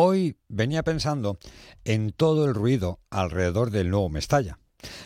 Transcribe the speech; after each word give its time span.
Hoy 0.00 0.36
venía 0.46 0.84
pensando 0.84 1.40
en 1.82 2.12
todo 2.12 2.44
el 2.44 2.54
ruido 2.54 3.00
alrededor 3.10 3.72
del 3.72 3.90
nuevo 3.90 4.08
Mestalla. 4.08 4.60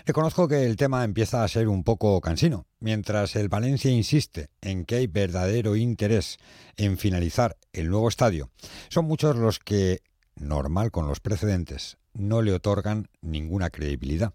Reconozco 0.04 0.49
que 0.49 0.67
el 0.67 0.76
tema 0.76 1.03
empieza 1.03 1.42
a 1.42 1.49
ser 1.49 1.68
un 1.68 1.82
poco 1.82 2.21
cansino. 2.21 2.66
Mientras 2.79 3.34
el 3.36 3.48
Valencia 3.48 3.90
insiste 3.90 4.50
en 4.60 4.84
que 4.84 4.96
hay 4.96 5.06
verdadero 5.06 5.76
interés 5.76 6.36
en 6.76 6.98
finalizar 6.98 7.56
el 7.72 7.88
nuevo 7.88 8.06
estadio, 8.06 8.50
son 8.90 9.06
muchos 9.06 9.34
los 9.34 9.60
que, 9.60 10.02
normal 10.36 10.91
con 10.91 11.09
los 11.09 11.20
precedentes, 11.20 11.96
no 12.12 12.43
le 12.43 12.52
otorgan 12.52 13.09
ninguna 13.22 13.70
credibilidad. 13.70 14.34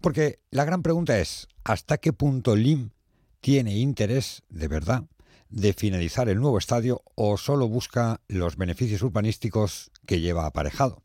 Porque 0.00 0.38
la 0.52 0.64
gran 0.64 0.84
pregunta 0.84 1.18
es, 1.18 1.48
¿hasta 1.64 1.98
qué 1.98 2.12
punto 2.12 2.54
LIM 2.54 2.90
tiene 3.40 3.76
interés 3.76 4.44
de 4.48 4.68
verdad 4.68 5.06
de 5.50 5.72
finalizar 5.72 6.28
el 6.28 6.40
nuevo 6.40 6.58
estadio 6.58 7.02
o 7.14 7.36
solo 7.36 7.68
busca 7.68 8.20
los 8.28 8.56
beneficios 8.56 9.02
urbanísticos 9.02 9.90
que 10.06 10.20
lleva 10.20 10.46
aparejado? 10.46 11.02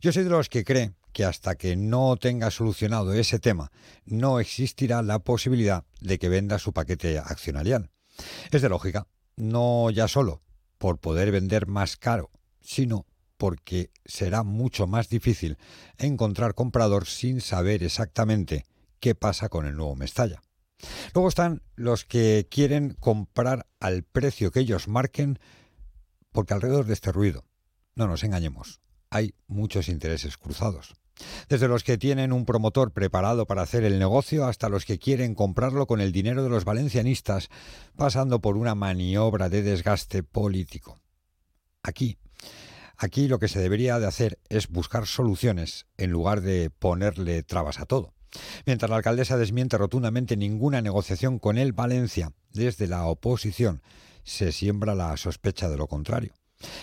Yo 0.00 0.12
soy 0.12 0.24
de 0.24 0.30
los 0.30 0.48
que 0.48 0.64
cree 0.64 0.92
que 1.12 1.24
hasta 1.24 1.54
que 1.54 1.76
no 1.76 2.16
tenga 2.16 2.50
solucionado 2.50 3.14
ese 3.14 3.38
tema, 3.38 3.70
no 4.04 4.40
existirá 4.40 5.00
la 5.00 5.20
posibilidad 5.20 5.84
de 6.00 6.18
que 6.18 6.28
venda 6.28 6.58
su 6.58 6.72
paquete 6.72 7.18
accionarial. 7.18 7.90
Es 8.50 8.62
de 8.62 8.68
lógica, 8.68 9.06
no 9.36 9.90
ya 9.90 10.08
solo 10.08 10.42
por 10.76 10.98
poder 10.98 11.30
vender 11.30 11.66
más 11.66 11.96
caro, 11.96 12.30
sino 12.60 13.06
porque 13.36 13.90
será 14.04 14.42
mucho 14.42 14.86
más 14.86 15.08
difícil 15.08 15.56
encontrar 15.98 16.54
comprador 16.54 17.06
sin 17.06 17.40
saber 17.40 17.82
exactamente 17.82 18.64
qué 19.00 19.14
pasa 19.14 19.48
con 19.48 19.66
el 19.66 19.76
nuevo 19.76 19.94
Mestalla. 19.96 20.42
Luego 21.14 21.28
están 21.28 21.62
los 21.76 22.04
que 22.04 22.46
quieren 22.50 22.96
comprar 22.98 23.66
al 23.80 24.02
precio 24.02 24.50
que 24.50 24.60
ellos 24.60 24.88
marquen, 24.88 25.38
porque 26.32 26.54
alrededor 26.54 26.86
de 26.86 26.94
este 26.94 27.12
ruido, 27.12 27.44
no 27.94 28.06
nos 28.06 28.24
engañemos, 28.24 28.80
hay 29.10 29.34
muchos 29.46 29.88
intereses 29.88 30.36
cruzados. 30.36 30.94
Desde 31.48 31.68
los 31.68 31.84
que 31.84 31.98
tienen 31.98 32.32
un 32.32 32.44
promotor 32.44 32.92
preparado 32.92 33.46
para 33.46 33.62
hacer 33.62 33.84
el 33.84 33.98
negocio 33.98 34.46
hasta 34.46 34.68
los 34.68 34.84
que 34.84 34.98
quieren 34.98 35.34
comprarlo 35.34 35.86
con 35.86 36.00
el 36.00 36.12
dinero 36.12 36.42
de 36.42 36.48
los 36.48 36.64
valencianistas, 36.64 37.50
pasando 37.96 38.40
por 38.40 38.56
una 38.56 38.74
maniobra 38.74 39.48
de 39.48 39.62
desgaste 39.62 40.22
político. 40.22 41.00
Aquí, 41.82 42.18
aquí 42.96 43.28
lo 43.28 43.38
que 43.38 43.48
se 43.48 43.60
debería 43.60 44.00
de 44.00 44.06
hacer 44.06 44.40
es 44.48 44.68
buscar 44.68 45.06
soluciones 45.06 45.86
en 45.96 46.10
lugar 46.10 46.40
de 46.40 46.70
ponerle 46.70 47.42
trabas 47.42 47.78
a 47.78 47.86
todo. 47.86 48.14
Mientras 48.66 48.90
la 48.90 48.96
alcaldesa 48.96 49.36
desmiente 49.36 49.78
rotundamente 49.78 50.36
ninguna 50.36 50.82
negociación 50.82 51.38
con 51.38 51.58
el 51.58 51.72
Valencia 51.72 52.32
desde 52.52 52.86
la 52.86 53.06
oposición, 53.06 53.82
se 54.24 54.52
siembra 54.52 54.94
la 54.94 55.16
sospecha 55.16 55.68
de 55.68 55.76
lo 55.76 55.86
contrario. 55.86 56.32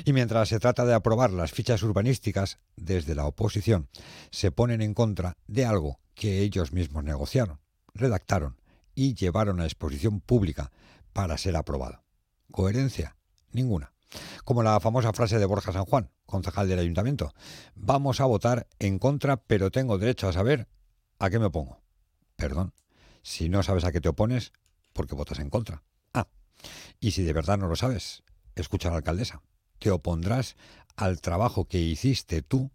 Y 0.05 0.13
mientras 0.13 0.49
se 0.49 0.59
trata 0.59 0.85
de 0.85 0.93
aprobar 0.93 1.31
las 1.31 1.52
fichas 1.52 1.81
urbanísticas 1.83 2.59
desde 2.75 3.16
la 3.16 3.25
oposición, 3.25 3.89
se 4.30 4.52
ponen 4.52 4.81
en 4.81 4.93
contra 4.93 5.38
de 5.47 5.66
algo 5.66 5.99
que 6.13 6.41
ellos 6.41 6.71
mismos 6.71 7.03
negociaron, 7.03 7.59
redactaron 7.93 8.58
y 8.93 9.15
llevaron 9.15 9.59
a 9.59 9.65
exposición 9.65 10.21
pública 10.21 10.71
para 11.13 11.38
ser 11.38 11.55
aprobado. 11.55 12.03
¿Coherencia? 12.52 13.15
Ninguna. 13.52 13.93
Como 14.43 14.61
la 14.61 14.80
famosa 14.80 15.13
frase 15.13 15.39
de 15.39 15.45
Borja 15.45 15.71
San 15.71 15.86
Juan, 15.86 16.11
concejal 16.25 16.67
del 16.67 16.80
ayuntamiento, 16.80 17.33
vamos 17.75 18.19
a 18.19 18.25
votar 18.25 18.67
en 18.80 18.99
contra, 18.99 19.38
pero 19.38 19.71
tengo 19.71 19.97
derecho 19.97 20.27
a 20.27 20.33
saber 20.33 20.67
a 21.22 21.30
qué 21.30 21.39
me 21.39 21.45
opongo. 21.45 21.81
Perdón, 22.36 22.73
si 23.22 23.50
no 23.50 23.64
sabes 23.64 23.83
a 23.83 23.91
qué 23.91 24.02
te 24.02 24.09
opones, 24.09 24.53
¿por 24.94 25.08
qué 25.08 25.16
votas 25.16 25.39
en 25.39 25.50
contra? 25.50 25.83
Ah, 26.14 26.27
y 27.00 27.11
si 27.11 27.23
de 27.23 27.33
verdad 27.33 27.58
no 27.58 27.67
lo 27.67 27.75
sabes, 27.75 28.23
escucha 28.55 28.89
a 28.89 28.91
la 28.91 28.97
alcaldesa 28.97 29.42
te 29.81 29.89
opondrás 29.89 30.55
al 30.95 31.22
trabajo 31.22 31.66
que 31.66 31.80
hiciste 31.80 32.44
tú 32.44 32.72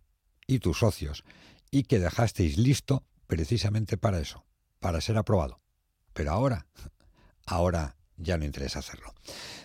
y 0.46 0.58
tus 0.58 0.80
socios 0.80 1.22
y 1.70 1.84
que 1.84 2.00
dejasteis 2.00 2.58
listo 2.58 3.04
precisamente 3.28 3.96
para 3.96 4.18
eso, 4.18 4.44
para 4.80 5.00
ser 5.00 5.16
aprobado. 5.16 5.60
Pero 6.12 6.32
ahora, 6.32 6.66
ahora 7.46 7.96
ya 8.16 8.38
no 8.38 8.44
interesa 8.44 8.80
hacerlo. 8.80 9.14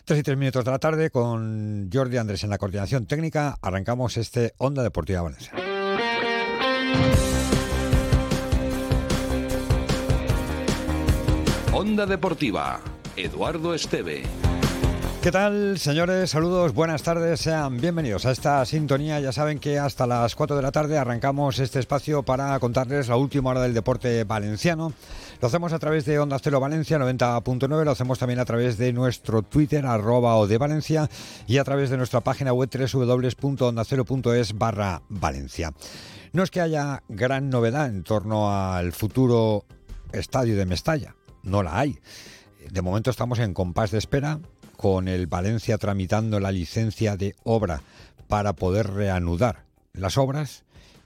Tres 0.05 0.19
y 0.19 0.23
tres 0.23 0.37
minutos 0.37 0.65
de 0.65 0.71
la 0.71 0.79
tarde 0.79 1.09
con 1.09 1.89
Jordi 1.91 2.17
Andrés 2.17 2.43
en 2.43 2.51
la 2.51 2.59
coordinación 2.59 3.07
técnica. 3.07 3.57
Arrancamos 3.61 4.17
este 4.17 4.53
Onda 4.57 4.83
Deportiva 4.83 5.21
Valencia. 5.21 5.70
Onda 11.73 12.05
Deportiva, 12.05 12.81
Eduardo 13.15 13.73
Esteve. 13.73 14.23
¿Qué 15.23 15.31
tal, 15.31 15.79
señores? 15.79 16.31
Saludos, 16.31 16.73
buenas 16.73 17.01
tardes, 17.01 17.39
sean 17.39 17.79
bienvenidos 17.79 18.25
a 18.25 18.31
esta 18.31 18.65
sintonía. 18.65 19.21
Ya 19.21 19.31
saben 19.31 19.57
que 19.57 19.79
hasta 19.79 20.05
las 20.05 20.35
4 20.35 20.57
de 20.57 20.61
la 20.63 20.73
tarde 20.73 20.97
arrancamos 20.97 21.59
este 21.59 21.79
espacio 21.79 22.23
para 22.23 22.59
contarles 22.59 23.07
la 23.07 23.15
última 23.15 23.51
hora 23.51 23.61
del 23.61 23.73
deporte 23.73 24.25
valenciano. 24.25 24.91
Lo 25.39 25.47
hacemos 25.47 25.71
a 25.71 25.79
través 25.79 26.03
de 26.03 26.19
Onda 26.19 26.39
Cero 26.39 26.59
Valencia 26.59 26.99
90.9, 26.99 27.85
lo 27.85 27.91
hacemos 27.91 28.19
también 28.19 28.41
a 28.41 28.45
través 28.45 28.77
de 28.77 28.91
nuestro 28.91 29.41
Twitter, 29.41 29.85
arroba 29.85 30.35
o 30.35 30.47
de 30.47 30.57
Valencia, 30.57 31.09
y 31.47 31.57
a 31.57 31.63
través 31.63 31.89
de 31.89 31.95
nuestra 31.95 32.19
página 32.19 32.51
web 32.51 32.69
www.ondacero.es 32.69 34.57
barra 34.57 35.03
Valencia. 35.07 35.71
No 36.33 36.43
es 36.43 36.51
que 36.51 36.59
haya 36.59 37.03
gran 37.07 37.49
novedad 37.49 37.87
en 37.87 38.03
torno 38.03 38.51
al 38.51 38.91
futuro 38.91 39.63
estadio 40.11 40.57
de 40.57 40.65
Mestalla, 40.65 41.15
no 41.43 41.63
la 41.63 41.79
hay. 41.79 41.99
De 42.69 42.81
momento 42.81 43.09
estamos 43.09 43.39
en 43.39 43.53
compás 43.53 43.91
de 43.91 43.97
espera 43.97 44.39
con 44.77 45.07
el 45.07 45.27
Valencia 45.27 45.77
tramitando 45.77 46.39
la 46.39 46.51
licencia 46.51 47.17
de 47.17 47.35
obra 47.43 47.81
para 48.27 48.53
poder 48.53 48.91
reanudar 48.91 49.65
las 49.93 50.17
obras 50.17 50.63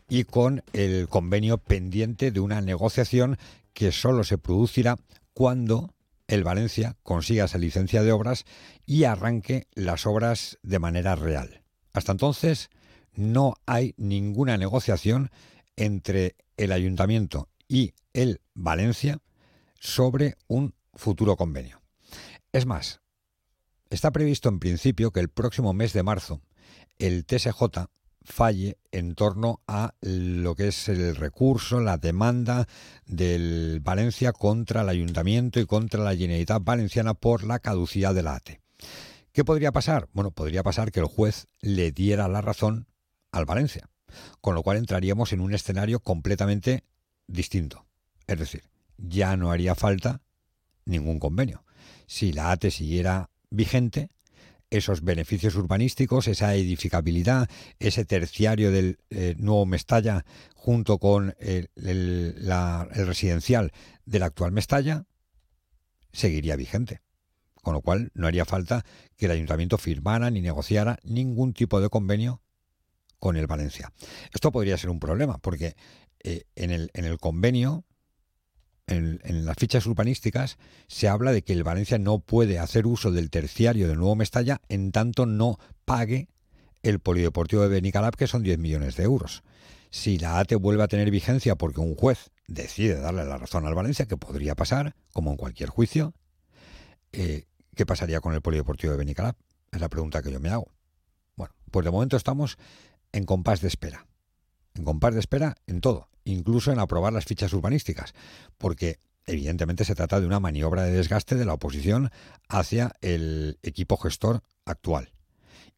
y 0.07 0.23
con 0.23 0.63
el 0.73 1.07
convenio 1.09 1.57
pendiente 1.57 2.31
de 2.31 2.39
una 2.39 2.61
negociación 2.61 3.37
que 3.73 3.91
solo 3.91 4.23
se 4.23 4.37
producirá 4.37 4.97
cuando 5.33 5.93
el 6.27 6.43
Valencia 6.43 6.95
consiga 7.03 7.45
esa 7.45 7.57
licencia 7.57 8.03
de 8.03 8.11
obras 8.11 8.45
y 8.85 9.03
arranque 9.03 9.67
las 9.73 10.05
obras 10.05 10.57
de 10.63 10.79
manera 10.79 11.15
real. 11.15 11.61
Hasta 11.93 12.11
entonces 12.11 12.69
no 13.13 13.55
hay 13.65 13.93
ninguna 13.97 14.57
negociación 14.57 15.31
entre 15.75 16.35
el 16.57 16.71
ayuntamiento 16.71 17.49
y 17.67 17.93
el 18.13 18.41
Valencia 18.53 19.19
sobre 19.79 20.37
un 20.47 20.73
futuro 20.93 21.35
convenio. 21.35 21.81
Es 22.51 22.65
más, 22.65 23.01
Está 23.89 24.11
previsto 24.11 24.49
en 24.49 24.59
principio 24.59 25.11
que 25.11 25.19
el 25.19 25.29
próximo 25.29 25.73
mes 25.73 25.93
de 25.93 26.03
marzo 26.03 26.41
el 26.97 27.25
TSJ 27.25 27.87
falle 28.23 28.77
en 28.91 29.13
torno 29.13 29.61
a 29.67 29.93
lo 30.01 30.55
que 30.55 30.69
es 30.69 30.89
el 30.89 31.15
recurso, 31.15 31.79
la 31.79 31.97
demanda 31.97 32.67
del 33.05 33.79
Valencia 33.81 34.33
contra 34.33 34.81
el 34.81 34.89
Ayuntamiento 34.89 35.59
y 35.59 35.65
contra 35.67 36.03
la 36.03 36.15
Generalitat 36.15 36.63
Valenciana 36.63 37.13
por 37.13 37.43
la 37.43 37.59
caducidad 37.59 38.15
de 38.15 38.23
la 38.23 38.35
ATE. 38.35 38.61
¿Qué 39.31 39.45
podría 39.45 39.71
pasar? 39.71 40.09
Bueno, 40.13 40.31
podría 40.31 40.63
pasar 40.63 40.91
que 40.91 41.01
el 41.01 41.05
juez 41.05 41.47
le 41.61 41.91
diera 41.91 42.27
la 42.27 42.41
razón 42.41 42.87
al 43.31 43.45
Valencia, 43.45 43.89
con 44.41 44.55
lo 44.55 44.63
cual 44.63 44.77
entraríamos 44.77 45.31
en 45.31 45.41
un 45.41 45.53
escenario 45.53 45.99
completamente 45.99 46.83
distinto. 47.27 47.85
Es 48.25 48.39
decir, 48.39 48.63
ya 48.97 49.35
no 49.37 49.51
haría 49.51 49.75
falta 49.75 50.21
ningún 50.85 51.19
convenio. 51.19 51.63
Si 52.07 52.31
la 52.31 52.51
ATE 52.51 52.71
siguiera 52.71 53.29
vigente 53.49 54.09
esos 54.69 55.01
beneficios 55.01 55.55
urbanísticos, 55.55 56.27
esa 56.27 56.55
edificabilidad, 56.55 57.49
ese 57.79 58.05
terciario 58.05 58.71
del 58.71 58.99
eh, 59.09 59.35
nuevo 59.37 59.65
Mestalla 59.65 60.25
junto 60.55 60.97
con 60.97 61.35
el, 61.39 61.69
residencial 62.91 63.71
del 64.05 64.23
actual 64.23 64.51
Mestalla, 64.51 65.05
seguiría 66.11 66.55
vigente. 66.55 67.01
Con 67.61 67.73
lo 67.73 67.81
cual 67.81 68.11
no 68.13 68.27
haría 68.27 68.45
falta 68.45 68.85
que 69.17 69.25
el 69.25 69.31
ayuntamiento 69.31 69.77
firmara 69.77 70.29
ni 70.29 70.41
negociara 70.41 70.99
ningún 71.03 71.53
tipo 71.53 71.81
de 71.81 71.89
convenio 71.89 72.41
con 73.19 73.37
el 73.37 73.47
Valencia. 73.47 73.91
Esto 74.31 74.51
podría 74.51 74.77
ser 74.77 74.91
un 74.91 74.99
problema, 74.99 75.39
porque 75.39 75.75
eh, 76.23 76.43
en, 76.55 76.69
el, 76.69 76.91
en 76.93 77.05
el 77.05 77.17
convenio 77.17 77.85
en, 78.87 79.45
las 79.45 79.57
fichas 79.57 79.85
urbanísticas 79.85 80.57
se 80.87 81.07
habla 81.07 81.31
de 81.31 81.43
que 81.43 81.53
el 81.53 81.63
Valencia 81.63 81.97
no 81.97 82.19
puede 82.19 82.59
hacer 82.59 82.87
uso 82.87 83.11
del 83.11 83.29
terciario 83.29 83.87
del 83.87 83.97
nuevo 83.97 84.15
Mestalla 84.15 84.61
en 84.69 84.91
tanto 84.91 85.25
no 85.25 85.57
pague 85.85 86.29
el 86.83 86.99
polideportivo 86.99 87.63
de 87.63 87.69
Benicalap, 87.69 88.15
que 88.15 88.27
son 88.27 88.43
10 88.43 88.59
millones 88.59 88.95
de 88.95 89.03
euros. 89.03 89.43
Si 89.89 90.19
la 90.19 90.39
ATE 90.39 90.55
vuelve 90.55 90.83
a 90.83 90.87
tener 90.87 91.09
vigencia 91.09 91.55
porque 91.55 91.79
un 91.79 91.95
juez 91.95 92.31
decide 92.47 92.99
darle 92.99 93.25
la 93.25 93.37
razón 93.37 93.65
al 93.65 93.73
Valencia, 93.73 94.05
que 94.05 94.17
podría 94.17 94.55
pasar, 94.55 94.95
como 95.11 95.31
en 95.31 95.37
cualquier 95.37 95.69
juicio, 95.69 96.13
eh, 97.11 97.45
¿qué 97.75 97.85
pasaría 97.85 98.19
con 98.19 98.35
el 98.35 98.41
polideportivo 98.41 98.91
de 98.91 98.99
Benicalap? 98.99 99.37
Es 99.71 99.81
la 99.81 99.89
pregunta 99.89 100.21
que 100.21 100.31
yo 100.31 100.39
me 100.39 100.49
hago. 100.49 100.67
Bueno, 101.35 101.55
pues 101.71 101.85
de 101.85 101.91
momento 101.91 102.17
estamos 102.17 102.57
en 103.13 103.25
compás 103.25 103.61
de 103.61 103.67
espera. 103.67 104.05
En 104.75 104.83
compás 104.83 105.13
de 105.13 105.19
espera 105.19 105.55
en 105.67 105.81
todo, 105.81 106.09
incluso 106.25 106.71
en 106.71 106.79
aprobar 106.79 107.13
las 107.13 107.25
fichas 107.25 107.53
urbanísticas, 107.53 108.13
porque 108.57 108.99
evidentemente 109.25 109.85
se 109.85 109.95
trata 109.95 110.19
de 110.19 110.27
una 110.27 110.39
maniobra 110.39 110.83
de 110.83 110.91
desgaste 110.91 111.35
de 111.35 111.45
la 111.45 111.53
oposición 111.53 112.11
hacia 112.47 112.93
el 113.01 113.57
equipo 113.63 113.97
gestor 113.97 114.43
actual. 114.65 115.11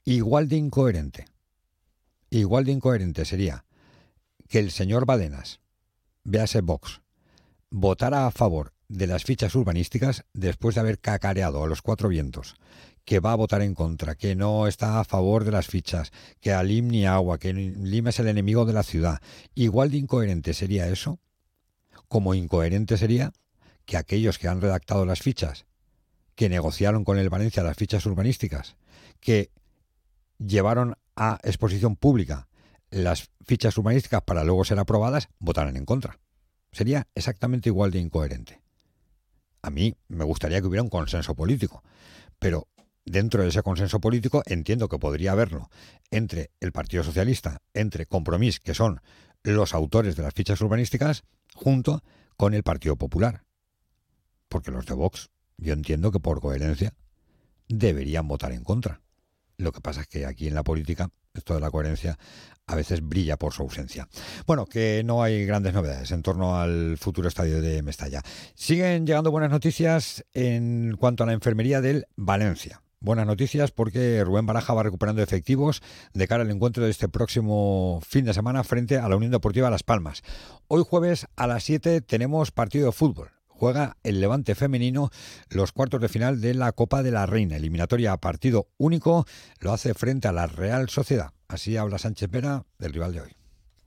Igual 0.03 0.47
de 0.47 0.57
incoherente, 0.57 1.25
igual 2.29 2.65
de 2.65 2.71
incoherente 2.71 3.25
sería 3.25 3.65
que 4.47 4.59
el 4.59 4.71
señor 4.71 5.05
Badenas, 5.05 5.59
véase 6.23 6.61
Vox, 6.61 7.01
votara 7.69 8.25
a 8.25 8.31
favor 8.31 8.73
de 8.87 9.07
las 9.07 9.25
fichas 9.25 9.53
urbanísticas 9.55 10.23
después 10.33 10.75
de 10.75 10.81
haber 10.81 10.99
cacareado 10.99 11.63
a 11.63 11.67
los 11.67 11.81
cuatro 11.81 12.07
vientos 12.09 12.55
que 13.07 13.21
va 13.21 13.31
a 13.31 13.35
votar 13.35 13.61
en 13.61 13.73
contra, 13.73 14.15
que 14.15 14.35
no 14.35 14.67
está 14.67 14.99
a 14.99 15.05
favor 15.05 15.45
de 15.45 15.51
las 15.51 15.67
fichas, 15.67 16.11
que 16.41 16.51
a 16.51 16.61
Lim 16.61 16.89
ni 16.89 17.05
agua, 17.05 17.37
que 17.37 17.53
Lim 17.53 18.07
es 18.09 18.19
el 18.19 18.27
enemigo 18.27 18.65
de 18.65 18.73
la 18.73 18.83
ciudad. 18.83 19.21
Igual 19.55 19.91
de 19.91 19.97
incoherente 19.97 20.53
sería 20.53 20.89
eso, 20.89 21.17
como 22.09 22.33
incoherente 22.33 22.97
sería 22.97 23.31
que 23.85 23.95
aquellos 23.95 24.37
que 24.37 24.49
han 24.49 24.59
redactado 24.59 25.05
las 25.05 25.21
fichas, 25.21 25.65
que 26.35 26.49
negociaron 26.49 27.05
con 27.05 27.17
el 27.17 27.29
Valencia 27.29 27.63
las 27.63 27.77
fichas 27.77 28.05
urbanísticas, 28.05 28.75
que 29.21 29.51
llevaron 30.37 30.97
a 31.15 31.39
exposición 31.43 31.95
pública 31.95 32.49
las 32.89 33.29
fichas 33.45 33.77
urbanísticas 33.77 34.23
para 34.23 34.43
luego 34.43 34.65
ser 34.65 34.79
aprobadas, 34.79 35.29
votaran 35.39 35.77
en 35.77 35.85
contra. 35.85 36.19
Sería 36.73 37.07
exactamente 37.15 37.69
igual 37.69 37.89
de 37.91 37.99
incoherente. 37.99 38.61
A 39.61 39.69
mí 39.69 39.95
me 40.09 40.25
gustaría 40.25 40.59
que 40.59 40.67
hubiera 40.67 40.83
un 40.83 40.89
consenso 40.89 41.35
político, 41.35 41.85
pero 42.37 42.67
dentro 43.07 43.41
de 43.41 43.49
ese 43.49 43.63
consenso 43.63 43.99
político 43.99 44.43
entiendo 44.45 44.89
que 44.89 44.99
podría 44.99 45.31
haberlo 45.31 45.69
entre 46.11 46.51
el 46.59 46.71
Partido 46.71 47.03
Socialista, 47.03 47.61
entre 47.73 48.05
Compromís, 48.05 48.59
que 48.59 48.73
son 48.73 49.01
los 49.43 49.73
autores 49.73 50.15
de 50.15 50.23
las 50.23 50.33
fichas 50.33 50.61
urbanísticas, 50.61 51.23
junto 51.55 52.03
con 52.35 52.53
el 52.53 52.63
Partido 52.63 52.97
Popular. 52.97 53.43
Porque 54.49 54.71
los 54.71 54.85
de 54.85 54.93
Vox, 54.93 55.29
yo 55.57 55.73
entiendo 55.73 56.11
que 56.11 56.19
por 56.19 56.41
coherencia, 56.41 56.93
deberían 57.67 58.27
votar 58.27 58.51
en 58.51 58.63
contra. 58.63 59.01
Lo 59.57 59.71
que 59.71 59.81
pasa 59.81 60.01
es 60.01 60.07
que 60.07 60.25
aquí 60.25 60.47
en 60.47 60.53
la 60.53 60.63
política 60.63 61.09
esto 61.33 61.53
de 61.53 61.59
la 61.59 61.71
coherencia 61.71 62.17
a 62.65 62.75
veces 62.75 63.01
brilla 63.01 63.37
por 63.37 63.53
su 63.53 63.61
ausencia. 63.61 64.07
Bueno, 64.45 64.65
que 64.65 65.03
no 65.05 65.23
hay 65.23 65.45
grandes 65.45 65.73
novedades 65.73 66.11
en 66.11 66.21
torno 66.21 66.59
al 66.59 66.97
futuro 66.97 67.27
estadio 67.27 67.61
de 67.61 67.81
Mestalla. 67.81 68.21
Siguen 68.55 69.05
llegando 69.05 69.31
buenas 69.31 69.51
noticias 69.51 70.25
en 70.33 70.95
cuanto 70.97 71.23
a 71.23 71.27
la 71.27 71.33
enfermería 71.33 71.79
del 71.79 72.07
Valencia. 72.15 72.81
Buenas 72.99 73.27
noticias 73.27 73.71
porque 73.71 74.23
Rubén 74.23 74.47
Baraja 74.47 74.73
va 74.73 74.83
recuperando 74.83 75.21
efectivos 75.21 75.81
de 76.13 76.27
cara 76.27 76.43
al 76.43 76.51
encuentro 76.51 76.83
de 76.83 76.89
este 76.89 77.07
próximo 77.07 77.99
fin 78.05 78.25
de 78.25 78.33
semana 78.33 78.63
frente 78.63 78.97
a 78.97 79.07
la 79.07 79.15
Unión 79.15 79.31
Deportiva 79.31 79.69
Las 79.69 79.83
Palmas. 79.83 80.23
Hoy 80.67 80.83
jueves 80.87 81.27
a 81.35 81.45
las 81.45 81.63
7 81.63 82.01
tenemos 82.01 82.51
partido 82.51 82.87
de 82.87 82.91
fútbol 82.91 83.29
juega 83.57 83.97
el 84.03 84.21
Levante 84.21 84.55
femenino 84.55 85.09
los 85.49 85.71
cuartos 85.71 85.99
de 85.99 86.09
final 86.09 86.39
de 86.41 86.53
la 86.53 86.71
Copa 86.71 87.03
de 87.03 87.11
la 87.11 87.25
Reina, 87.25 87.57
eliminatoria 87.57 88.13
a 88.13 88.17
partido 88.17 88.69
único, 88.77 89.25
lo 89.59 89.73
hace 89.73 89.93
frente 89.93 90.27
a 90.27 90.31
la 90.31 90.47
Real 90.47 90.89
Sociedad. 90.89 91.31
Así 91.47 91.75
habla 91.75 91.97
Sánchez 91.97 92.29
Pera 92.29 92.65
del 92.77 92.93
rival 92.93 93.13
de 93.13 93.21
hoy. 93.21 93.36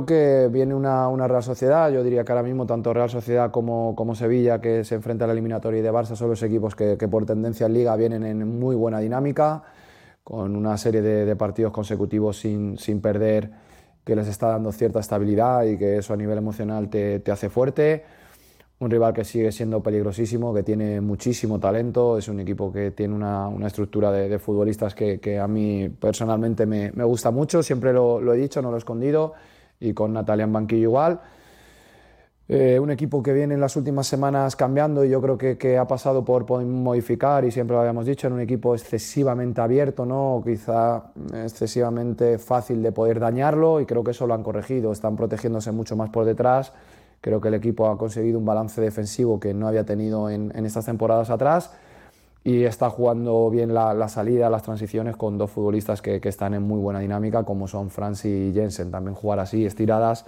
Que 0.07 0.49
viene 0.51 0.75
una, 0.75 1.29
Real 1.29 1.43
Sociedad, 1.43 1.91
yo 1.91 2.03
diría 2.03 2.25
que 2.25 2.33
ahora 2.33 2.43
mismo 2.43 2.67
tanto 2.67 2.93
Real 2.93 3.11
Sociedad 3.11 3.51
como, 3.51 3.95
como 3.95 4.15
Sevilla, 4.15 4.61
que 4.61 4.85
se 4.85 4.95
enfrenta 4.95 5.25
a 5.25 5.27
la 5.27 5.33
eliminatoria 5.33 5.83
de 5.83 5.93
Barça, 5.93 6.17
son 6.17 6.31
los 6.31 6.43
equipos 6.43 6.75
que, 6.75 6.97
por 7.09 7.27
tendencia 7.27 7.67
en 7.67 7.75
Liga 7.75 7.97
vienen 7.97 8.25
en 8.25 8.59
muy 8.59 8.77
buena 8.77 9.01
dinámica, 9.01 9.63
con 10.25 10.57
una 10.57 10.77
serie 10.77 11.03
de, 11.03 11.37
partidos 11.37 11.73
consecutivos 11.73 12.39
sin, 12.39 12.79
sin, 12.79 13.01
perder, 13.01 13.51
que 14.05 14.17
les 14.17 14.29
está 14.29 14.49
dando 14.49 14.73
cierta 14.73 15.01
estabilidad 15.01 15.65
y 15.65 15.77
que 15.77 15.99
eso 15.99 16.15
a 16.15 16.17
nivel 16.17 16.39
emocional 16.39 16.89
te, 16.89 17.21
te 17.21 17.31
hace 17.31 17.49
fuerte. 17.49 18.05
Un 18.81 18.91
rival 18.91 19.13
que 19.13 19.25
sigue 19.25 19.53
siendo 19.53 19.83
peligrosísimo, 19.83 20.55
que 20.55 20.63
tiene 20.63 21.03
muchísimo 21.03 21.61
talento, 21.61 22.17
es 22.17 22.29
un 22.29 22.41
equipo 22.41 22.73
que 22.73 22.93
tiene 22.93 23.15
una, 23.15 23.47
una 23.47 23.67
estructura 23.67 24.11
de, 24.11 24.39
futbolistas 24.39 24.95
que, 24.95 25.21
que, 25.21 25.39
a 25.39 25.47
mí 25.47 25.91
personalmente 25.91 26.65
me, 26.65 26.91
me 26.93 27.05
gusta 27.05 27.31
mucho, 27.31 27.63
siempre 27.63 27.93
lo, 27.93 28.23
lo, 28.23 28.33
he 28.33 28.39
dicho, 28.39 28.63
no 28.63 28.71
lo 28.71 28.77
he 28.77 28.79
escondido, 28.79 29.35
y 29.81 29.93
con 29.95 30.13
Natalia 30.13 30.45
en 30.45 30.53
banquillo 30.53 30.83
igual. 30.83 31.21
Eh, 32.49 32.81
un 32.81 32.91
equipo 32.91 33.23
que 33.23 33.33
viene 33.33 33.55
en 33.55 33.61
las 33.61 33.77
últimas 33.77 34.09
semanas 34.09 34.57
cambiando 34.57 35.05
y 35.05 35.09
yo 35.09 35.21
creo 35.23 35.39
que, 35.39 35.57
que, 35.57 35.79
ha 35.79 35.87
pasado 35.87 36.25
por, 36.25 36.45
modificar, 36.65 37.45
y 37.45 37.53
siempre 37.53 37.75
lo 37.75 37.81
habíamos 37.81 38.07
dicho, 38.07 38.27
en 38.27 38.33
un 38.33 38.41
equipo 38.41 38.75
excesivamente 38.75 39.61
abierto, 39.61 40.05
¿no? 40.05 40.43
quizá 40.45 41.13
excesivamente 41.33 42.39
fácil 42.39 42.83
de 42.83 42.91
poder 42.91 43.21
dañarlo, 43.21 43.81
y 43.81 43.87
creo 43.87 44.03
que 44.03 44.11
eso 44.11 44.27
lo 44.27 44.35
han 44.35 44.43
corregido, 44.43 44.91
están 44.91 45.15
protegiéndose 45.17 45.71
mucho 45.71 45.95
más 45.95 46.11
por 46.11 46.25
detrás 46.25 46.73
Creo 47.21 47.41
que 47.41 47.49
el 47.49 47.55
equipo 47.55 47.89
ha 47.89 47.99
conseguido 47.99 48.39
un 48.39 48.47
balance 48.47 48.81
defensivo 48.81 49.39
que 49.39 49.53
no 49.53 49.69
había 49.69 49.85
tenido 49.85 50.31
en, 50.31 50.53
estas 50.65 50.87
temporadas 50.87 51.29
atrás 51.29 51.71
y 52.43 52.65
está 52.65 52.89
jugando 52.89 53.51
bien 53.51 53.75
la, 53.75 54.09
salida, 54.09 54.49
las 54.49 54.63
transiciones 54.63 55.17
con 55.17 55.37
dos 55.37 55.51
futbolistas 55.51 56.01
que, 56.01 56.21
están 56.25 56.55
en 56.55 56.63
muy 56.63 56.79
buena 56.79 57.01
dinámica, 57.01 57.45
como 57.45 57.69
son 57.69 57.91
Franz 57.91 58.25
y 58.25 58.53
Jensen. 58.55 58.91
También 58.91 59.15
jugar 59.15 59.41
así, 59.41 59.67
estiradas, 59.67 60.25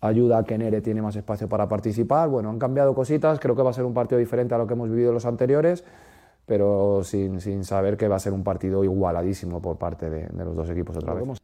ayuda 0.00 0.38
a 0.38 0.44
que 0.44 0.56
Nere 0.56 0.80
tiene 0.80 1.02
más 1.02 1.16
espacio 1.16 1.48
para 1.48 1.68
participar. 1.68 2.28
Bueno, 2.28 2.50
han 2.50 2.58
cambiado 2.58 2.94
cositas, 2.94 3.40
creo 3.40 3.56
que 3.56 3.62
va 3.62 3.70
a 3.70 3.74
ser 3.74 3.84
un 3.84 3.94
partido 3.94 4.18
diferente 4.18 4.54
a 4.54 4.58
lo 4.58 4.66
que 4.66 4.74
hemos 4.74 4.88
vivido 4.88 5.12
los 5.12 5.26
anteriores, 5.26 5.84
pero 6.46 7.02
sin, 7.02 7.40
sin 7.40 7.64
saber 7.64 7.96
que 7.96 8.06
va 8.06 8.16
a 8.16 8.20
ser 8.20 8.32
un 8.32 8.44
partido 8.44 8.84
igualadísimo 8.84 9.60
por 9.60 9.78
parte 9.78 10.08
de, 10.08 10.28
de 10.28 10.44
los 10.44 10.54
dos 10.54 10.70
equipos 10.70 10.96
otra 10.96 11.14
vez. 11.14 11.38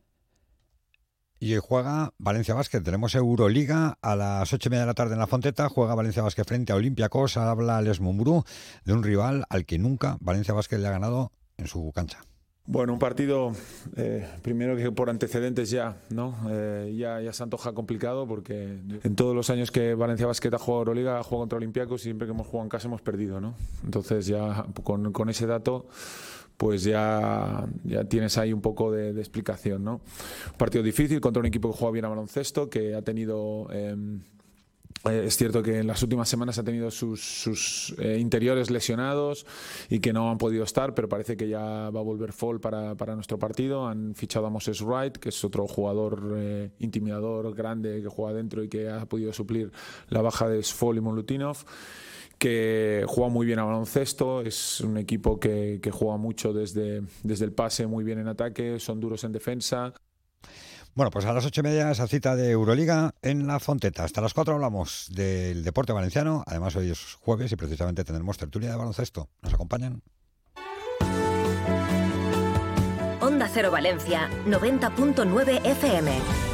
Y 1.45 1.59
juega 1.59 2.15
Valencia 2.17 2.55
Basket. 2.55 2.81
Tenemos 2.81 3.15
Euroliga 3.15 3.99
a 4.01 4.17
las 4.17 4.51
ocho 4.55 4.69
y 4.69 4.71
media 4.71 4.85
de 4.85 4.87
la 4.87 4.95
tarde 4.95 5.13
en 5.13 5.19
la 5.19 5.27
Fonteta. 5.27 5.69
Juega 5.69 5.95
Valencia 5.95 6.23
Basket 6.23 6.45
frente 6.45 6.73
a 6.73 6.77
Olympiacos. 6.77 7.37
Habla 7.37 7.83
Les 7.83 8.01
Mumbrú 8.01 8.45
de 8.87 8.95
un 8.95 9.03
rival 9.03 9.45
al 9.51 9.67
que 9.67 9.79
nunca 9.79 10.17
Valencia 10.21 10.55
Basket 10.55 10.79
le 10.79 10.89
ha 10.89 10.93
ganado 10.93 11.33
en 11.59 11.67
su 11.67 11.93
cancha. 11.95 12.21
Bueno, 12.65 12.95
un 12.95 12.99
partido, 12.99 13.53
eh, 13.95 14.27
primero 14.41 14.75
que 14.75 14.91
por 14.91 15.11
antecedentes 15.11 15.69
ya, 15.69 15.99
¿no? 16.09 16.35
Eh, 16.49 16.95
ya, 16.97 17.21
ya 17.21 17.35
se 17.35 17.43
antoja 17.43 17.75
complicado 17.75 18.27
porque 18.27 18.79
en 19.03 19.15
todos 19.15 19.37
los 19.37 19.51
años 19.51 19.71
que 19.71 19.93
Valencia 19.95 20.27
Basket 20.27 20.55
ha 20.55 20.59
jugado 20.59 20.81
Euroliga, 20.81 21.19
ha 21.19 21.23
jugado 21.23 21.41
contra 21.41 21.59
Olympiacos 21.59 22.01
y 22.01 22.05
siempre 22.05 22.27
que 22.27 22.33
hemos 22.33 22.47
jugado 22.47 22.65
en 22.65 22.71
casa 22.71 22.89
hemos 22.89 23.03
perdido, 23.03 23.39
¿no? 23.39 23.55
Entonces 23.85 24.25
ya 24.27 24.65
con, 24.83 25.13
con 25.13 25.29
ese 25.29 25.47
dato 25.47 25.89
pues 26.57 26.85
ya, 26.85 27.67
ya 27.85 28.05
tienes 28.05 28.39
ahí 28.39 28.53
un 28.53 28.61
poco 28.61 28.93
de, 28.93 29.11
explicación. 29.19 29.85
¿no? 29.85 30.01
Partido 30.57 30.83
difícil 30.83 31.21
contra 31.21 31.41
un 31.41 31.47
equipo 31.47 31.71
que 31.71 31.79
juega 31.79 31.93
bien 31.93 32.05
a 32.05 32.09
baloncesto, 32.09 32.69
que 32.71 32.95
ha 32.95 33.03
tenido... 33.03 33.69
Em, 33.73 34.21
eh, 35.07 35.25
es 35.27 35.37
cierto 35.37 35.63
que 35.63 35.81
en 35.81 35.87
las 35.87 36.03
últimas 36.03 36.29
semanas 36.29 36.59
ha 36.59 36.65
tenido 36.65 36.91
sus, 36.91 37.95
eh, 37.99 38.17
interiores 38.19 38.71
lesionados 38.71 39.45
y 39.91 40.01
que 40.01 40.15
no 40.15 40.31
han 40.31 40.39
podido 40.39 40.65
estar, 40.65 40.95
pero 40.95 41.09
parece 41.09 41.37
que 41.37 41.49
ya 41.49 41.91
va 41.91 42.01
a 42.01 42.03
volver 42.03 42.33
Fall 42.33 42.61
para, 42.61 42.95
para 42.95 43.15
nuestro 43.15 43.39
partido. 43.39 43.87
Han 43.87 44.15
fichado 44.15 44.47
a 44.47 44.51
Moses 44.51 44.81
Wright, 44.81 45.19
que 45.19 45.29
es 45.29 45.45
otro 45.45 45.67
jugador 45.67 46.35
eh, 46.37 46.71
intimidador 46.79 47.55
grande 47.55 48.01
que 48.01 48.09
juega 48.09 48.33
dentro 48.35 48.63
y 48.63 48.69
que 48.69 48.89
ha 48.89 49.05
podido 49.05 49.33
suplir 49.33 49.73
la 50.09 50.23
baja 50.23 50.49
de 50.49 50.63
Fall 50.63 50.97
y 50.97 51.01
Molutinov 51.01 51.59
que 52.39 53.05
juega 53.07 53.31
muy 53.31 53.47
bien 53.47 53.59
a 53.59 53.65
baloncesto, 53.65 54.43
es 54.43 54.81
un 54.81 54.97
equipo 54.99 55.39
que, 55.41 55.81
juega 55.93 56.17
mucho 56.17 56.53
desde, 56.53 57.03
desde 57.23 57.45
el 57.45 57.53
pase, 57.53 57.87
muy 57.87 58.05
bien 58.05 58.19
en 58.19 58.29
ataque, 58.29 58.79
son 58.81 59.01
duros 59.01 59.25
en 59.25 59.33
defensa. 59.33 59.95
Bueno, 60.95 61.11
pues 61.11 61.25
a 61.25 61.33
las 61.33 61.45
ocho 61.45 61.61
y 61.61 61.65
media 61.65 61.91
esa 61.91 62.07
cita 62.07 62.37
de 62.37 62.53
Euroliga 62.53 63.15
en 63.21 63.49
la 63.49 63.59
Fonteta. 63.59 64.05
Hasta 64.05 64.21
las 64.21 64.33
cuatro 64.33 64.55
hablamos 64.55 65.11
del 65.13 65.65
deporte 65.65 65.93
valenciano. 65.93 66.45
Además, 66.47 66.77
hoy 66.77 66.91
es 66.91 67.15
jueves 67.21 67.51
y 67.51 67.57
precisamente 67.57 68.05
tendremos 68.05 68.39
tertulia 68.39 68.71
de 68.71 68.77
baloncesto. 68.77 69.29
¿Nos 69.43 69.53
acompañan? 69.55 70.03
Onda 73.21 73.49
Cero 73.53 73.73
Valencia, 73.73 74.31
90.9 74.47 75.67
FM. 75.67 76.54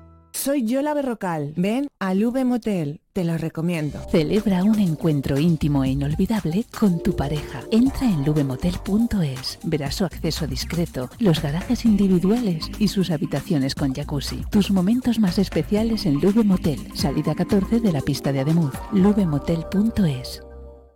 Soy 0.33 0.63
Yola 0.63 0.93
Berrocal. 0.93 1.53
Ven 1.55 1.87
al 1.99 2.23
V 2.25 2.45
Motel. 2.45 3.01
Te 3.13 3.23
lo 3.23 3.37
recomiendo. 3.37 3.99
Celebra 4.09 4.63
un 4.63 4.79
encuentro 4.79 5.37
íntimo 5.37 5.83
e 5.83 5.89
inolvidable 5.89 6.65
con 6.79 7.03
tu 7.03 7.15
pareja. 7.15 7.61
Entra 7.71 8.07
en 8.07 8.23
lubemotel.es. 8.23 9.59
Verás 9.63 9.95
su 9.95 10.05
acceso 10.05 10.47
discreto, 10.47 11.09
los 11.19 11.41
garajes 11.41 11.85
individuales 11.85 12.71
y 12.79 12.87
sus 12.87 13.11
habitaciones 13.11 13.75
con 13.75 13.93
jacuzzi. 13.93 14.43
Tus 14.49 14.71
momentos 14.71 15.19
más 15.19 15.37
especiales 15.37 16.05
en 16.05 16.21
Lube 16.21 16.43
Motel. 16.43 16.79
Salida 16.95 17.35
14 17.35 17.79
de 17.79 17.91
la 17.91 18.01
pista 18.01 18.31
de 18.31 18.39
Ademuz. 18.39 18.73
lubemotel.es. 18.93 20.41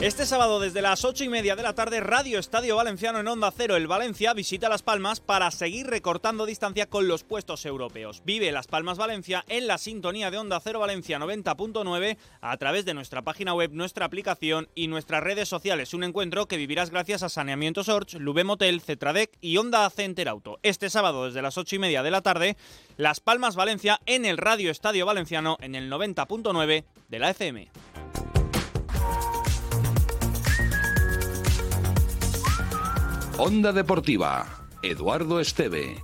Este 0.00 0.26
sábado 0.26 0.60
desde 0.60 0.80
las 0.80 1.04
8 1.04 1.24
y 1.24 1.28
media 1.28 1.56
de 1.56 1.64
la 1.64 1.72
tarde, 1.72 1.98
Radio 1.98 2.38
Estadio 2.38 2.76
Valenciano 2.76 3.18
en 3.18 3.26
Onda 3.26 3.50
Cero, 3.50 3.74
el 3.74 3.88
Valencia 3.88 4.32
visita 4.32 4.68
Las 4.68 4.84
Palmas 4.84 5.18
para 5.18 5.50
seguir 5.50 5.88
recortando 5.88 6.46
distancia 6.46 6.88
con 6.88 7.08
los 7.08 7.24
puestos 7.24 7.66
europeos. 7.66 8.22
Vive 8.24 8.52
Las 8.52 8.68
Palmas 8.68 8.96
Valencia 8.96 9.44
en 9.48 9.66
la 9.66 9.76
sintonía 9.76 10.30
de 10.30 10.38
Onda 10.38 10.60
Cero 10.60 10.78
Valencia 10.78 11.18
90.9 11.18 12.16
a 12.40 12.56
través 12.58 12.84
de 12.84 12.94
nuestra 12.94 13.22
página 13.22 13.54
web, 13.54 13.72
nuestra 13.72 14.04
aplicación 14.06 14.68
y 14.76 14.86
nuestras 14.86 15.20
redes 15.20 15.48
sociales. 15.48 15.92
Un 15.92 16.04
encuentro 16.04 16.46
que 16.46 16.58
vivirás 16.58 16.90
gracias 16.90 17.24
a 17.24 17.28
Saneamiento 17.28 17.82
Sorge, 17.82 18.20
Lube 18.20 18.44
Motel, 18.44 18.80
Cetradec 18.80 19.36
y 19.40 19.56
Onda 19.56 19.90
Center 19.90 20.28
Auto. 20.28 20.60
Este 20.62 20.90
sábado 20.90 21.24
desde 21.24 21.42
las 21.42 21.58
8 21.58 21.74
y 21.74 21.78
media 21.80 22.04
de 22.04 22.12
la 22.12 22.22
tarde, 22.22 22.56
Las 22.98 23.18
Palmas 23.18 23.56
Valencia 23.56 24.00
en 24.06 24.26
el 24.26 24.38
Radio 24.38 24.70
Estadio 24.70 25.06
Valenciano 25.06 25.56
en 25.60 25.74
el 25.74 25.90
90.9 25.90 26.84
de 27.08 27.18
la 27.18 27.30
FM. 27.30 27.68
Onda 33.40 33.72
Deportiva, 33.72 34.46
Eduardo 34.82 35.38
Esteve. 35.38 36.02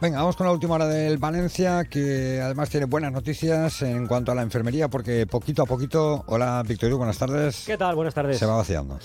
Venga, 0.00 0.18
vamos 0.18 0.34
con 0.34 0.44
la 0.44 0.52
última 0.52 0.74
hora 0.74 0.88
del 0.88 1.16
Valencia, 1.16 1.84
que 1.84 2.40
además 2.42 2.68
tiene 2.68 2.86
buenas 2.86 3.12
noticias 3.12 3.80
en 3.82 4.08
cuanto 4.08 4.32
a 4.32 4.34
la 4.34 4.42
enfermería, 4.42 4.88
porque 4.88 5.24
poquito 5.24 5.62
a 5.62 5.66
poquito, 5.66 6.24
hola 6.26 6.64
Victorio, 6.66 6.98
buenas 6.98 7.16
tardes. 7.16 7.62
¿Qué 7.64 7.76
tal? 7.76 7.94
Buenas 7.94 8.12
tardes. 8.12 8.40
Se 8.40 8.46
va 8.46 8.56
vaciando. 8.56 8.98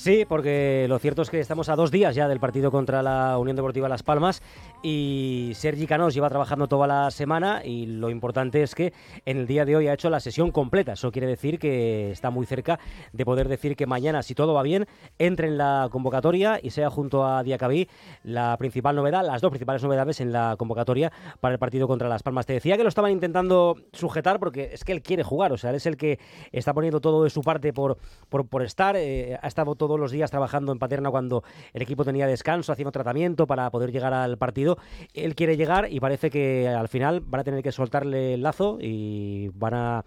Sí, 0.00 0.24
porque 0.24 0.86
lo 0.88 1.00
cierto 1.00 1.22
es 1.22 1.28
que 1.28 1.40
estamos 1.40 1.68
a 1.68 1.74
dos 1.74 1.90
días 1.90 2.14
ya 2.14 2.28
del 2.28 2.38
partido 2.38 2.70
contra 2.70 3.02
la 3.02 3.36
Unión 3.36 3.56
Deportiva 3.56 3.88
Las 3.88 4.04
Palmas 4.04 4.42
y 4.80 5.50
Sergi 5.56 5.88
Canós 5.88 6.14
lleva 6.14 6.28
trabajando 6.28 6.68
toda 6.68 6.86
la 6.86 7.10
semana 7.10 7.62
y 7.64 7.86
lo 7.86 8.08
importante 8.08 8.62
es 8.62 8.76
que 8.76 8.92
en 9.26 9.38
el 9.38 9.48
día 9.48 9.64
de 9.64 9.74
hoy 9.74 9.88
ha 9.88 9.94
hecho 9.94 10.08
la 10.08 10.20
sesión 10.20 10.52
completa. 10.52 10.92
Eso 10.92 11.10
quiere 11.10 11.26
decir 11.26 11.58
que 11.58 12.12
está 12.12 12.30
muy 12.30 12.46
cerca 12.46 12.78
de 13.12 13.24
poder 13.24 13.48
decir 13.48 13.74
que 13.74 13.88
mañana, 13.88 14.22
si 14.22 14.36
todo 14.36 14.54
va 14.54 14.62
bien, 14.62 14.86
entre 15.18 15.48
en 15.48 15.58
la 15.58 15.88
convocatoria 15.90 16.60
y 16.62 16.70
sea 16.70 16.90
junto 16.90 17.26
a 17.26 17.42
Diacabí 17.42 17.88
la 18.22 18.56
principal 18.56 18.94
novedad, 18.94 19.26
las 19.26 19.42
dos 19.42 19.50
principales 19.50 19.82
novedades 19.82 20.20
en 20.20 20.30
la 20.32 20.54
convocatoria 20.56 21.10
para 21.40 21.54
el 21.54 21.58
partido 21.58 21.88
contra 21.88 22.08
Las 22.08 22.22
Palmas. 22.22 22.46
Te 22.46 22.52
decía 22.52 22.76
que 22.76 22.84
lo 22.84 22.88
estaban 22.88 23.10
intentando 23.10 23.74
sujetar 23.92 24.38
porque 24.38 24.70
es 24.72 24.84
que 24.84 24.92
él 24.92 25.02
quiere 25.02 25.24
jugar, 25.24 25.52
o 25.52 25.58
sea, 25.58 25.70
él 25.70 25.76
es 25.76 25.86
el 25.86 25.96
que 25.96 26.20
está 26.52 26.72
poniendo 26.72 27.00
todo 27.00 27.24
de 27.24 27.30
su 27.30 27.40
parte 27.40 27.72
por, 27.72 27.98
por, 28.28 28.46
por 28.46 28.62
estar, 28.62 28.94
eh, 28.96 29.36
ha 29.42 29.48
estado 29.48 29.74
todo 29.74 29.87
todos 29.88 29.98
los 29.98 30.12
días 30.12 30.30
trabajando 30.30 30.70
en 30.70 30.78
Paterna 30.78 31.10
cuando 31.10 31.42
el 31.72 31.82
equipo 31.82 32.04
tenía 32.04 32.26
descanso, 32.26 32.72
haciendo 32.72 32.92
tratamiento 32.92 33.46
para 33.46 33.70
poder 33.70 33.90
llegar 33.90 34.12
al 34.12 34.36
partido. 34.36 34.78
Él 35.14 35.34
quiere 35.34 35.56
llegar 35.56 35.90
y 35.90 35.98
parece 35.98 36.30
que 36.30 36.68
al 36.68 36.88
final 36.88 37.20
van 37.20 37.40
a 37.40 37.44
tener 37.44 37.62
que 37.62 37.72
soltarle 37.72 38.34
el 38.34 38.42
lazo 38.42 38.78
y 38.80 39.48
van 39.54 39.74
a 39.74 40.04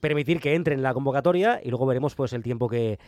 permitir 0.00 0.40
que 0.40 0.54
entre 0.54 0.74
en 0.74 0.82
la 0.82 0.94
convocatoria 0.94 1.60
y 1.62 1.70
luego 1.70 1.86
veremos 1.86 2.14
pues 2.14 2.32
el 2.32 2.42
tiempo 2.42 2.68
que, 2.68 2.98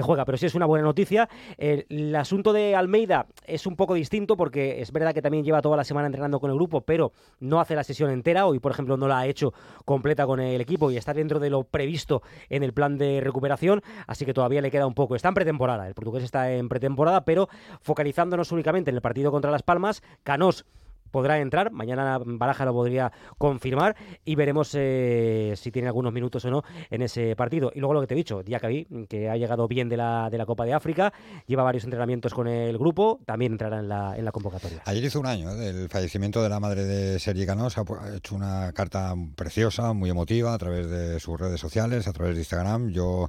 juega. 0.00 0.24
Pero 0.24 0.38
sí 0.38 0.46
es 0.46 0.54
una 0.54 0.66
buena 0.66 0.84
noticia. 0.84 1.28
El, 1.58 1.86
el, 1.88 2.14
asunto 2.14 2.52
de 2.52 2.76
Almeida 2.76 3.26
es 3.46 3.66
un 3.66 3.76
poco 3.76 3.94
distinto 3.94 4.36
porque 4.36 4.80
es 4.80 4.92
verdad 4.92 5.14
que 5.14 5.22
también 5.22 5.44
lleva 5.44 5.62
toda 5.62 5.76
la 5.76 5.84
semana 5.84 6.06
entrenando 6.06 6.40
con 6.40 6.50
el 6.50 6.56
grupo, 6.56 6.82
pero 6.82 7.12
no 7.40 7.60
hace 7.60 7.74
la 7.74 7.84
sesión 7.84 8.10
entera. 8.10 8.46
Hoy, 8.46 8.58
por 8.58 8.72
ejemplo, 8.72 8.96
no 8.96 9.08
la 9.08 9.20
ha 9.20 9.26
hecho 9.26 9.52
completa 9.84 10.26
con 10.26 10.40
el 10.40 10.60
equipo 10.60 10.90
y 10.90 10.96
está 10.96 11.14
dentro 11.14 11.40
de 11.40 11.50
lo 11.50 11.64
previsto 11.64 12.22
en 12.48 12.62
el 12.62 12.72
plan 12.72 12.98
de 12.98 13.20
recuperación, 13.20 13.82
así 14.06 14.24
que 14.24 14.34
todavía 14.34 14.60
le 14.60 14.70
queda 14.70 14.86
un 14.86 14.94
poco. 14.94 15.16
Está 15.16 15.28
en 15.28 15.34
pretemporada, 15.34 15.88
el 15.88 15.94
portugués 15.94 16.24
está 16.24 16.52
en 16.52 16.68
pretemporada, 16.68 17.24
pero 17.24 17.48
focalizándonos 17.80 18.52
únicamente 18.52 18.90
en 18.90 18.96
el 18.96 19.02
partido 19.02 19.30
contra 19.30 19.50
Las 19.50 19.62
Palmas, 19.62 20.02
Canós 20.22 20.64
podrá 21.12 21.38
entrar. 21.38 21.70
Mañana 21.70 22.18
Baraja 22.24 22.64
lo 22.64 22.72
podría 22.72 23.12
confirmar 23.38 23.94
y 24.24 24.34
veremos 24.34 24.74
eh, 24.74 25.54
si 25.56 25.70
tiene 25.70 25.86
algunos 25.86 26.12
minutos 26.12 26.44
o 26.46 26.50
no 26.50 26.64
en 26.90 27.02
ese 27.02 27.36
partido. 27.36 27.70
Y 27.72 27.78
luego 27.78 27.94
lo 27.94 28.00
que 28.00 28.08
te 28.08 28.14
he 28.14 28.16
dicho, 28.16 28.42
Diakabi, 28.42 29.06
que 29.08 29.30
ha 29.30 29.36
llegado 29.36 29.68
bien 29.68 29.88
de 29.88 29.96
la, 29.96 30.28
de 30.30 30.38
la 30.38 30.46
Copa 30.46 30.64
de 30.64 30.72
África, 30.72 31.12
lleva 31.46 31.62
varios 31.62 31.84
entrenamientos 31.84 32.34
con 32.34 32.48
el 32.48 32.76
grupo, 32.78 33.20
también 33.24 33.52
entrará 33.52 33.78
en 33.78 33.88
la, 33.88 34.16
en 34.16 34.24
la 34.24 34.32
convocatoria. 34.32 34.82
Ayer 34.86 35.04
hizo 35.04 35.20
un 35.20 35.26
año 35.26 35.52
¿eh? 35.52 35.54
del 35.54 35.88
fallecimiento 35.88 36.42
de 36.42 36.48
la 36.48 36.58
madre 36.58 36.84
de 36.84 37.18
Sergi 37.20 37.46
Canós, 37.46 37.76
ha 37.78 37.84
hecho 38.16 38.34
una 38.34 38.72
carta 38.72 39.14
preciosa, 39.36 39.92
muy 39.92 40.10
emotiva, 40.10 40.54
a 40.54 40.58
través 40.58 40.88
de 40.88 41.20
sus 41.20 41.38
redes 41.38 41.60
sociales, 41.60 42.08
a 42.08 42.12
través 42.12 42.34
de 42.34 42.40
Instagram. 42.40 42.88
Yo 42.90 43.28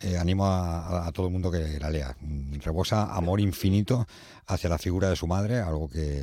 eh, 0.00 0.18
animo 0.18 0.46
a, 0.46 1.06
a 1.06 1.12
todo 1.12 1.26
el 1.26 1.32
mundo 1.32 1.50
que 1.50 1.78
la 1.80 1.90
lea. 1.90 2.14
Rebosa 2.62 3.14
amor 3.14 3.40
infinito 3.40 4.06
hacia 4.46 4.68
la 4.68 4.78
figura 4.78 5.08
de 5.08 5.16
su 5.16 5.26
madre, 5.26 5.58
algo 5.58 5.88
que 5.88 6.22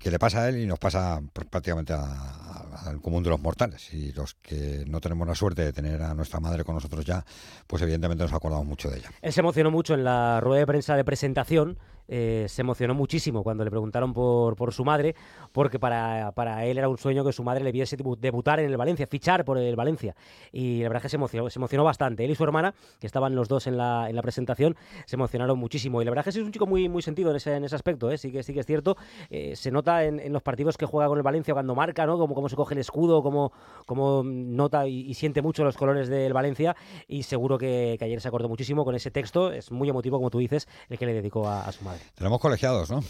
que 0.00 0.10
le 0.10 0.18
pasa 0.18 0.42
a 0.42 0.48
él 0.48 0.56
y 0.56 0.66
nos 0.66 0.78
pasa 0.78 1.20
prácticamente 1.32 1.92
al 1.92 3.00
común 3.02 3.22
de 3.22 3.28
los 3.28 3.38
mortales. 3.38 3.92
Y 3.92 4.12
los 4.12 4.34
que 4.34 4.84
no 4.88 4.98
tenemos 4.98 5.28
la 5.28 5.34
suerte 5.34 5.62
de 5.62 5.72
tener 5.74 6.02
a 6.02 6.14
nuestra 6.14 6.40
madre 6.40 6.64
con 6.64 6.74
nosotros 6.74 7.04
ya, 7.04 7.22
pues 7.66 7.82
evidentemente 7.82 8.24
nos 8.24 8.32
acordamos 8.32 8.66
mucho 8.66 8.90
de 8.90 8.98
ella. 8.98 9.10
Él 9.20 9.32
se 9.32 9.40
emocionó 9.40 9.70
mucho 9.70 9.92
en 9.92 10.04
la 10.04 10.40
rueda 10.40 10.60
de 10.60 10.66
prensa 10.66 10.96
de 10.96 11.04
presentación. 11.04 11.78
Eh, 12.12 12.46
se 12.48 12.62
emocionó 12.62 12.92
muchísimo 12.92 13.44
cuando 13.44 13.62
le 13.62 13.70
preguntaron 13.70 14.12
por, 14.12 14.56
por 14.56 14.74
su 14.74 14.84
madre, 14.84 15.14
porque 15.52 15.78
para, 15.78 16.32
para, 16.32 16.66
él 16.66 16.76
era 16.76 16.88
un 16.88 16.98
sueño 16.98 17.24
que 17.24 17.32
su 17.32 17.44
madre 17.44 17.62
le 17.62 17.70
viese 17.70 17.96
debutar 18.18 18.58
en 18.58 18.66
el 18.66 18.76
Valencia, 18.76 19.06
fichar 19.06 19.44
por 19.44 19.58
el 19.58 19.76
Valencia. 19.76 20.16
Y 20.50 20.82
la 20.82 20.88
verdad 20.88 20.96
es 20.96 21.02
que 21.02 21.08
se 21.10 21.16
emocionó, 21.16 21.48
se 21.48 21.58
emocionó 21.60 21.84
bastante. 21.84 22.24
Él 22.24 22.32
y 22.32 22.34
su 22.34 22.42
hermana, 22.42 22.74
que 22.98 23.06
estaban 23.06 23.36
los 23.36 23.46
dos 23.46 23.68
en 23.68 23.76
la, 23.76 24.10
en 24.10 24.16
la 24.16 24.22
presentación, 24.22 24.76
se 25.06 25.14
emocionaron 25.14 25.56
muchísimo. 25.56 26.02
Y 26.02 26.04
la 26.04 26.10
verdad 26.10 26.26
es 26.26 26.34
que 26.34 26.40
es 26.40 26.46
un 26.46 26.52
chico 26.52 26.66
muy, 26.66 26.88
muy 26.88 27.00
sentido 27.00 27.30
en 27.30 27.36
ese, 27.36 27.54
en 27.54 27.64
ese 27.64 27.76
aspecto, 27.76 28.10
¿eh? 28.10 28.18
sí, 28.18 28.32
que, 28.32 28.42
sí 28.42 28.52
que 28.52 28.60
es 28.60 28.66
cierto. 28.66 28.96
Eh, 29.30 29.54
se 29.54 29.70
nota 29.70 30.04
en, 30.04 30.32
los 30.32 30.42
partidos 30.42 30.76
que 30.76 30.86
juega 30.86 31.08
con 31.08 31.16
el 31.16 31.22
Valencia 31.22 31.54
cuando 31.54 31.76
marca, 31.76 32.06
¿no? 32.06 32.18
Como, 32.18 32.48
se 32.48 32.56
coge 32.56 32.74
el 32.74 32.80
escudo, 32.80 33.22
como, 33.22 33.52
como 33.86 34.24
nota 34.24 34.88
y, 34.88 35.14
siente 35.14 35.42
mucho 35.42 35.62
los 35.62 35.76
colores 35.76 36.08
del 36.08 36.32
Valencia. 36.32 36.74
Y 37.06 37.22
seguro 37.22 37.56
que, 37.56 37.94
que, 37.98 38.04
ayer 38.04 38.20
se 38.20 38.26
acordó 38.26 38.48
muchísimo 38.48 38.84
con 38.84 38.96
ese 38.96 39.12
texto. 39.12 39.52
Es 39.52 39.70
muy 39.70 39.88
emotivo, 39.88 40.16
como 40.16 40.30
tú 40.30 40.38
dices, 40.38 40.66
el 40.88 40.98
que 40.98 41.06
le 41.06 41.12
dedicó 41.12 41.48
a 41.48 41.70
su 41.70 41.84
madre. 41.84 41.99
Tenemos 42.14 42.40
colegiados, 42.40 42.90
¿no? 42.90 43.02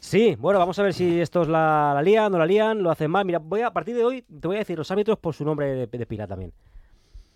Sí, 0.00 0.34
bueno, 0.38 0.58
vamos 0.58 0.78
a 0.78 0.82
ver 0.82 0.94
si 0.94 1.20
estos 1.20 1.46
la, 1.46 1.92
la 1.94 2.02
lían, 2.02 2.32
no 2.32 2.38
la 2.38 2.46
lían, 2.46 2.82
lo 2.82 2.90
hacen 2.90 3.10
mal. 3.10 3.24
Mira, 3.26 3.38
voy 3.38 3.60
a, 3.60 3.68
a 3.68 3.72
partir 3.72 3.94
de 3.94 4.04
hoy 4.04 4.22
te 4.22 4.48
voy 4.48 4.56
a 4.56 4.60
decir 4.60 4.78
los 4.78 4.90
árbitros 4.90 5.18
por 5.18 5.34
su 5.34 5.44
nombre 5.44 5.66
de, 5.74 5.86
de 5.86 6.06
pila 6.06 6.26
también. 6.26 6.52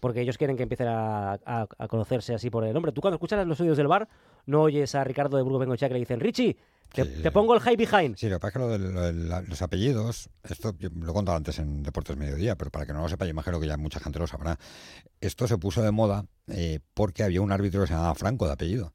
Porque 0.01 0.23
ellos 0.23 0.37
quieren 0.37 0.57
que 0.57 0.63
empiecen 0.63 0.89
a, 0.89 1.35
a, 1.35 1.67
a, 1.79 1.89
conocerse 1.89 2.35
así 2.35 2.51
por 2.51 2.65
el 2.65 2.73
nombre. 2.73 2.93
Tú 2.93 3.01
cuando 3.01 3.17
escuchas 3.17 3.47
los 3.47 3.61
audios 3.61 3.77
del 3.77 3.87
bar, 3.87 4.09
no 4.47 4.63
oyes 4.63 4.95
a 4.95 5.05
Ricardo 5.05 5.37
de 5.37 5.43
Burgos 5.43 5.61
Bengochea 5.61 5.89
que 5.89 5.95
le 5.95 6.01
dicen, 6.01 6.21
Richie, 6.21 6.57
te, 6.93 7.05
sí, 7.05 7.23
te, 7.23 7.31
pongo 7.31 7.55
el 7.55 7.61
high 7.61 7.77
behind. 7.77 8.17
Sí, 8.17 8.29
lo 8.29 8.37
que 8.37 8.41
pasa 8.41 8.49
es 8.49 8.53
que 8.53 8.59
lo 8.59 8.69
de, 8.69 8.79
lo 8.79 9.01
de 9.01 9.13
la, 9.13 9.41
los 9.43 9.61
apellidos, 9.63 10.31
esto 10.43 10.75
yo 10.79 10.91
lo 10.95 11.11
he 11.11 11.15
contado 11.15 11.37
antes 11.37 11.59
en 11.59 11.83
Deportes 11.83 12.17
Mediodía, 12.17 12.57
pero 12.57 12.71
para 12.71 12.87
que 12.87 12.93
no 12.93 13.03
lo 13.03 13.09
sepa, 13.09 13.25
yo 13.25 13.31
imagino 13.31 13.61
que 13.61 13.67
ya 13.67 13.77
mucha 13.77 13.99
gente 13.99 14.19
lo 14.19 14.27
sabrá. 14.27 14.59
Esto 15.21 15.49
se 15.49 15.59
puso 15.59 15.83
de 15.83 15.91
moda 15.91 16.25
eh, 16.49 16.81
porque 16.95 17.23
había 17.23 17.41
un 17.41 17.51
árbitro 17.51 17.81
que 17.81 17.89
se 17.89 17.95
llamaba 17.95 18.15
Franco 18.15 18.47
de 18.47 18.53
apellido. 18.53 18.93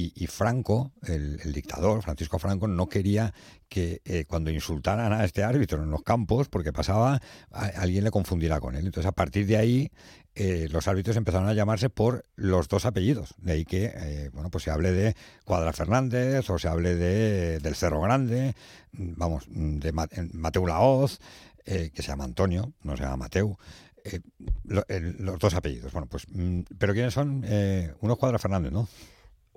Y, 0.00 0.28
Franco, 0.28 0.92
el, 1.02 1.52
dictador, 1.52 2.02
Francisco 2.02 2.38
Franco, 2.38 2.68
no 2.68 2.88
quería 2.88 3.34
que 3.68 4.00
eh, 4.04 4.26
cuando 4.28 4.48
insultaran 4.48 5.12
a 5.12 5.24
este 5.24 5.42
árbitro 5.42 5.82
en 5.82 5.90
los 5.90 6.04
campos, 6.04 6.48
porque 6.48 6.72
pasaba, 6.72 7.20
alguien 7.50 8.04
le 8.04 8.12
confundiera 8.12 8.60
con 8.60 8.76
él. 8.76 8.86
Entonces, 8.86 9.08
a 9.08 9.12
partir 9.12 9.46
de 9.46 9.56
ahí, 9.56 9.90
eh, 10.36 10.68
los 10.70 10.86
árbitros 10.86 11.16
empezaron 11.16 11.48
a 11.48 11.52
llamarse 11.52 11.90
por 11.90 12.26
los 12.36 12.68
dos 12.68 12.86
apellidos. 12.86 13.34
De 13.38 13.52
ahí 13.54 13.64
que, 13.64 13.92
eh, 13.92 14.30
bueno, 14.32 14.50
pues 14.50 14.62
se 14.62 14.70
hable 14.70 14.92
de 14.92 15.16
Cuadra 15.44 15.72
Fernández 15.72 16.48
o 16.48 16.60
se 16.60 16.68
hable 16.68 16.94
de, 16.94 17.58
del 17.58 17.74
Cerro 17.74 18.00
Grande, 18.00 18.54
vamos, 18.92 19.46
de 19.48 19.90
Mateu 20.32 20.64
Laoz, 20.64 21.18
que 21.64 21.90
se 21.96 22.08
llama 22.08 22.24
Antonio, 22.24 22.72
no 22.84 22.96
se 22.96 23.02
llama 23.02 23.16
Mateu. 23.16 23.58
Los 24.64 25.38
dos 25.40 25.54
apellidos. 25.54 25.92
Bueno, 25.92 26.06
pues, 26.06 26.24
mm, 26.30 26.60
pero 26.78 26.94
¿quiénes 26.94 27.12
son? 27.12 27.44
uno 28.00 28.12
es 28.12 28.18
Cuadra 28.18 28.38
Fernández, 28.38 28.70
¿no? 28.70 28.88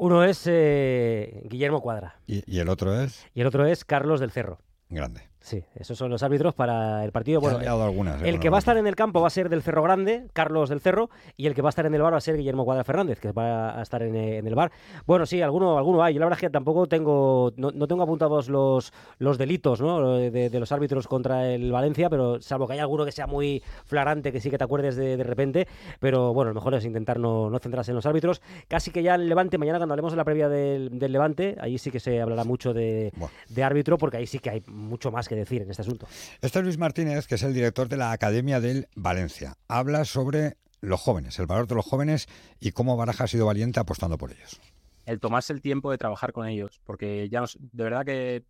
Uno 0.02 0.24
es 0.24 0.48
eh, 0.48 1.44
Guillermo 1.46 1.80
Cuadra. 1.80 2.20
¿Y, 2.26 2.42
¿Y, 2.52 2.58
el 2.58 2.70
otro 2.70 3.00
es? 3.00 3.24
Y 3.36 3.42
el 3.42 3.46
otro 3.46 3.68
es 3.68 3.86
Carlos 3.86 4.20
del 4.20 4.32
Cerro. 4.32 4.58
Grande. 4.90 5.31
Sí, 5.42 5.64
esos 5.76 5.98
son 5.98 6.12
los 6.12 6.22
árbitros 6.22 6.54
para 6.54 7.04
el 7.04 7.12
partido. 7.12 7.42
Bueno, 7.42 7.58
algunas, 7.58 8.22
eh, 8.22 8.30
el 8.30 8.40
que 8.40 8.52
va 8.52 8.58
a 8.58 8.60
estar 8.60 8.78
en 8.78 8.86
el 8.86 8.96
campo 8.96 9.22
va 9.22 9.28
a 9.28 9.32
ser 9.32 9.50
del 9.50 9.64
Cerro 9.64 9.82
Grande, 9.82 10.28
Carlos 10.34 10.70
del 10.70 10.82
Cerro, 10.82 11.10
y 11.36 11.48
el 11.48 11.56
que 11.56 11.64
va 11.64 11.70
a 11.70 11.72
estar 11.72 11.86
en 11.88 11.96
el 11.96 12.02
bar 12.02 12.14
va 12.14 12.18
a 12.18 12.22
ser 12.22 12.38
Guillermo 12.38 12.64
Cuadra 12.64 12.84
Fernández, 12.84 13.20
que 13.20 13.32
va 13.32 13.78
a 13.78 13.82
estar 13.82 14.04
en, 14.04 14.16
eh, 14.16 14.38
el 14.38 14.54
bar. 14.54 14.72
Bueno, 15.08 15.26
sí, 15.26 15.42
alguno, 15.42 15.80
alguno 15.80 16.04
hay. 16.04 16.14
Yo 16.14 16.20
la 16.20 16.28
verdad 16.28 16.38
es 16.38 16.42
que 16.42 16.50
tampoco 16.52 16.86
tengo, 16.86 17.52
no, 17.58 17.88
tengo 17.88 18.04
apuntados 18.04 18.50
los, 18.50 18.94
los 19.18 19.40
delitos 19.40 19.82
¿no? 19.82 20.18
de, 20.18 20.60
los 20.60 20.72
árbitros 20.72 21.08
contra 21.08 21.50
el 21.50 21.72
Valencia, 21.72 22.08
pero 22.08 22.40
salvo 22.40 22.68
que 22.68 22.74
haya 22.74 22.84
alguno 22.84 23.04
que 23.04 23.12
sea 23.12 23.26
muy 23.26 23.64
flagrante, 23.86 24.32
que 24.32 24.42
sí 24.42 24.52
que 24.52 24.60
te 24.60 24.64
acuerdes 24.64 24.96
de, 24.96 25.18
de 25.18 25.24
repente. 25.24 25.68
Pero 26.00 26.36
bueno, 26.36 26.50
lo 26.50 26.56
mejor 26.56 26.76
es 26.76 26.86
intentar 26.86 27.20
no, 27.20 27.50
no, 27.50 27.58
centrarse 27.58 27.90
en 27.90 27.96
los 27.96 28.06
árbitros. 28.06 28.44
Casi 28.68 28.92
que 28.92 29.02
ya 29.02 29.16
el 29.16 29.28
Levante, 29.28 29.58
mañana 29.58 29.80
cuando 29.80 29.94
hablemos 29.94 30.14
de 30.14 30.18
la 30.18 30.24
previa 30.24 30.50
del, 30.50 31.00
Levante, 31.12 31.58
ahí 31.60 31.80
sí 31.80 31.90
que 31.90 32.00
se 32.00 32.22
hablará 32.22 32.44
mucho 32.44 32.74
de, 32.74 33.12
de 33.50 33.64
árbitro, 33.64 33.98
porque 33.98 34.18
ahí 34.18 34.28
sí 34.28 34.38
que 34.38 34.52
hay 34.52 34.64
mucho 34.68 35.12
más 35.12 35.31
que 35.32 35.36
decir 35.38 35.62
en 35.62 35.70
este 35.72 35.82
asunto. 35.82 36.08
Este 36.42 36.60
es 36.60 36.66
Luis 36.66 36.78
Martínez, 36.78 37.26
que 37.26 37.36
es 37.36 37.44
el 37.44 37.54
director 37.54 37.88
de 37.88 37.96
la 37.96 38.12
Academia 38.12 38.60
del 38.60 38.90
Valencia. 38.96 39.58
Habla 39.70 40.04
sobre 40.04 40.58
los 40.82 41.00
jóvenes, 41.00 41.40
el 41.40 41.46
valor 41.46 41.68
de 41.68 41.76
los 41.76 41.86
jóvenes 41.86 42.28
y 42.60 42.72
cómo 42.72 42.98
Baraja 42.98 43.24
ha 43.24 43.28
sido 43.28 43.46
valiente 43.46 43.80
apostando 43.80 44.18
por 44.18 44.32
ellos. 44.32 44.60
El 45.06 45.22
tomarse 45.22 45.54
el 45.54 45.62
tiempo 45.62 45.90
de 45.90 45.98
trabajar 45.98 46.34
con 46.34 46.48
ellos, 46.48 46.82
porque 46.84 47.30
ya 47.30 47.40
nos, 47.40 47.58
de 47.62 47.84
verdad 47.84 48.06
que 48.06 48.44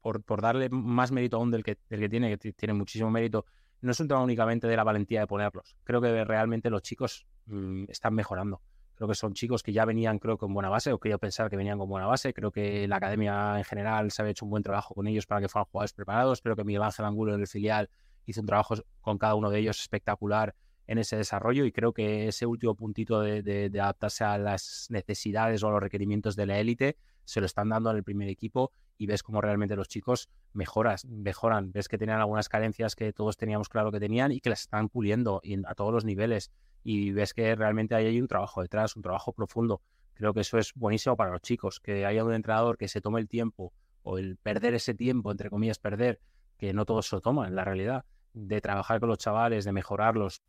por, 0.00 0.42
darle 0.42 0.68
más 0.70 1.12
mérito 1.12 1.36
aún 1.36 1.52
del 1.52 1.62
que, 1.62 1.78
del 1.88 2.00
que 2.00 2.08
tiene, 2.08 2.36
que 2.36 2.52
tiene 2.52 2.74
muchísimo 2.74 3.12
mérito, 3.12 3.46
no 3.80 3.92
es 3.92 4.00
un 4.00 4.08
tema 4.08 4.20
únicamente 4.20 4.66
de 4.66 4.76
la 4.76 4.82
valentía 4.82 5.20
de 5.20 5.28
ponerlos. 5.28 5.76
Creo 5.84 6.00
que 6.00 6.24
realmente 6.24 6.68
los 6.68 6.82
chicos 6.82 7.26
mm, 7.46 7.84
están 7.88 8.12
mejorando. 8.12 8.60
Creo 8.94 9.08
que 9.08 9.14
son 9.14 9.34
chicos 9.34 9.62
que 9.62 9.72
ya 9.72 9.84
venían, 9.84 10.18
creo, 10.18 10.38
con 10.38 10.54
buena 10.54 10.68
base, 10.68 10.92
o 10.92 10.98
quiero 10.98 11.18
pensar 11.18 11.50
que 11.50 11.56
venían 11.56 11.78
con 11.78 11.88
buena 11.88 12.06
base. 12.06 12.32
Creo 12.32 12.52
que 12.52 12.86
la 12.86 12.96
academia 12.96 13.58
en 13.58 13.64
general 13.64 14.10
se 14.10 14.22
había 14.22 14.30
hecho 14.32 14.44
un 14.44 14.50
buen 14.50 14.62
trabajo 14.62 14.94
con 14.94 15.06
ellos 15.06 15.26
para 15.26 15.40
que 15.40 15.48
fueran 15.48 15.66
jugadores 15.66 15.92
preparados. 15.92 16.40
Creo 16.40 16.54
que 16.54 16.64
Miguel 16.64 16.82
Ángel 16.82 17.04
Angulo 17.04 17.34
en 17.34 17.40
el 17.40 17.46
filial 17.46 17.90
hizo 18.26 18.40
un 18.40 18.46
trabajo 18.46 18.76
con 19.00 19.18
cada 19.18 19.34
uno 19.34 19.50
de 19.50 19.58
ellos 19.58 19.80
espectacular 19.80 20.54
en 20.86 20.98
ese 20.98 21.16
desarrollo 21.16 21.64
y 21.64 21.72
creo 21.72 21.92
que 21.92 22.28
ese 22.28 22.46
último 22.46 22.74
puntito 22.74 23.20
de, 23.20 23.70
adaptarse 23.80 24.24
a 24.24 24.38
las 24.38 24.86
necesidades 24.90 25.62
o 25.62 25.68
a 25.68 25.72
los 25.72 25.80
requerimientos 25.80 26.36
de 26.36 26.46
la 26.46 26.58
élite 26.58 26.96
se 27.24 27.40
lo 27.40 27.46
están 27.46 27.70
dando 27.70 27.90
al 27.90 28.02
primer 28.02 28.28
equipo 28.28 28.72
y 28.98 29.06
ves 29.06 29.22
cómo 29.22 29.40
realmente 29.40 29.76
los 29.76 29.88
chicos 29.88 30.28
mejoras, 30.52 31.04
mejoran. 31.04 31.72
Ves 31.72 31.88
que 31.88 31.98
tenían 31.98 32.20
algunas 32.20 32.48
carencias 32.48 32.94
que 32.94 33.12
todos 33.12 33.36
teníamos 33.36 33.68
claro 33.68 33.90
que 33.92 34.00
tenían 34.00 34.32
y 34.32 34.40
que 34.40 34.50
las 34.50 34.62
están 34.62 34.88
puliendo 34.88 35.40
a 35.66 35.74
todos 35.74 35.92
los 35.92 36.04
niveles 36.04 36.50
y 36.82 37.12
ves 37.12 37.34
que 37.34 37.54
realmente 37.54 37.94
hay 37.94 38.20
un 38.20 38.28
trabajo 38.28 38.62
detrás, 38.62 38.94
un 38.96 39.02
trabajo 39.02 39.32
profundo. 39.32 39.80
Creo 40.14 40.32
que 40.32 40.40
eso 40.40 40.58
es 40.58 40.72
buenísimo 40.74 41.16
para 41.16 41.32
los 41.32 41.42
chicos, 41.42 41.80
que 41.80 42.06
haya 42.06 42.24
un 42.24 42.34
entrenador 42.34 42.76
que 42.76 42.88
se 42.88 43.00
tome 43.00 43.20
el 43.20 43.28
tiempo 43.28 43.72
o 44.02 44.18
el 44.18 44.36
perder 44.36 44.74
ese 44.74 44.94
tiempo, 44.94 45.32
entre 45.32 45.50
comillas, 45.50 45.78
perder, 45.78 46.20
que 46.58 46.72
no 46.72 46.84
todos 46.84 47.08
se 47.08 47.16
lo 47.16 47.20
toman 47.20 47.48
en 47.48 47.56
la 47.56 47.64
realidad, 47.64 48.04
de 48.32 48.60
trabajar 48.60 49.00
con 49.00 49.08
los 49.08 49.18
chavales, 49.18 49.64
de 49.64 49.72
mejorarlos. 49.72 50.42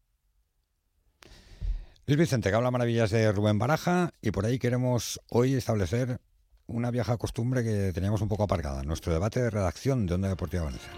Luis 2.05 2.19
Vicente, 2.19 2.49
que 2.49 2.55
habla 2.55 2.69
maravillas 2.69 3.09
de 3.09 3.31
Rubén 3.31 3.57
Baraja 3.57 4.11
y 4.21 4.29
por 4.29 4.45
ahí 4.45 4.59
queremos 4.59 5.19
hoy 5.29 5.55
establecer 5.55 6.19
una 6.67 6.91
vieja 6.91 7.17
costumbre 7.17 7.63
que 7.63 7.91
teníamos 7.93 8.22
un 8.22 8.27
poco 8.27 8.43
aparcada, 8.43 8.84
nuestro 8.84 9.13
debate 9.13 9.41
de 9.41 9.50
redacción 9.50 10.05
de 10.05 10.15
Onda 10.15 10.29
Deportiva 10.29 10.63
Valencia. 10.63 10.91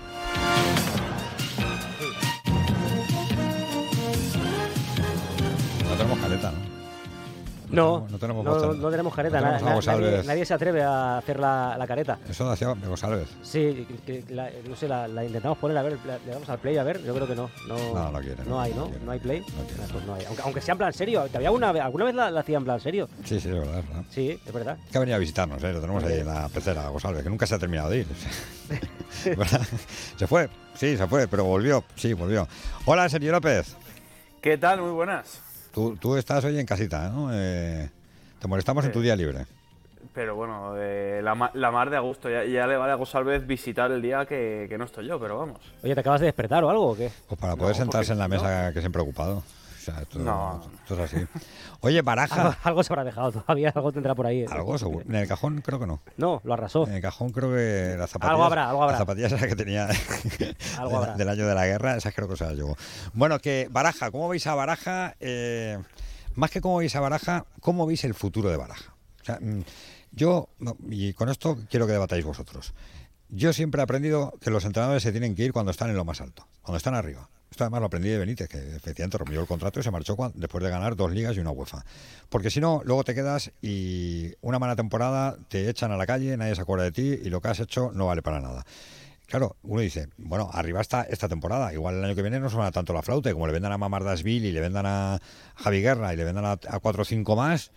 tenemos 5.97 6.19
careta, 6.19 6.51
¿no? 6.51 6.66
No, 7.69 8.07
no, 8.09 8.17
tenemos, 8.17 8.45
no, 8.45 8.89
tenemos 8.89 9.13
careta. 9.13 9.41
nadie, 9.41 10.45
se 10.45 10.53
atreve 10.53 10.83
a 10.83 11.17
hacer 11.17 11.39
la, 11.39 11.83
careta. 11.87 12.19
Eso 12.29 12.45
lo 12.45 12.51
hacía 12.51 12.75
Salves. 12.95 13.29
Sí, 13.43 13.87
no 14.67 14.75
sé, 14.75 14.87
la, 14.87 15.25
intentamos 15.25 15.57
poner, 15.57 15.77
a 15.77 15.83
ver, 15.83 15.97
le 16.25 16.31
damos 16.31 16.49
al 16.49 16.59
play, 16.59 16.77
a 16.77 16.83
ver, 16.83 17.03
yo 17.03 17.13
creo 17.13 17.27
que 17.27 17.35
no. 17.35 17.49
No, 17.67 18.11
no, 18.11 18.19
quiere. 18.19 18.43
No, 18.45 18.59
hay, 18.59 18.73
¿no? 18.73 18.89
No, 19.05 19.11
hay 19.11 19.19
play. 19.19 19.41
Pues 19.91 20.05
no 20.05 20.15
hay. 20.15 20.25
Aunque, 20.25 20.41
aunque, 20.43 20.61
sea 20.61 20.73
en 20.73 20.77
plan 20.77 20.93
serio. 20.93 21.25
¿Había 21.33 21.51
una, 21.51 21.69
¿Alguna 21.69 22.05
vez 22.05 22.15
la, 22.15 22.27
hacía 22.27 22.57
en 22.57 22.63
plan 22.63 22.79
serio? 22.79 23.07
Sí, 23.23 23.39
sí, 23.39 23.49
es 23.49 23.59
verdad. 23.59 23.83
Sí, 24.09 24.39
es 24.45 24.53
verdad. 24.53 24.77
Que 24.91 24.97
ha 24.97 25.01
venido 25.01 25.15
a 25.15 25.19
visitarnos, 25.19 25.63
¿eh? 25.63 25.73
Lo 25.73 25.81
tenemos 25.81 26.03
ahí 26.03 26.19
en 26.19 26.27
la 26.27 26.49
pecera, 26.49 26.89
Salves, 26.99 27.23
que 27.23 27.29
nunca 27.29 27.45
se 27.45 27.55
ha 27.55 27.59
terminado 27.59 27.89
de 27.89 27.99
ir. 27.99 28.07
se 30.17 30.27
fue, 30.27 30.49
sí, 30.73 30.97
se 30.97 31.07
fue, 31.07 31.27
pero 31.27 31.43
volvió, 31.45 31.83
sí, 31.95 32.13
volvió. 32.13 32.47
Hola, 32.85 33.09
Sergio 33.09 33.31
López. 33.31 33.75
¿Qué 34.41 34.57
tal? 34.57 34.81
Muy 34.81 34.91
buenas. 34.91 35.41
Tú, 35.99 36.15
estás 36.15 36.43
hoy 36.43 36.57
en 36.57 36.65
casita, 36.65 37.07
¿no? 37.09 37.29
Eh, 37.31 37.87
te 38.39 38.47
molestamos 38.47 38.83
en 38.85 38.91
tu 38.91 38.99
día 38.99 39.15
libre. 39.15 39.45
Pero 40.11 40.35
bueno, 40.35 40.73
eh, 40.75 41.21
la, 41.21 41.35
mar 41.35 41.89
de 41.91 41.97
agosto. 41.97 42.29
Ya, 42.29 42.65
le 42.65 42.77
vale 42.77 42.93
a 42.93 42.95
Gosalvez 42.95 43.45
visitar 43.45 43.91
el 43.91 44.01
día 44.01 44.25
que, 44.25 44.73
no 44.75 44.85
estoy 44.85 45.05
yo, 45.05 45.19
pero 45.19 45.37
vamos. 45.37 45.59
Oye, 45.83 45.93
¿te 45.93 45.99
acabas 45.99 46.21
de 46.21 46.25
despertar 46.25 46.63
o 46.63 46.71
algo 46.71 46.87
o 46.87 46.95
qué? 46.95 47.11
Pues 47.27 47.39
para 47.39 47.55
poder 47.55 47.75
sentarse 47.75 48.13
en 48.13 48.17
la 48.17 48.27
mesa 48.27 48.73
que 48.73 48.79
siempre 48.79 49.01
he 49.01 49.03
ocupado. 49.03 49.43
O 49.87 49.91
sea, 49.91 50.01
esto, 50.01 50.19
no. 50.19 50.61
esto 50.81 51.01
es 51.01 51.13
así. 51.13 51.27
Oye, 51.79 52.01
Baraja. 52.01 52.57
Algo, 52.63 52.83
se 52.83 52.91
habrá 52.91 53.05
dejado 53.05 53.31
todavía, 53.31 53.71
algo 53.73 53.93
tendrá 53.93 54.15
por 54.15 54.27
ahí. 54.27 54.41
¿eh? 54.41 54.45
Algo 54.51 54.77
seguro. 54.77 55.05
En 55.07 55.15
el 55.15 55.27
cajón 55.29 55.61
creo 55.61 55.79
que 55.79 55.87
no. 55.87 56.01
No, 56.17 56.41
lo 56.43 56.53
arrasó. 56.53 56.85
En 56.87 56.95
el 56.95 57.01
cajón 57.01 57.31
creo 57.31 57.53
que 57.53 57.95
las 57.97 58.09
zapatillas. 58.09 58.31
Algo 58.31 58.43
habrá, 58.43 58.69
algo 58.69 58.83
habrá. 58.83 58.93
Las 58.93 58.99
zapatillas 58.99 59.31
esas 59.31 59.47
que 59.47 59.55
tenía 59.55 59.87
algo 60.77 60.97
habrá. 60.97 61.15
del 61.15 61.29
año 61.29 61.47
de 61.47 61.55
la 61.55 61.65
guerra, 61.65 61.95
esas 61.95 62.13
creo 62.13 62.27
que 62.27 62.35
se 62.35 62.43
las 62.43 62.55
llevó. 62.55 62.75
Bueno, 63.13 63.39
que 63.39 63.69
Baraja, 63.71 64.11
¿cómo 64.11 64.27
veis 64.27 64.45
a 64.47 64.55
Baraja? 64.55 65.15
Eh, 65.21 65.77
más 66.35 66.51
que 66.51 66.59
cómo 66.59 66.79
veis 66.79 66.93
a 66.97 66.99
Baraja, 66.99 67.45
¿cómo 67.61 67.85
veis 67.85 68.03
el 68.03 68.13
futuro 68.13 68.49
de 68.49 68.57
Baraja? 68.57 68.93
O 69.21 69.23
sea, 69.23 69.39
mm, 69.39 69.63
yo, 70.11 70.49
y 70.89 71.13
con 71.13 71.29
esto 71.29 71.57
quiero 71.69 71.87
que 71.87 71.93
debatáis 71.93 72.25
vosotros. 72.25 72.73
Yo 73.29 73.53
siempre 73.53 73.79
he 73.79 73.83
aprendido 73.83 74.33
que 74.41 74.51
los 74.51 74.65
entrenadores 74.65 75.03
se 75.03 75.11
tienen 75.11 75.33
que 75.33 75.43
ir 75.43 75.53
cuando 75.53 75.71
están 75.71 75.89
en 75.89 75.95
lo 75.95 76.03
más 76.03 76.19
alto, 76.19 76.45
cuando 76.61 76.75
están 76.77 76.93
arriba. 76.93 77.29
Esto 77.57 77.63
además 77.63 77.79
lo 77.79 77.87
aprendí 77.87 78.09
de 78.09 78.19
Benítez, 78.19 78.47
que 78.47 78.59
efectivamente 78.75 79.17
rompió 79.17 79.41
el 79.41 79.47
contrato 79.47 79.79
y 79.79 79.83
se 79.83 79.89
marchó 79.89 80.15
después 80.35 80.63
de 80.63 80.69
ganar 80.69 80.95
dos 80.95 81.11
ligas 81.11 81.35
y 81.35 81.39
una 81.39 81.49
UEFA. 81.49 81.83
Porque 82.29 82.51
si 82.51 82.59
no, 82.59 82.83
luego 82.85 83.03
te 83.03 83.15
quedas 83.15 83.51
y 83.63 84.31
una 84.41 84.59
mala 84.59 84.75
temporada 84.75 85.39
te 85.47 85.67
echan 85.67 85.91
a 85.91 85.97
la 85.97 86.05
calle, 86.05 86.37
nadie 86.37 86.53
se 86.53 86.61
acuerda 86.61 86.83
de 86.83 86.91
ti 86.91 87.19
y 87.19 87.31
lo 87.31 87.41
que 87.41 87.47
has 87.47 87.59
hecho 87.59 87.89
no 87.95 88.05
vale 88.05 88.21
para 88.21 88.41
nada. 88.41 88.63
Claro, 89.25 89.55
uno 89.63 89.81
dice, 89.81 90.07
bueno, 90.17 90.51
arriba 90.53 90.81
está 90.81 91.01
esta 91.01 91.27
temporada, 91.27 91.73
igual 91.73 91.95
el 91.95 92.05
año 92.05 92.13
que 92.13 92.21
viene 92.21 92.39
no 92.39 92.51
suena 92.51 92.71
tanto 92.71 92.93
la 92.93 93.01
flauta, 93.01 93.33
como 93.33 93.47
le 93.47 93.53
vendan 93.53 93.71
a 93.71 93.79
Mamardasville 93.79 94.49
y 94.49 94.51
le 94.51 94.61
vendan 94.61 94.85
a 94.85 95.19
Javi 95.55 95.81
Guerra 95.81 96.13
y 96.13 96.17
le 96.17 96.25
vendan 96.25 96.45
a, 96.45 96.57
cuatro 96.79 97.01
o 97.01 97.05
cinco 97.05 97.35
más, 97.35 97.71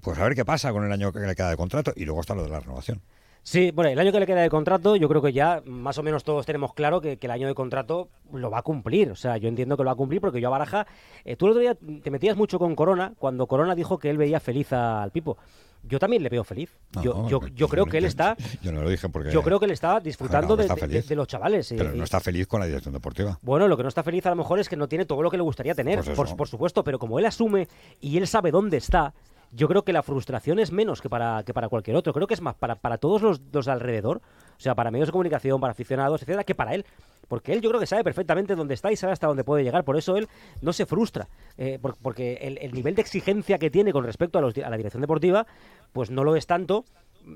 pues 0.00 0.18
a 0.18 0.24
ver 0.24 0.34
qué 0.34 0.44
pasa 0.44 0.72
con 0.72 0.84
el 0.84 0.90
año 0.90 1.12
que 1.12 1.20
le 1.20 1.36
queda 1.36 1.50
de 1.50 1.56
contrato, 1.56 1.92
y 1.94 2.06
luego 2.06 2.22
está 2.22 2.34
lo 2.34 2.42
de 2.42 2.50
la 2.50 2.58
renovación. 2.58 3.02
Sí, 3.44 3.72
bueno, 3.72 3.90
el 3.90 3.98
año 3.98 4.12
que 4.12 4.20
le 4.20 4.26
queda 4.26 4.40
de 4.40 4.50
contrato, 4.50 4.94
yo 4.96 5.08
creo 5.08 5.20
que 5.20 5.32
ya 5.32 5.62
más 5.66 5.98
o 5.98 6.02
menos 6.02 6.22
todos 6.22 6.46
tenemos 6.46 6.74
claro 6.74 7.00
que, 7.00 7.18
el 7.20 7.30
año 7.30 7.48
de 7.48 7.54
contrato 7.54 8.08
lo 8.32 8.50
va 8.50 8.58
a 8.58 8.62
cumplir. 8.62 9.10
O 9.10 9.16
sea, 9.16 9.36
yo 9.36 9.48
entiendo 9.48 9.76
que 9.76 9.82
lo 9.82 9.88
va 9.88 9.92
a 9.92 9.96
cumplir 9.96 10.20
porque 10.20 10.40
yo 10.40 10.48
a 10.48 10.50
Baraja, 10.50 10.86
eh, 11.24 11.36
tú 11.36 11.46
el 11.46 11.52
otro 11.52 11.60
día 11.60 11.76
te 12.02 12.10
metías 12.10 12.36
mucho 12.36 12.58
con 12.58 12.76
Corona 12.76 13.14
cuando 13.18 13.46
Corona 13.46 13.74
dijo 13.74 13.98
que 13.98 14.10
él 14.10 14.16
veía 14.16 14.38
feliz 14.38 14.72
al 14.72 15.10
Pipo 15.10 15.36
yo 15.84 15.98
también 15.98 16.22
le 16.22 16.28
veo 16.28 16.44
feliz. 16.44 16.70
yo, 17.02 17.28
yo, 17.28 17.40
yo 17.54 17.68
creo 17.68 17.86
que 17.86 17.98
él 17.98 18.04
está. 18.04 18.36
Yo 18.62 18.72
no 18.72 18.82
lo 18.82 18.90
dije 18.90 19.08
porque. 19.08 19.32
Yo 19.32 19.42
creo 19.42 19.58
que 19.58 19.66
él 19.66 19.72
está 19.72 20.00
disfrutando 20.00 20.56
de, 20.56 20.68
los 21.16 21.26
chavales. 21.26 21.74
Pero 21.76 21.92
no 21.92 22.04
está 22.04 22.20
feliz 22.20 22.46
con 22.46 22.60
la 22.60 22.66
dirección 22.66 22.94
deportiva. 22.94 23.38
Bueno, 23.42 23.68
lo 23.68 23.76
que 23.76 23.82
no 23.82 23.88
está 23.88 24.02
feliz 24.02 24.24
a 24.26 24.30
lo 24.30 24.36
mejor 24.36 24.60
es 24.60 24.68
que 24.68 24.76
no 24.76 24.88
tiene 24.88 25.04
todo 25.04 25.22
lo 25.22 25.30
que 25.30 25.36
le 25.36 25.42
gustaría 25.42 25.74
tener, 25.74 26.02
pues 26.02 26.32
por, 26.34 26.48
supuesto, 26.48 26.84
pero 26.84 26.98
como 26.98 27.18
él 27.18 27.26
asume 27.26 27.68
y 28.00 28.16
él 28.16 28.26
sabe 28.26 28.50
dónde 28.50 28.76
está, 28.76 29.14
yo 29.52 29.68
creo 29.68 29.84
que 29.84 29.92
la 29.92 30.02
frustración 30.02 30.58
es 30.58 30.72
menos 30.72 31.00
que 31.02 31.10
para, 31.10 31.42
que 31.44 31.52
para 31.52 31.68
cualquier 31.68 31.96
otro. 31.96 32.12
Creo 32.12 32.26
que 32.26 32.34
es 32.34 32.40
más 32.40 32.54
para, 32.54 32.76
para 32.76 32.98
todos 32.98 33.20
los, 33.20 33.40
los 33.52 33.66
de 33.66 33.72
alrededor, 33.72 34.22
o 34.56 34.60
sea, 34.60 34.74
para 34.74 34.90
medios 34.90 35.08
de 35.08 35.12
comunicación, 35.12 35.60
para 35.60 35.72
aficionados, 35.72 36.22
etcétera, 36.22 36.44
que 36.44 36.54
para 36.54 36.74
él. 36.74 36.86
Porque 37.28 37.52
él 37.52 37.60
yo 37.60 37.70
creo 37.70 37.80
que 37.80 37.86
sabe 37.86 38.02
perfectamente 38.02 38.54
dónde 38.54 38.74
está 38.74 38.90
y 38.92 38.96
sabe 38.96 39.12
hasta 39.12 39.26
dónde 39.26 39.44
puede 39.44 39.62
llegar. 39.62 39.84
Por 39.84 39.96
eso 39.96 40.16
él 40.16 40.28
no 40.60 40.72
se 40.72 40.86
frustra. 40.86 41.28
Eh, 41.56 41.78
porque 42.02 42.34
el, 42.60 42.72
nivel 42.72 42.94
de 42.94 43.02
exigencia 43.02 43.58
que 43.58 43.70
tiene 43.70 43.92
con 43.92 44.04
respecto 44.04 44.38
a, 44.38 44.42
los, 44.42 44.56
a 44.56 44.70
la 44.70 44.76
dirección 44.76 45.00
deportiva, 45.00 45.46
pues 45.92 46.10
no 46.10 46.24
lo 46.24 46.34
es 46.36 46.46
tanto. 46.46 46.84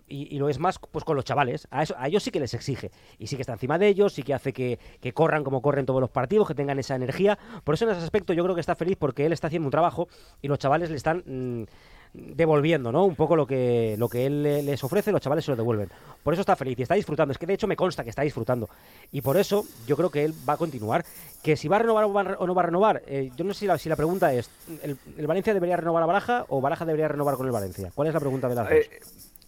Y, 0.08 0.36
lo 0.38 0.48
es 0.48 0.58
más 0.58 0.78
pues 0.78 1.04
con 1.04 1.16
los 1.16 1.24
chavales. 1.24 1.68
A, 1.70 1.82
eso, 1.82 1.94
a 1.96 2.08
ellos 2.08 2.22
sí 2.22 2.30
que 2.30 2.40
les 2.40 2.54
exige. 2.54 2.90
Y 3.18 3.28
sí 3.28 3.36
que 3.36 3.42
está 3.42 3.52
encima 3.52 3.78
de 3.78 3.88
ellos, 3.88 4.14
sí 4.14 4.22
que 4.22 4.34
hace 4.34 4.52
que, 4.52 4.78
corran 5.14 5.44
como 5.44 5.62
corren 5.62 5.86
todos 5.86 6.00
los 6.00 6.10
partidos, 6.10 6.48
que 6.48 6.54
tengan 6.54 6.78
esa 6.78 6.96
energía. 6.96 7.38
Por 7.62 7.74
eso 7.74 7.84
en 7.84 7.92
ese 7.92 8.02
aspecto 8.02 8.32
yo 8.32 8.42
creo 8.42 8.54
que 8.54 8.60
está 8.60 8.74
feliz 8.74 8.96
porque 8.98 9.26
él 9.26 9.32
está 9.32 9.46
haciendo 9.46 9.66
un 9.66 9.70
trabajo 9.70 10.08
y 10.42 10.48
los 10.48 10.58
chavales 10.58 10.90
le 10.90 10.96
están... 10.96 11.22
Mm, 11.26 11.64
devolviendo, 12.12 12.92
¿no? 12.92 13.04
Un 13.04 13.14
poco 13.14 13.36
lo 13.36 13.46
que, 13.46 13.96
lo 13.98 14.08
que 14.08 14.26
él 14.26 14.42
les 14.42 14.82
ofrece, 14.82 15.12
los 15.12 15.20
chavales 15.20 15.44
se 15.44 15.50
lo 15.50 15.56
devuelven. 15.56 15.88
Por 16.22 16.32
eso 16.32 16.40
está 16.40 16.56
feliz 16.56 16.78
y 16.78 16.82
está 16.82 16.94
disfrutando. 16.94 17.32
Es 17.32 17.38
que 17.38 17.46
de 17.46 17.54
hecho 17.54 17.66
me 17.66 17.76
consta 17.76 18.02
que 18.04 18.10
está 18.10 18.22
disfrutando. 18.22 18.68
Y 19.12 19.20
por 19.20 19.36
eso 19.36 19.64
yo 19.86 19.96
creo 19.96 20.10
que 20.10 20.24
él 20.24 20.34
va 20.48 20.54
a 20.54 20.56
continuar. 20.56 21.04
Que 21.42 21.56
si 21.56 21.68
va 21.68 21.76
a 21.76 21.80
renovar 21.80 22.36
o, 22.38 22.46
no 22.46 22.54
va 22.54 22.62
a 22.62 22.66
renovar, 22.66 23.02
eh, 23.06 23.30
yo 23.36 23.44
no 23.44 23.54
sé 23.54 23.60
si 23.60 23.66
la, 23.66 23.78
si 23.78 23.88
la 23.88 23.96
pregunta 23.96 24.32
es, 24.32 24.50
¿el, 24.82 24.98
Valencia 25.26 25.54
debería 25.54 25.76
renovar 25.76 26.02
a 26.02 26.06
Baraja 26.06 26.44
o 26.48 26.60
Baraja 26.60 26.84
debería 26.84 27.08
renovar 27.08 27.36
con 27.36 27.46
el 27.46 27.52
Valencia? 27.52 27.92
¿Cuál 27.94 28.08
es 28.08 28.14
la 28.14 28.20
pregunta 28.20 28.48
de 28.48 28.54
la 28.54 28.68
eh, 28.70 28.88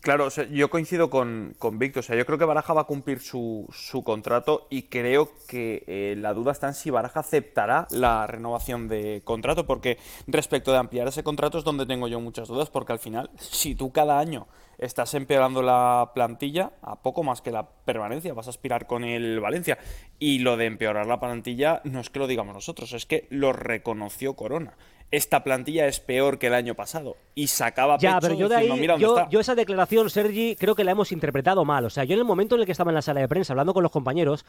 Claro, 0.01 0.29
yo 0.29 0.71
coincido 0.71 1.11
con, 1.11 1.55
con 1.59 1.79
Víctor. 1.79 2.01
O 2.01 2.03
sea, 2.03 2.17
yo 2.17 2.25
creo 2.25 2.39
que 2.39 2.45
Baraja 2.45 2.73
va 2.73 2.83
a 2.83 2.85
cumplir 2.85 3.21
su, 3.21 3.67
su 3.73 4.05
contrato 4.05 4.69
y 4.71 4.83
creo 4.83 5.33
que 5.49 5.83
eh, 5.89 6.15
la 6.17 6.35
duda 6.35 6.53
está 6.53 6.69
en 6.69 6.75
si 6.75 6.91
Baraja 6.91 7.21
aceptará 7.21 7.89
la 7.91 8.27
renovación 8.27 8.87
de 8.89 9.23
contrato, 9.25 9.67
porque 9.67 9.99
respecto 10.29 10.71
de 10.71 10.79
ampliar 10.79 11.09
ese 11.09 11.25
contrato 11.25 11.59
es 11.59 11.65
donde 11.65 11.85
tengo 11.85 12.07
yo 12.07 12.21
muchas 12.21 12.47
dudas, 12.47 12.71
porque 12.71 12.93
al 12.93 13.01
final, 13.01 13.31
si 13.39 13.75
tú 13.75 13.91
cada 13.91 14.21
año 14.21 14.47
estás 14.79 15.13
empeorando 15.15 15.63
la 15.63 16.13
plantilla 16.15 16.71
a 16.83 17.03
poco 17.03 17.25
más 17.25 17.43
que 17.43 17.51
la 17.51 17.69
permanencia, 17.69 18.35
vas 18.35 18.47
a 18.47 18.51
aspirar 18.51 18.87
con 18.87 19.03
el 19.03 19.41
Valencia. 19.41 19.79
Y 20.21 20.39
lo 20.39 20.57
de 20.57 20.67
empeorar 20.67 21.07
la 21.07 21.19
plantilla 21.19 21.81
no 21.83 21.99
es 21.99 22.09
que 22.11 22.21
lo 22.21 22.29
digamos 22.29 22.55
nosotros, 22.55 22.93
es 22.93 23.05
que 23.05 23.27
lo 23.31 23.53
reconoció 23.53 24.35
Corona 24.35 24.77
esta 25.11 25.43
plantilla 25.43 25.87
es 25.87 26.01
peor 26.01 26.39
que 26.39 26.49
el 26.49 26.55
año 26.55 26.75
pasado. 26.75 27.17
Y 27.35 27.47
sacaba 27.47 27.97
ya, 27.99 28.19
pero 28.21 28.35
yo 28.35 28.49
de 28.49 28.57
ahí, 28.57 28.87
yo, 28.99 29.29
yo, 29.31 29.41
esa 29.41 29.55
declaración, 29.55 30.11
Sergi, 30.11 30.57
creo 30.57 30.75
que 30.75 30.85
la 30.85 30.93
hemos 30.93 31.13
interpretado 31.13 31.65
mal. 31.65 31.85
O 31.85 31.91
sea, 31.91 32.05
yo 32.05 32.15
en 32.15 32.19
el 32.19 32.25
momento 32.25 32.55
en 32.55 32.61
el 32.61 32.67
que 32.67 32.73
estaba 32.73 32.91
en 32.91 32.97
la 32.97 33.03
sala 33.03 33.21
de 33.21 33.29
prensa 33.29 33.53
hablando 33.53 33.73
con 33.73 33.83
los 33.83 33.93
compañeros, 33.93 34.45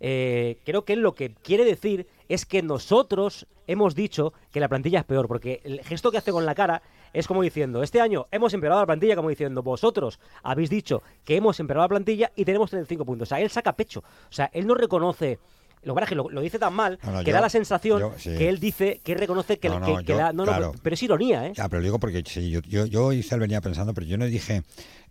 eh, 0.00 0.58
creo 0.64 0.84
que 0.84 0.94
él 0.94 1.00
lo 1.00 1.14
que 1.14 1.32
quiere 1.42 1.64
decir 1.64 2.06
es 2.28 2.44
que 2.44 2.62
nosotros 2.62 3.46
hemos 3.66 3.94
dicho 3.94 4.34
que 4.52 4.60
la 4.60 4.68
plantilla 4.68 5.00
es 5.00 5.04
peor, 5.04 5.28
porque 5.28 5.60
el 5.64 5.80
gesto 5.82 6.10
que 6.10 6.18
hace 6.18 6.32
con 6.32 6.44
la 6.44 6.54
cara 6.54 6.82
es 7.12 7.26
como 7.26 7.42
diciendo, 7.42 7.82
este 7.82 8.00
año 8.00 8.26
hemos 8.30 8.52
empeorado 8.54 8.82
la 8.82 8.86
plantilla, 8.86 9.16
como 9.16 9.28
diciendo, 9.28 9.62
vosotros 9.62 10.18
habéis 10.42 10.70
dicho 10.70 11.02
que 11.24 11.36
hemos 11.36 11.60
empeorado 11.60 11.84
la 11.84 11.90
plantilla 11.90 12.32
y 12.36 12.44
tenemos 12.44 12.70
35 12.70 13.04
puntos. 13.04 13.28
O 13.28 13.30
sea, 13.30 13.40
él 13.40 13.50
saca 13.50 13.74
pecho. 13.74 14.00
O 14.00 14.32
sea, 14.32 14.50
él 14.52 14.66
no 14.66 14.74
reconoce 14.74 15.38
lo 15.82 15.94
que 15.94 16.14
lo, 16.14 16.40
dice 16.40 16.58
tan 16.58 16.74
mal 16.74 16.98
que 17.24 17.32
da 17.32 17.40
la 17.40 17.48
sensación 17.48 18.12
que 18.22 18.48
él 18.48 18.60
dice, 18.60 19.00
que 19.02 19.14
reconoce 19.14 19.58
que, 19.58 19.68
no, 19.68 19.80
que, 20.04 20.14
no, 20.32 20.72
pero 20.82 20.94
es 20.94 21.02
ironía, 21.02 21.46
¿eh? 21.46 21.52
Ya, 21.54 21.68
pero 21.68 21.82
digo 21.82 21.98
porque 21.98 22.22
sí, 22.26 22.50
yo, 22.50 22.60
yo, 22.60 22.86
yo 22.86 23.12
Isabel 23.12 23.40
venía 23.40 23.60
pensando, 23.60 23.92
pero 23.94 24.06
yo 24.06 24.16
no 24.16 24.26
dije, 24.26 24.62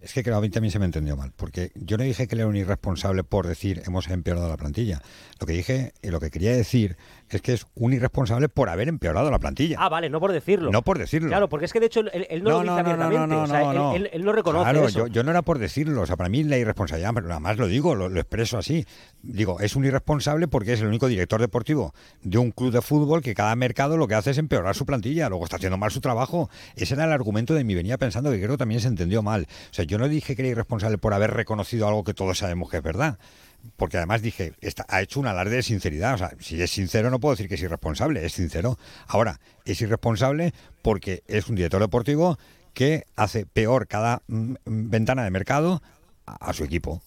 es 0.01 0.13
que 0.13 0.23
creo 0.23 0.35
que 0.35 0.37
a 0.39 0.41
mí 0.41 0.49
también 0.49 0.71
se 0.71 0.79
me 0.79 0.85
entendió 0.85 1.15
mal, 1.15 1.31
porque 1.35 1.71
yo 1.75 1.97
no 1.97 2.03
dije 2.03 2.27
que 2.27 2.35
él 2.35 2.41
era 2.41 2.49
un 2.49 2.55
irresponsable 2.55 3.23
por 3.23 3.47
decir 3.47 3.83
hemos 3.85 4.07
empeorado 4.09 4.49
la 4.49 4.57
plantilla. 4.57 5.01
Lo 5.39 5.45
que 5.45 5.53
dije 5.53 5.93
y 6.01 6.09
lo 6.09 6.19
que 6.19 6.31
quería 6.31 6.55
decir 6.55 6.97
es 7.29 7.41
que 7.41 7.53
es 7.53 7.65
un 7.75 7.93
irresponsable 7.93 8.49
por 8.49 8.69
haber 8.69 8.87
empeorado 8.87 9.31
la 9.31 9.39
plantilla. 9.39 9.77
Ah, 9.79 9.89
vale, 9.89 10.09
no 10.09 10.19
por 10.19 10.31
decirlo. 10.31 10.71
No 10.71 10.81
por 10.81 10.97
decirlo. 10.97 11.29
Claro, 11.29 11.49
porque 11.49 11.65
es 11.65 11.73
que 11.73 11.79
de 11.79 11.85
hecho 11.85 12.01
él, 12.01 12.43
no, 12.43 12.49
lo 12.49 12.61
dice 12.61 12.71
abiertamente. 12.71 13.35
o 13.35 13.47
sea, 13.47 13.95
él, 13.95 14.25
no 14.25 14.31
reconoce 14.33 14.63
claro, 14.63 14.87
eso. 14.87 14.99
Yo, 14.99 15.07
yo, 15.07 15.23
no 15.23 15.31
era 15.31 15.41
por 15.41 15.59
decirlo. 15.59 16.01
O 16.01 16.05
sea, 16.05 16.17
para 16.17 16.29
mí 16.29 16.43
la 16.43 16.57
irresponsabilidad, 16.57 17.11
pero 17.13 17.27
nada 17.27 17.39
más 17.39 17.57
lo 17.57 17.67
digo, 17.67 17.95
lo, 17.95 18.07
expreso 18.19 18.57
así. 18.57 18.85
Digo, 19.21 19.59
es 19.59 19.75
un 19.75 19.85
irresponsable 19.85 20.47
porque 20.47 20.73
es 20.73 20.81
el 20.81 20.87
único 20.87 21.07
director 21.07 21.39
deportivo 21.39 21.93
de 22.23 22.37
un 22.37 22.51
club 22.51 22.71
de 22.71 22.81
fútbol 22.81 23.21
que 23.21 23.33
cada 23.33 23.55
mercado 23.55 23.97
lo 23.97 24.07
que 24.07 24.15
hace 24.15 24.31
es 24.31 24.37
empeorar 24.37 24.75
su 24.75 24.85
plantilla. 24.85 25.29
Luego 25.29 25.45
está 25.45 25.57
haciendo 25.57 25.77
mal 25.77 25.91
su 25.91 26.01
trabajo. 26.01 26.49
Ese 26.75 26.95
era 26.95 27.05
el 27.05 27.11
argumento 27.11 27.53
de 27.53 27.63
mi 27.63 27.75
venía 27.75 27.97
pensando 27.97 28.31
que 28.31 28.37
creo 28.37 28.51
que 28.51 28.57
también 28.57 28.81
se 28.81 28.87
entendió 28.87 29.21
mal. 29.21 29.47
O 29.69 29.73
sea, 29.73 29.85
yo 29.91 29.97
no 29.97 30.07
dije 30.07 30.37
que 30.37 30.41
era 30.41 30.51
irresponsable 30.51 30.97
por 30.97 31.13
haber 31.13 31.31
reconocido 31.31 31.85
algo 31.85 32.05
que 32.05 32.13
todos 32.13 32.37
sabemos 32.37 32.69
que 32.69 32.77
es 32.77 32.83
verdad 32.83 33.19
porque 33.77 33.97
además 33.97 34.21
dije, 34.21 34.53
ha 34.87 35.01
hecho 35.01 35.19
un 35.19 35.27
alarde 35.27 35.57
de 35.57 35.63
sinceridad. 35.63 36.15
O 36.15 36.17
sea, 36.17 36.31
si 36.39 36.61
es 36.61 36.71
sincero 36.71 37.09
no 37.09 37.19
puedo 37.19 37.33
decir 37.33 37.47
que 37.47 37.55
es 37.55 37.61
irresponsable, 37.61 38.25
es 38.25 38.33
sincero. 38.33 38.79
Ahora, 39.07 39.39
es 39.65 39.81
irresponsable 39.81 40.53
porque 40.81 41.23
es 41.27 41.47
un 41.47 41.55
director 41.55 41.81
deportivo 41.81 42.39
que 42.73 43.05
hace 43.15 43.45
peor 43.45 43.87
cada 43.87 44.23
mm, 44.27 44.55
ventana 44.65 45.23
de 45.23 45.29
mercado 45.29 45.81
a, 46.25 46.53
su 46.53 46.63
equipo. 46.63 47.01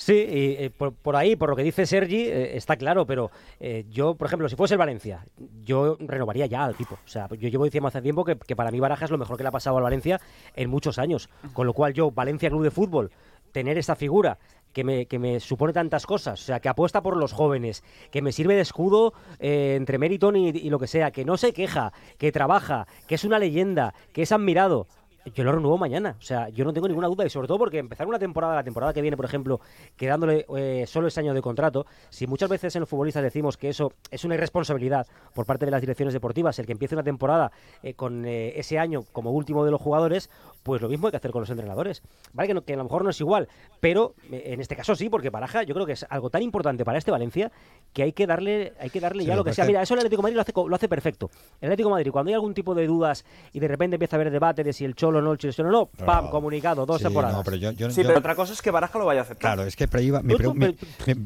Sí, 0.00 0.14
y, 0.14 0.64
eh, 0.64 0.70
por, 0.70 1.14
ahí, 1.14 1.36
por 1.36 1.50
lo 1.50 1.56
que 1.56 1.62
dice 1.62 1.84
Sergi, 1.84 2.22
eh, 2.22 2.56
está 2.56 2.76
claro, 2.76 3.04
pero 3.04 3.30
eh, 3.60 3.84
yo, 3.90 4.14
por 4.14 4.28
ejemplo, 4.28 4.48
si 4.48 4.56
fuese 4.56 4.72
el 4.72 4.78
Valencia, 4.78 5.26
yo 5.62 5.98
renovaría 6.00 6.46
ya 6.46 6.64
al 6.64 6.74
tipo. 6.74 6.94
O 6.94 7.08
sea, 7.08 7.28
yo 7.28 7.50
llevo 7.50 7.66
diciendo 7.66 7.88
hace 7.88 8.00
tiempo 8.00 8.24
que, 8.24 8.34
que 8.36 8.56
para 8.56 8.70
mí 8.70 8.80
Baraja 8.80 9.04
es 9.04 9.10
lo 9.10 9.18
mejor 9.18 9.36
que 9.36 9.42
le 9.42 9.50
ha 9.50 9.52
pasado 9.52 9.76
al 9.76 9.82
Valencia 9.82 10.18
en 10.56 10.70
muchos 10.70 10.98
años. 10.98 11.28
Con 11.52 11.66
lo 11.66 11.74
cual 11.74 11.92
yo, 11.92 12.10
Valencia 12.10 12.48
Club 12.48 12.62
de 12.62 12.70
Fútbol, 12.70 13.10
tener 13.52 13.76
esta 13.76 13.94
figura 13.94 14.38
que 14.72 14.84
me, 14.84 15.04
que 15.04 15.18
me, 15.18 15.38
supone 15.38 15.74
tantas 15.74 16.06
cosas, 16.06 16.40
o 16.40 16.44
sea, 16.44 16.60
que 16.60 16.70
apuesta 16.70 17.02
por 17.02 17.18
los 17.18 17.34
jóvenes, 17.34 17.84
que 18.10 18.22
me 18.22 18.32
sirve 18.32 18.54
de 18.54 18.62
escudo 18.62 19.12
eh, 19.38 19.74
entre 19.76 19.98
Meriton 19.98 20.34
y, 20.34 20.48
y, 20.48 20.70
lo 20.70 20.78
que 20.78 20.86
sea, 20.86 21.10
que 21.10 21.26
no 21.26 21.36
se 21.36 21.52
queja, 21.52 21.92
que 22.16 22.32
trabaja, 22.32 22.86
que 23.06 23.16
es 23.16 23.24
una 23.24 23.38
leyenda, 23.38 23.92
que 24.14 24.22
es 24.22 24.32
admirado 24.32 24.86
yo 25.26 25.44
lo 25.44 25.52
renuevo 25.52 25.78
mañana. 25.78 26.16
O 26.18 26.22
sea, 26.22 26.48
yo 26.48 26.64
no 26.64 26.72
tengo 26.72 26.88
ninguna 26.88 27.08
duda. 27.08 27.26
Y 27.26 27.30
sobre 27.30 27.48
todo 27.48 27.58
porque 27.58 27.78
empezar 27.78 28.06
una 28.06 28.18
temporada, 28.18 28.54
la 28.54 28.64
temporada 28.64 28.92
que 28.92 29.02
viene, 29.02 29.16
por 29.16 29.26
ejemplo, 29.26 29.60
quedándole 29.96 30.46
eh, 30.56 30.84
solo 30.86 31.08
ese 31.08 31.20
año 31.20 31.34
de 31.34 31.42
contrato, 31.42 31.86
si 32.08 32.26
muchas 32.26 32.48
veces 32.48 32.74
en 32.76 32.80
los 32.80 32.88
futbolistas 32.88 33.22
decimos 33.22 33.56
que 33.56 33.68
eso 33.68 33.92
es 34.10 34.24
una 34.24 34.34
irresponsabilidad 34.34 35.06
por 35.34 35.46
parte 35.46 35.64
de 35.64 35.70
las 35.70 35.80
direcciones 35.80 36.14
deportivas, 36.14 36.58
el 36.58 36.66
que 36.66 36.72
empiece 36.72 36.94
una 36.94 37.04
temporada 37.04 37.52
eh, 37.82 37.94
con 37.94 38.24
eh, 38.24 38.58
ese 38.58 38.78
año 38.78 39.02
como 39.12 39.30
último 39.32 39.64
de 39.64 39.70
los 39.70 39.80
jugadores, 39.80 40.30
pues 40.62 40.82
lo 40.82 40.88
mismo 40.88 41.06
hay 41.06 41.10
que 41.12 41.16
hacer 41.16 41.30
con 41.30 41.40
los 41.40 41.50
entrenadores. 41.50 42.02
Vale, 42.32 42.54
que, 42.54 42.60
que 42.62 42.74
a 42.74 42.76
lo 42.76 42.84
mejor 42.84 43.04
no 43.04 43.10
es 43.10 43.20
igual, 43.20 43.48
pero 43.80 44.14
en 44.30 44.60
este 44.60 44.76
caso 44.76 44.94
sí, 44.94 45.08
porque 45.08 45.30
Baraja 45.30 45.62
yo 45.62 45.74
creo 45.74 45.86
que 45.86 45.92
es 45.92 46.06
algo 46.08 46.30
tan 46.30 46.42
importante 46.42 46.84
para 46.84 46.98
este 46.98 47.10
Valencia 47.10 47.50
que 47.92 48.02
hay 48.02 48.12
que 48.12 48.26
darle, 48.26 48.72
hay 48.78 48.90
que 48.90 49.00
darle 49.00 49.24
ya 49.24 49.36
lo 49.36 49.44
que 49.44 49.52
sea. 49.52 49.64
Mira, 49.64 49.82
eso 49.82 49.94
el 49.94 50.00
Atlético 50.00 50.22
de 50.22 50.24
Madrid 50.24 50.36
lo 50.36 50.42
hace, 50.42 50.52
lo 50.68 50.76
hace 50.76 50.88
perfecto. 50.88 51.30
El 51.60 51.68
Atlético 51.68 51.88
de 51.88 51.94
Madrid, 51.94 52.10
cuando 52.10 52.28
hay 52.28 52.34
algún 52.34 52.54
tipo 52.54 52.74
de 52.74 52.86
dudas 52.86 53.24
y 53.52 53.60
de 53.60 53.68
repente 53.68 53.96
empieza 53.96 54.16
a 54.16 54.18
haber 54.18 54.30
debate 54.30 54.62
de 54.62 54.72
si 54.72 54.84
el 54.84 54.94
Cholo 54.94 55.20
no, 55.20 55.32
el 55.32 55.38
Cholo 55.38 55.70
no, 55.70 55.86
pam, 55.86 56.30
comunicado, 56.30 56.86
dos 56.86 57.02
temporadas. 57.02 57.44
sí, 57.92 58.02
pero 58.02 58.18
otra 58.18 58.34
cosa 58.34 58.52
es 58.52 58.62
que 58.62 58.70
Baraja 58.70 58.98
lo 58.98 59.06
vaya 59.06 59.20
a 59.20 59.24
aceptar. 59.24 59.54
Claro, 59.54 59.66
es 59.66 59.76
que 59.76 59.88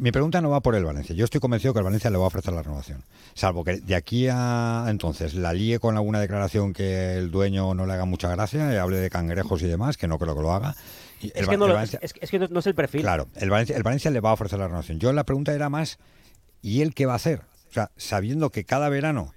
mi, 0.01 0.13
pregunta 0.13 0.41
no 0.41 0.51
va 0.51 0.61
por 0.61 0.75
el 0.75 0.85
Valencia. 0.85 1.15
Yo 1.15 1.25
estoy 1.25 1.41
convencido 1.41 1.73
que 1.73 1.81
el 1.81 1.85
Valencia 1.85 2.11
le 2.11 2.17
va 2.17 2.25
a 2.25 2.29
ofrecer 2.29 2.55
la 2.55 2.63
renovación. 2.63 3.03
Salvo 3.35 3.65
que 3.65 3.81
de 3.81 3.95
aquí 3.95 4.29
a 4.31 4.87
entonces 4.89 5.35
la 5.35 5.53
líe 5.53 5.79
con 5.79 5.97
alguna 5.97 6.21
declaración 6.21 6.73
que 6.73 7.17
el 7.17 7.31
dueño 7.31 7.75
no 7.75 7.87
le 7.87 7.93
haga 7.93 8.05
mucha 8.05 8.29
gracia, 8.31 8.73
y 8.73 8.77
hable 8.77 8.99
de 8.99 9.11
cangrejos 9.27 9.63
y 9.63 9.67
demás, 9.67 9.97
que 9.97 10.07
no 10.07 10.19
creo 10.19 10.35
que 10.35 10.43
lo 10.43 10.53
haga. 10.53 10.75
es, 11.21 11.49
que 11.49 11.57
no, 11.57 11.67
no, 11.69 12.61
es 12.61 12.67
el 12.67 12.75
perfil. 12.75 13.03
Claro, 13.03 13.29
el 13.37 13.51
Valencia, 13.51 13.77
el 13.77 13.83
Valencia 13.83 14.11
le 14.11 14.21
va 14.21 14.31
a 14.31 14.35
ofrecer 14.35 14.59
la 14.59 14.67
renovación. 14.67 14.99
Yo 14.99 15.13
la 15.13 15.25
pregunta 15.25 15.53
era 15.55 15.69
más, 15.69 15.99
¿y 16.63 16.83
él 16.83 16.95
qué 16.95 17.07
va 17.07 17.13
a 17.15 17.17
hacer? 17.17 17.43
O 17.71 17.73
sea, 17.73 17.91
sabiendo 17.97 18.51
que 18.51 18.65
cada 18.65 18.89
verano 18.89 19.35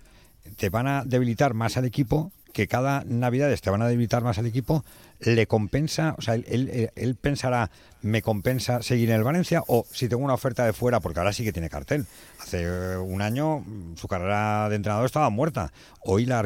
te 0.58 0.69
van 0.69 0.88
a 0.88 1.04
debilitar 1.06 1.54
más 1.54 1.78
al 1.78 1.86
equipo, 1.86 2.32
que 2.53 2.67
cada 2.67 3.03
Navidad 3.05 3.55
te 3.60 3.69
van 3.69 3.81
a 3.81 3.88
debilitar 3.88 4.23
más 4.23 4.38
al 4.38 4.45
equipo, 4.45 4.83
le 5.19 5.47
compensa, 5.47 6.15
o 6.17 6.21
sea, 6.21 6.36
él, 6.36 7.17
pensará, 7.19 7.71
¿me 8.01 8.21
compensa 8.21 8.81
seguir 8.81 9.10
en 9.10 9.15
el 9.17 9.23
Valencia? 9.23 9.63
O 9.67 9.86
si 9.91 10.07
tengo 10.07 10.23
una 10.23 10.33
oferta 10.33 10.65
de 10.65 10.73
fuera, 10.73 10.99
porque 10.99 11.19
ahora 11.19 11.33
sí 11.33 11.43
que 11.43 11.51
tiene 11.51 11.69
cartel. 11.69 12.05
Hace 12.39 12.63
eh, 12.63 12.97
un 12.97 13.21
año 13.21 13.63
su 13.95 14.07
carrera 14.07 14.69
de 14.69 14.75
entrenador 14.75 15.05
estaba 15.05 15.29
muerta. 15.29 15.71
Hoy 16.01 16.25
la, 16.25 16.43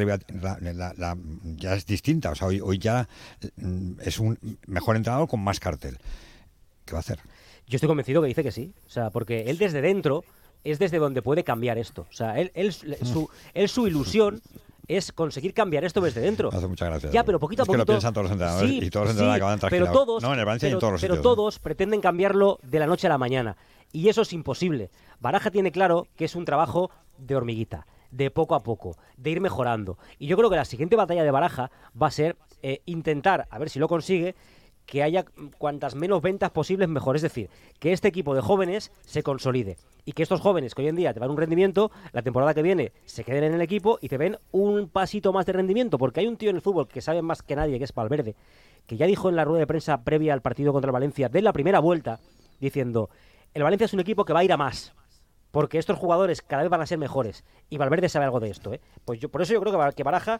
ya 1.57 1.75
es 1.75 1.85
distinta, 1.85 2.31
o 2.31 2.35
sea, 2.35 2.47
hoy, 2.47 2.61
hoy 2.61 2.77
ya 2.77 3.07
mm, 3.57 3.93
es 4.01 4.19
un 4.19 4.37
mejor 4.67 4.95
entrenador 4.95 5.27
con 5.27 5.41
más 5.41 5.59
cartel. 5.59 5.97
¿Qué 6.85 6.93
va 6.93 6.99
a 6.99 7.01
hacer? 7.01 7.19
Yo 7.67 7.77
estoy 7.77 7.87
convencido 7.87 8.21
que 8.21 8.27
dice 8.27 8.43
que 8.43 8.51
sí, 8.51 8.73
o 8.85 8.89
sea, 8.89 9.09
porque 9.09 9.43
él 9.49 9.57
desde 9.57 9.81
dentro 9.81 10.23
es 10.63 10.79
desde 10.79 10.97
donde 10.97 11.21
puede 11.21 11.43
cambiar 11.43 11.77
esto. 11.77 12.05
O 12.09 12.13
sea, 12.13 12.39
él, 12.39 12.51
él, 12.53 12.73
su, 12.73 13.29
él 13.53 13.69
su 13.69 13.87
ilusión 13.87 14.41
es 14.87 15.11
conseguir 15.11 15.53
cambiar 15.53 15.83
esto 15.83 16.01
desde 16.01 16.21
dentro. 16.21 16.49
Hace 16.51 16.67
muchas 16.67 16.89
gracias. 16.89 17.13
Ya, 17.13 17.23
pero 17.23 17.39
poquito 17.39 17.63
a 17.63 17.65
poquito. 17.65 17.85
Que 17.85 17.91
lo 17.91 17.95
piensan 17.95 18.13
todos 18.13 18.25
los 18.25 18.31
entrenadores 18.31 18.71
y 18.71 18.89
todos 18.89 19.05
los 19.05 19.11
entrenadores 19.11 19.43
acaban 19.43 19.69
Pero 19.69 19.91
todos, 19.91 20.23
no, 20.23 20.33
en 20.33 20.39
el 20.39 20.45
Valencia 20.45 20.67
pero, 20.67 20.73
y 20.73 20.77
en 20.77 20.79
todos 20.79 20.91
los 20.93 21.01
pero 21.01 21.21
todos 21.21 21.59
pretenden 21.59 22.01
cambiarlo 22.01 22.59
de 22.63 22.79
la 22.79 22.87
noche 22.87 23.07
a 23.07 23.09
la 23.09 23.17
mañana. 23.17 23.57
Y 23.93 24.09
eso 24.09 24.21
es 24.21 24.33
imposible. 24.33 24.89
Baraja 25.19 25.51
tiene 25.51 25.71
claro 25.71 26.07
que 26.15 26.25
es 26.25 26.35
un 26.35 26.45
trabajo 26.45 26.91
de 27.17 27.35
hormiguita, 27.35 27.85
de 28.09 28.31
poco 28.31 28.55
a 28.55 28.63
poco, 28.63 28.97
de 29.17 29.29
ir 29.29 29.41
mejorando. 29.41 29.97
Y 30.17 30.27
yo 30.27 30.37
creo 30.37 30.49
que 30.49 30.55
la 30.55 30.65
siguiente 30.65 30.95
batalla 30.95 31.23
de 31.23 31.31
Baraja 31.31 31.71
va 32.01 32.07
a 32.07 32.11
ser 32.11 32.37
eh, 32.61 32.81
intentar, 32.85 33.47
a 33.49 33.59
ver 33.59 33.69
si 33.69 33.79
lo 33.79 33.87
consigue, 33.87 34.35
que 34.85 35.03
haya 35.03 35.25
cuantas 35.57 35.95
menos 35.95 36.21
ventas 36.21 36.51
posibles 36.51 36.89
mejor. 36.89 37.15
Es 37.15 37.21
decir, 37.21 37.49
que 37.79 37.93
este 37.93 38.07
equipo 38.07 38.35
de 38.35 38.41
jóvenes 38.41 38.91
se 39.05 39.23
consolide 39.23 39.77
y 40.05 40.13
que 40.13 40.23
estos 40.23 40.41
jóvenes 40.41 40.75
que 40.75 40.81
hoy 40.81 40.87
en 40.89 40.95
día 40.95 41.13
te 41.13 41.19
dan 41.19 41.31
un 41.31 41.37
rendimiento, 41.37 41.91
la 42.11 42.21
temporada 42.21 42.53
que 42.53 42.61
viene 42.61 42.91
se 43.05 43.23
queden 43.23 43.43
en 43.45 43.53
el 43.53 43.61
equipo 43.61 43.99
y 44.01 44.09
te 44.09 44.17
ven 44.17 44.37
un 44.51 44.89
pasito 44.89 45.31
más 45.33 45.45
de 45.45 45.53
rendimiento. 45.53 45.97
Porque 45.97 46.19
hay 46.19 46.27
un 46.27 46.37
tío 46.37 46.49
en 46.49 46.57
el 46.57 46.61
fútbol 46.61 46.87
que 46.87 47.01
sabe 47.01 47.21
más 47.21 47.41
que 47.41 47.55
nadie, 47.55 47.77
que 47.77 47.85
es 47.85 47.93
Valverde, 47.93 48.35
que 48.85 48.97
ya 48.97 49.05
dijo 49.05 49.29
en 49.29 49.35
la 49.35 49.45
rueda 49.45 49.59
de 49.61 49.67
prensa 49.67 50.03
previa 50.03 50.33
al 50.33 50.41
partido 50.41 50.73
contra 50.73 50.89
el 50.89 50.93
Valencia 50.93 51.29
de 51.29 51.41
la 51.41 51.53
primera 51.53 51.79
vuelta, 51.79 52.19
diciendo, 52.59 53.09
el 53.53 53.63
Valencia 53.63 53.85
es 53.85 53.93
un 53.93 53.99
equipo 53.99 54.25
que 54.25 54.33
va 54.33 54.39
a 54.39 54.43
ir 54.43 54.53
a 54.53 54.57
más. 54.57 54.93
Porque 55.51 55.77
estos 55.77 55.99
jugadores 55.99 56.41
cada 56.41 56.63
vez 56.63 56.69
van 56.69 56.79
a 56.79 56.85
ser 56.85 56.97
mejores. 56.97 57.43
Y 57.69 57.77
Valverde 57.77 58.07
sabe 58.07 58.23
algo 58.23 58.39
de 58.39 58.49
esto. 58.49 58.73
¿eh? 58.73 58.79
Pues 59.03 59.19
yo, 59.19 59.29
por 59.29 59.41
eso 59.41 59.53
yo 59.53 59.59
creo 59.59 59.93
que 59.93 60.03
Baraja 60.03 60.39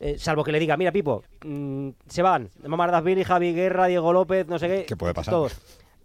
eh, 0.00 0.18
salvo 0.18 0.42
que 0.42 0.50
le 0.50 0.58
diga, 0.58 0.78
mira, 0.78 0.92
Pipo, 0.92 1.22
mm, 1.44 1.90
se 2.06 2.22
van, 2.22 2.48
Mamar 2.66 3.02
Billy, 3.04 3.22
Javi 3.22 3.52
Guerra, 3.52 3.86
Diego 3.86 4.12
López, 4.14 4.48
no 4.48 4.58
sé 4.58 4.66
qué. 4.66 4.84
¿Qué 4.86 4.96
puede 4.96 5.12
pasar? 5.12 5.32
Todos. 5.32 5.60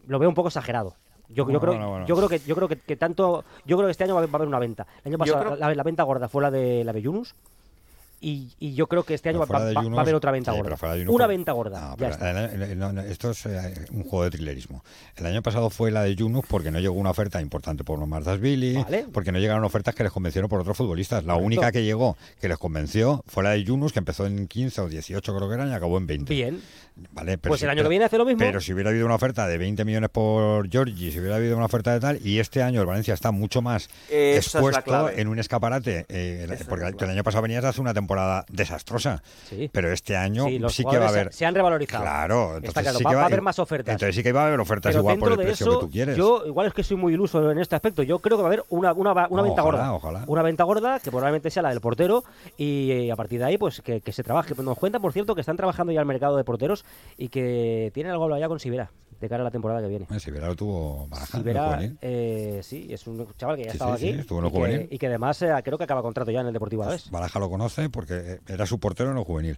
Lo 0.07 0.19
veo 0.19 0.27
un 0.27 0.35
poco 0.35 0.49
exagerado. 0.49 0.95
Yo, 1.29 1.49
yo, 1.49 1.59
creo, 1.59 2.05
yo 2.05 2.15
creo 2.15 2.29
que 2.29 2.39
yo 2.39 2.55
creo 2.55 2.67
que, 2.67 2.95
tanto 2.97 3.43
yo 3.65 3.77
creo 3.77 3.87
que 3.87 3.91
este 3.91 4.03
año 4.03 4.13
va 4.13 4.21
a 4.21 4.25
haber 4.25 4.47
una 4.47 4.59
venta. 4.59 4.85
El 5.03 5.13
año 5.13 5.17
pasado 5.17 5.55
la, 5.55 5.83
venta 5.83 6.03
gorda 6.03 6.29
fue 6.29 6.43
la 6.43 6.51
de 6.51 6.83
la 6.83 6.93
de 6.93 7.01
Yunus 7.01 7.33
y, 8.25 8.73
yo 8.73 8.87
creo 8.87 9.03
que 9.03 9.13
este 9.13 9.29
año 9.29 9.39
va, 9.45 9.57
a 9.57 10.01
haber 10.01 10.15
otra 10.15 10.31
venta 10.31 10.51
gorda. 10.51 10.77
Una 11.07 11.27
venta 11.27 11.51
gorda. 11.51 11.95
esto 13.07 13.31
es 13.31 13.45
eh, 13.45 13.85
un 13.91 14.03
juego 14.03 14.23
de 14.23 14.31
trilerismo. 14.31 14.83
El 15.15 15.27
año 15.27 15.43
pasado 15.43 15.69
fue 15.69 15.91
la 15.91 16.03
de 16.03 16.15
Junus 16.17 16.43
porque 16.49 16.71
no 16.71 16.79
llegó 16.79 16.95
una 16.95 17.11
oferta 17.11 17.39
importante 17.39 17.83
por 17.83 17.99
los 17.99 18.07
Marzas 18.07 18.39
Billy, 18.39 18.83
porque 19.13 19.31
no 19.31 19.37
llegaron 19.37 19.63
ofertas 19.63 19.93
que 19.93 20.03
les 20.03 20.11
convencieron 20.11 20.49
por 20.49 20.59
otros 20.59 20.75
futbolistas. 20.75 21.23
La 21.23 21.35
única 21.35 21.71
que 21.71 21.83
llegó 21.83 22.17
que 22.41 22.47
les 22.47 22.57
convenció 22.57 23.23
fue 23.27 23.43
la 23.43 23.51
de 23.51 23.63
Junus, 23.63 23.93
que 23.93 23.99
empezó 23.99 24.25
en 24.25 24.47
15 24.47 24.81
o 24.81 24.89
18 24.89 25.35
creo 25.35 25.47
que 25.47 25.53
eran 25.53 25.69
y 25.69 25.73
acabó 25.73 25.97
en 25.97 26.07
20. 26.07 26.33
Bien. 26.33 26.61
Vale, 27.11 27.37
pues 27.37 27.61
el 27.61 27.69
año 27.69 27.83
que 27.83 27.89
viene 27.89 28.05
hace 28.05 28.17
lo 28.17 28.23
mismo. 28.23 28.39
Pero 28.39 28.61
si 28.61 28.71
hubiera 28.71 28.89
habido 28.89 29.05
una 29.05 29.15
oferta 29.15 29.47
de 29.47 29.57
20 29.57 29.83
millones 29.83 30.09
por 30.09 30.69
Georgie, 30.69 31.11
si 31.11 31.19
hubiera 31.19 31.35
habido 31.35 31.57
una 31.57 31.65
oferta 31.65 31.91
de 31.91 31.99
tal, 31.99 32.25
y 32.25 32.39
este 32.39 32.63
año 32.63 32.79
el 32.79 32.87
Valencia 32.87 33.13
está 33.13 33.31
mucho 33.31 33.61
más 33.61 33.89
expuesto 34.09 35.09
en 35.09 35.27
un 35.27 35.37
escaparate, 35.37 36.05
eh, 36.07 36.47
porque 36.69 36.85
el 37.03 37.09
año 37.09 37.23
pasado 37.23 37.41
venías 37.41 37.65
hace 37.65 37.81
una 37.81 37.93
temporada 37.93 38.14
temporada 38.15 38.45
desastrosa. 38.49 39.23
Pero 39.71 39.91
este 39.91 40.15
año 40.15 40.45
Sí, 40.45 40.59
sí 40.69 40.85
que 40.89 40.97
va 40.97 41.05
a 41.05 41.09
haber. 41.09 41.33
Se, 41.33 41.45
han 41.45 41.55
revalorizado. 41.55 42.03
Claro, 42.03 42.57
entonces 42.57 42.83
claro, 42.83 42.97
sí 42.97 43.03
va, 43.03 43.09
que 43.09 43.15
va 43.15 43.21
a 43.23 43.25
haber 43.25 43.41
más 43.41 43.59
ofertas. 43.59 43.93
Entonces 43.93 44.15
sí 44.15 44.23
que 44.23 44.31
va 44.31 44.43
a 44.43 44.47
haber 44.47 44.59
ofertas 44.59 44.91
Pero 44.91 45.01
igual 45.01 45.19
por 45.19 45.31
el 45.33 45.37
precio 45.37 45.65
eso, 45.67 45.79
que 45.79 45.85
tú 45.85 45.91
quieres. 45.91 46.17
Yo, 46.17 46.43
igual 46.45 46.67
es 46.67 46.73
que 46.73 46.83
soy 46.83 46.97
muy 46.97 47.13
iluso 47.13 47.51
en 47.51 47.59
este 47.59 47.75
aspecto. 47.75 48.03
Yo 48.03 48.19
creo 48.19 48.37
que 48.37 48.43
va 48.43 48.49
a 48.49 48.53
haber 48.53 48.63
una, 48.69 48.93
una, 48.93 49.27
una 49.29 49.41
venta 49.41 49.63
Ojalá, 49.63 49.89
gorda. 49.89 49.93
ojalá. 49.93 50.23
Una 50.27 50.41
venta 50.41 50.63
gorda 50.63 50.99
que 50.99 51.09
probablemente 51.09 51.49
sea 51.49 51.63
la 51.63 51.69
del 51.69 51.81
portero 51.81 52.23
y 52.57 52.91
eh, 52.91 53.11
a 53.11 53.15
partir 53.15 53.39
de 53.39 53.45
ahí, 53.45 53.57
pues 53.57 53.81
que, 53.81 54.01
que 54.01 54.11
se 54.11 54.23
trabaje. 54.23 54.53
Nos 54.55 54.77
cuentan, 54.77 55.01
por 55.01 55.13
cierto, 55.13 55.35
que 55.35 55.41
están 55.41 55.57
trabajando 55.57 55.91
ya 55.91 55.99
el 55.99 56.05
mercado 56.05 56.37
de 56.37 56.43
porteros 56.43 56.85
y 57.17 57.29
que 57.29 57.91
tienen 57.93 58.11
algo 58.11 58.23
hablado 58.23 58.39
ya 58.39 58.47
con 58.47 58.59
Sibera 58.59 58.91
de 59.19 59.29
cara 59.29 59.41
a 59.41 59.45
la 59.45 59.51
temporada 59.51 59.81
que 59.81 59.87
viene. 59.87 60.07
Eh, 60.13 60.19
Sibera 60.19 60.47
lo 60.47 60.55
tuvo 60.55 61.07
Baraja, 61.07 61.37
Sibera, 61.37 61.65
el 61.65 61.75
juvenil. 61.75 61.97
eh, 62.01 62.59
sí, 62.63 62.87
es 62.89 63.05
un 63.07 63.27
chaval 63.37 63.55
que 63.57 63.63
ya 63.65 63.71
Sí, 63.71 63.75
estaba 63.77 63.97
sí, 63.97 64.05
sí, 64.05 64.09
aquí 64.11 64.19
estuvo 64.19 64.39
en 64.39 64.45
el 64.45 64.49
y, 64.49 64.53
que, 64.53 64.57
juvenil. 64.59 64.87
y 64.91 64.97
que 64.97 65.07
además 65.07 65.41
eh, 65.41 65.53
creo 65.63 65.77
que 65.77 65.83
acaba 65.83 66.01
contrato 66.01 66.31
ya 66.31 66.41
en 66.41 66.47
el 66.47 66.53
Deportivo 66.53 66.83
Alavés. 66.83 67.09
Baraja 67.11 67.39
lo 67.39 67.49
conoce 67.49 67.89
porque 67.89 68.39
era 68.47 68.65
su 68.65 68.79
portero 68.79 69.11
en 69.11 69.17
el 69.17 69.23
juvenil. 69.23 69.57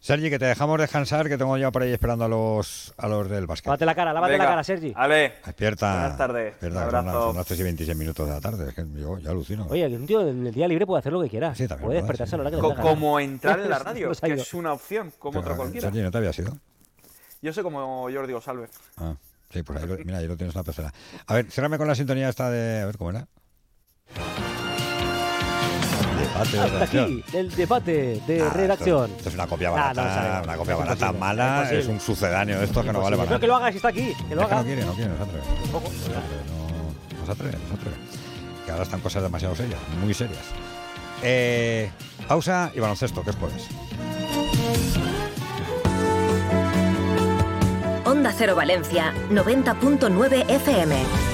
Sergi, 0.00 0.30
que 0.30 0.38
te 0.40 0.46
dejamos 0.46 0.80
descansar, 0.80 1.28
que 1.28 1.38
tengo 1.38 1.56
ya 1.58 1.70
por 1.70 1.82
ahí 1.82 1.92
esperando 1.92 2.24
a 2.24 2.28
los, 2.28 2.92
a 2.96 3.06
los 3.06 3.30
del 3.30 3.46
básquet. 3.46 3.66
Lávate 3.68 3.86
la 3.86 3.94
cara, 3.94 4.12
lávate 4.12 4.32
Venga, 4.32 4.44
la 4.46 4.50
cara, 4.50 4.64
Sergi. 4.64 4.92
Ale. 4.96 5.34
Despierta. 5.46 5.92
Buenas 5.92 6.18
tardes. 6.18 6.44
Despierta, 6.60 6.78
son 6.80 6.92
las- 6.92 6.94
abrazo. 7.04 7.26
son 7.28 7.36
las 7.36 7.46
3 7.46 7.60
y 7.60 7.62
26 7.62 7.96
minutos 7.98 8.26
de 8.26 8.32
la 8.34 8.40
tarde. 8.40 8.68
Es 8.70 8.74
que 8.74 8.84
yo 8.96 9.18
ya 9.18 9.30
alucino. 9.30 9.68
Oye, 9.70 9.88
que 9.88 9.94
un 9.94 10.04
tío 10.08 10.26
en 10.26 10.44
el 10.48 10.52
día 10.52 10.66
libre 10.66 10.86
puede 10.86 10.98
hacer 10.98 11.12
lo 11.12 11.22
que 11.22 11.28
quiera. 11.28 11.54
Sí, 11.54 11.68
también 11.68 11.86
puede 11.86 11.98
despertarse 12.00 12.30
sí. 12.30 12.34
a 12.34 12.38
la 12.42 12.48
hora 12.58 12.74
que 12.74 12.82
como 12.82 13.20
entrar 13.20 13.60
en 13.60 13.70
la 13.70 13.78
radio, 13.78 14.10
que 14.20 14.32
es 14.32 14.54
una 14.54 14.72
opción, 14.72 15.12
como 15.20 15.34
Pero, 15.34 15.42
otra 15.42 15.56
cualquiera. 15.56 15.86
Sergi, 15.86 16.02
¿no 16.02 16.10
te 16.10 16.18
había 16.18 16.32
sido? 16.32 16.52
Yo 17.42 17.52
soy 17.52 17.62
como 17.64 18.08
Jordi 18.10 18.32
Osalve. 18.32 18.68
Ah, 18.96 19.14
sí, 19.52 19.62
pues 19.62 19.82
ahí 19.82 19.88
lo, 19.88 19.96
mira, 20.04 20.18
ahí 20.18 20.26
lo 20.28 20.36
tienes 20.36 20.54
en 20.54 20.60
la 20.60 20.64
pecera. 20.64 20.92
A 21.26 21.34
ver, 21.34 21.50
ciérrame 21.50 21.76
con 21.78 21.88
la 21.88 21.94
sintonía 21.94 22.28
esta 22.28 22.50
de... 22.50 22.82
A 22.82 22.86
ver, 22.86 22.96
¿cómo 22.96 23.10
era? 23.10 23.26
Debate 26.20 26.56
de 26.56 26.62
Hasta 26.62 26.84
aquí 26.84 27.24
el 27.34 27.50
debate 27.54 28.22
de 28.26 28.42
Ah, 28.42 28.50
redacción. 28.50 29.04
Esto, 29.06 29.16
esto 29.18 29.28
es 29.30 29.34
una 29.34 29.46
copia 29.46 29.68
Ah, 29.68 29.72
barata, 29.72 30.02
no 30.04 30.08
sabe. 30.14 30.44
una 30.44 30.56
copia 30.56 30.74
barata 30.76 30.92
imposible, 30.94 31.18
mala, 31.20 31.56
imposible. 31.56 31.80
es 31.80 31.88
un 31.88 32.00
sucedáneo 32.00 32.58
de 32.58 32.64
esto 32.64 32.82
que 32.82 32.92
no 32.92 33.00
vale 33.00 33.16
para 33.16 33.26
Creo 33.28 33.40
que 33.40 33.46
nada. 33.46 33.58
lo 33.58 33.64
haga 33.64 33.70
si 33.72 33.76
está 33.76 33.88
aquí. 33.88 34.14
Que 34.28 34.34
lo 34.34 34.42
Es 34.42 34.48
que 34.48 34.54
haga. 34.54 34.56
no 34.62 34.64
quiere, 34.66 34.84
no 34.84 34.92
quiere, 34.94 35.10
no 35.10 35.16
se 35.16 35.22
atreve. 35.22 35.44
No, 35.72 35.80
no, 35.80 35.80
no 37.20 37.26
se 37.26 37.32
atreve, 37.32 37.58
no 37.58 37.68
se 37.68 37.74
atreve. 37.74 37.96
Que 38.64 38.70
ahora 38.70 38.82
están 38.84 39.00
cosas 39.00 39.22
demasiado 39.22 39.54
serias, 39.56 39.80
muy 40.00 40.14
serias. 40.14 40.44
Eh, 41.22 41.90
pausa 42.28 42.70
y 42.74 42.80
baloncesto, 42.80 43.22
que 43.22 43.30
es 43.30 43.36
jueves. 43.36 43.66
Onda 48.22 48.32
Cero 48.38 48.54
Valencia, 48.54 49.12
90.9 49.30 50.44
FM. 50.48 51.31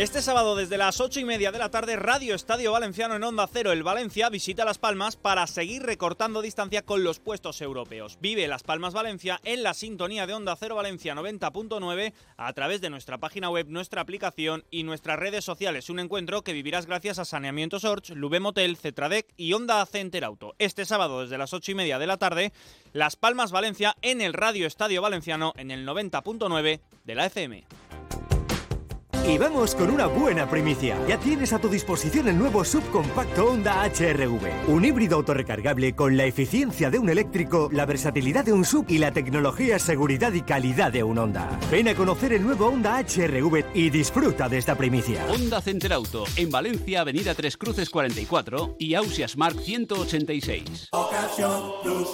Este 0.00 0.22
sábado 0.22 0.56
desde 0.56 0.78
las 0.78 0.98
ocho 0.98 1.20
y 1.20 1.26
media 1.26 1.52
de 1.52 1.58
la 1.58 1.70
tarde, 1.70 1.94
Radio 1.94 2.34
Estadio 2.34 2.72
Valenciano 2.72 3.16
en 3.16 3.22
Onda 3.22 3.46
Cero, 3.52 3.70
el 3.70 3.82
Valencia 3.82 4.30
visita 4.30 4.64
Las 4.64 4.78
Palmas 4.78 5.16
para 5.16 5.46
seguir 5.46 5.82
recortando 5.82 6.40
distancia 6.40 6.80
con 6.80 7.04
los 7.04 7.20
puestos 7.20 7.60
europeos. 7.60 8.16
Vive 8.18 8.48
Las 8.48 8.62
Palmas 8.62 8.94
Valencia 8.94 9.42
en 9.44 9.62
la 9.62 9.74
sintonía 9.74 10.26
de 10.26 10.32
Onda 10.32 10.56
Cero 10.56 10.76
Valencia 10.76 11.14
90.9 11.14 12.14
a 12.38 12.52
través 12.54 12.80
de 12.80 12.88
nuestra 12.88 13.18
página 13.18 13.50
web, 13.50 13.66
nuestra 13.68 14.00
aplicación 14.00 14.64
y 14.70 14.84
nuestras 14.84 15.18
redes 15.18 15.44
sociales. 15.44 15.90
Un 15.90 16.00
encuentro 16.00 16.40
que 16.40 16.54
vivirás 16.54 16.86
gracias 16.86 17.18
a 17.18 17.26
Saneamiento 17.26 17.78
Sorge, 17.78 18.14
Lube 18.14 18.40
Motel, 18.40 18.78
Cetradec 18.78 19.26
y 19.36 19.52
Honda 19.52 19.84
Center 19.84 20.24
Auto. 20.24 20.54
Este 20.58 20.86
sábado 20.86 21.20
desde 21.20 21.36
las 21.36 21.52
ocho 21.52 21.72
y 21.72 21.74
media 21.74 21.98
de 21.98 22.06
la 22.06 22.16
tarde, 22.16 22.54
Las 22.94 23.16
Palmas 23.16 23.52
Valencia 23.52 23.94
en 24.00 24.22
el 24.22 24.32
Radio 24.32 24.66
Estadio 24.66 25.02
Valenciano 25.02 25.52
en 25.58 25.70
el 25.70 25.86
90.9 25.86 26.80
de 27.04 27.14
la 27.14 27.26
FM. 27.26 27.66
Y 29.28 29.38
vamos 29.38 29.74
con 29.74 29.90
una 29.90 30.06
buena 30.06 30.48
primicia. 30.48 30.98
Ya 31.06 31.18
tienes 31.18 31.52
a 31.52 31.58
tu 31.58 31.68
disposición 31.68 32.28
el 32.28 32.38
nuevo 32.38 32.64
subcompacto 32.64 33.46
Honda 33.46 33.84
HRV. 33.84 34.68
Un 34.68 34.84
híbrido 34.84 35.16
autorrecargable 35.16 35.94
con 35.94 36.16
la 36.16 36.24
eficiencia 36.24 36.90
de 36.90 36.98
un 36.98 37.08
eléctrico, 37.08 37.68
la 37.72 37.86
versatilidad 37.86 38.44
de 38.44 38.52
un 38.52 38.64
sub 38.64 38.86
y 38.88 38.98
la 38.98 39.12
tecnología, 39.12 39.78
seguridad 39.78 40.32
y 40.32 40.42
calidad 40.42 40.92
de 40.92 41.04
un 41.04 41.18
Honda. 41.18 41.58
Ven 41.70 41.88
a 41.88 41.94
conocer 41.94 42.32
el 42.32 42.42
nuevo 42.42 42.66
Honda 42.66 42.98
HRV 42.98 43.64
y 43.74 43.90
disfruta 43.90 44.48
de 44.48 44.58
esta 44.58 44.74
primicia. 44.74 45.24
Honda 45.26 45.60
Center 45.60 45.92
Auto, 45.92 46.24
en 46.36 46.50
Valencia, 46.50 47.02
Avenida 47.02 47.34
Tres 47.34 47.56
Cruces 47.56 47.90
44 47.90 48.76
y 48.78 48.94
Ausias 48.94 49.36
Mark 49.36 49.60
186. 49.60 50.90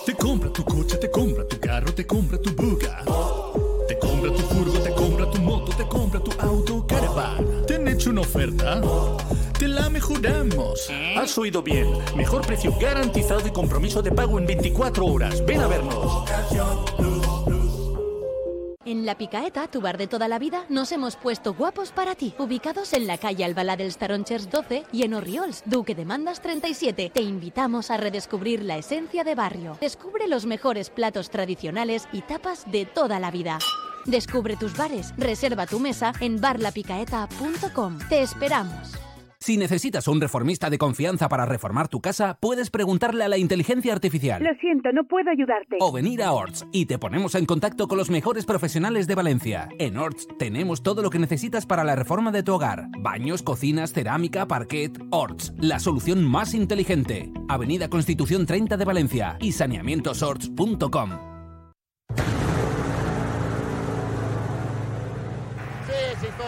Te 0.04 0.14
compra 0.14 0.52
tu 0.52 0.64
coche, 0.64 0.96
te 0.96 1.10
compra 1.10 1.46
tu 1.46 1.58
carro, 1.58 1.94
te 1.94 2.06
compra 2.06 2.38
tu 2.38 2.50
buga. 2.54 3.02
Te 3.04 3.65
compra 4.16 4.32
tu 4.32 4.42
furgo, 4.54 4.78
te 4.78 4.94
compra 4.94 5.30
tu 5.30 5.38
moto, 5.42 5.72
te 5.76 5.84
compra 5.86 6.20
tu 6.20 6.30
auto, 6.40 6.86
caravan. 6.86 7.66
¿Te 7.66 7.74
han 7.74 7.88
hecho 7.88 8.10
una 8.10 8.22
oferta? 8.22 8.80
Te 9.58 9.68
la 9.68 9.88
mejoramos. 9.90 10.90
Has 11.16 11.36
oído 11.38 11.62
bien. 11.62 11.86
Mejor 12.16 12.46
precio 12.46 12.74
garantizado 12.80 13.46
y 13.46 13.50
compromiso 13.50 14.02
de 14.02 14.12
pago 14.12 14.38
en 14.38 14.46
24 14.46 15.04
horas. 15.04 15.44
Ven 15.44 15.60
a 15.60 15.66
vernos. 15.66 16.24
En 18.86 19.04
La 19.04 19.18
Picaeta, 19.18 19.66
tu 19.66 19.80
bar 19.80 19.98
de 19.98 20.06
toda 20.06 20.28
la 20.28 20.38
vida, 20.38 20.64
nos 20.68 20.92
hemos 20.92 21.16
puesto 21.16 21.54
guapos 21.54 21.90
para 21.90 22.14
ti. 22.14 22.34
Ubicados 22.38 22.92
en 22.92 23.08
la 23.08 23.18
calle 23.18 23.44
Albalá 23.44 23.76
del 23.76 23.90
Staronchers 23.90 24.48
12 24.48 24.84
y 24.92 25.02
en 25.02 25.14
Orriols, 25.14 25.64
Duque 25.66 25.96
de 25.96 26.04
Mandas 26.04 26.40
37. 26.40 27.10
Te 27.12 27.20
invitamos 27.20 27.90
a 27.90 27.96
redescubrir 27.96 28.62
la 28.62 28.78
esencia 28.78 29.24
de 29.24 29.34
barrio. 29.34 29.76
Descubre 29.80 30.28
los 30.28 30.46
mejores 30.46 30.90
platos 30.90 31.30
tradicionales 31.30 32.06
y 32.12 32.22
tapas 32.22 32.70
de 32.70 32.86
toda 32.86 33.18
la 33.18 33.32
vida. 33.32 33.58
Descubre 34.06 34.56
tus 34.56 34.76
bares, 34.76 35.14
reserva 35.16 35.66
tu 35.66 35.80
mesa 35.80 36.12
en 36.20 36.40
barlapicaeta.com. 36.40 37.98
Te 38.08 38.22
esperamos. 38.22 38.96
Si 39.46 39.56
necesitas 39.56 40.08
un 40.08 40.20
reformista 40.20 40.70
de 40.70 40.78
confianza 40.78 41.28
para 41.28 41.46
reformar 41.46 41.86
tu 41.86 42.00
casa, 42.00 42.36
puedes 42.40 42.68
preguntarle 42.68 43.22
a 43.22 43.28
la 43.28 43.38
inteligencia 43.38 43.92
artificial. 43.92 44.42
Lo 44.42 44.52
siento, 44.54 44.90
no 44.92 45.04
puedo 45.04 45.30
ayudarte. 45.30 45.76
O 45.78 45.92
venir 45.92 46.24
a 46.24 46.32
Orts 46.32 46.66
y 46.72 46.86
te 46.86 46.98
ponemos 46.98 47.36
en 47.36 47.46
contacto 47.46 47.86
con 47.86 47.96
los 47.96 48.10
mejores 48.10 48.44
profesionales 48.44 49.06
de 49.06 49.14
Valencia. 49.14 49.68
En 49.78 49.98
Orts 49.98 50.26
tenemos 50.36 50.82
todo 50.82 51.00
lo 51.00 51.10
que 51.10 51.20
necesitas 51.20 51.64
para 51.64 51.84
la 51.84 51.94
reforma 51.94 52.32
de 52.32 52.42
tu 52.42 52.54
hogar. 52.54 52.88
Baños, 52.98 53.44
cocinas, 53.44 53.92
cerámica, 53.92 54.48
parquet. 54.48 54.98
Orts, 55.10 55.52
la 55.58 55.78
solución 55.78 56.24
más 56.24 56.52
inteligente. 56.52 57.30
Avenida 57.48 57.88
Constitución 57.88 58.46
30 58.46 58.76
de 58.76 58.84
Valencia 58.84 59.36
y 59.40 59.52
saneamientosorts.com. 59.52 61.35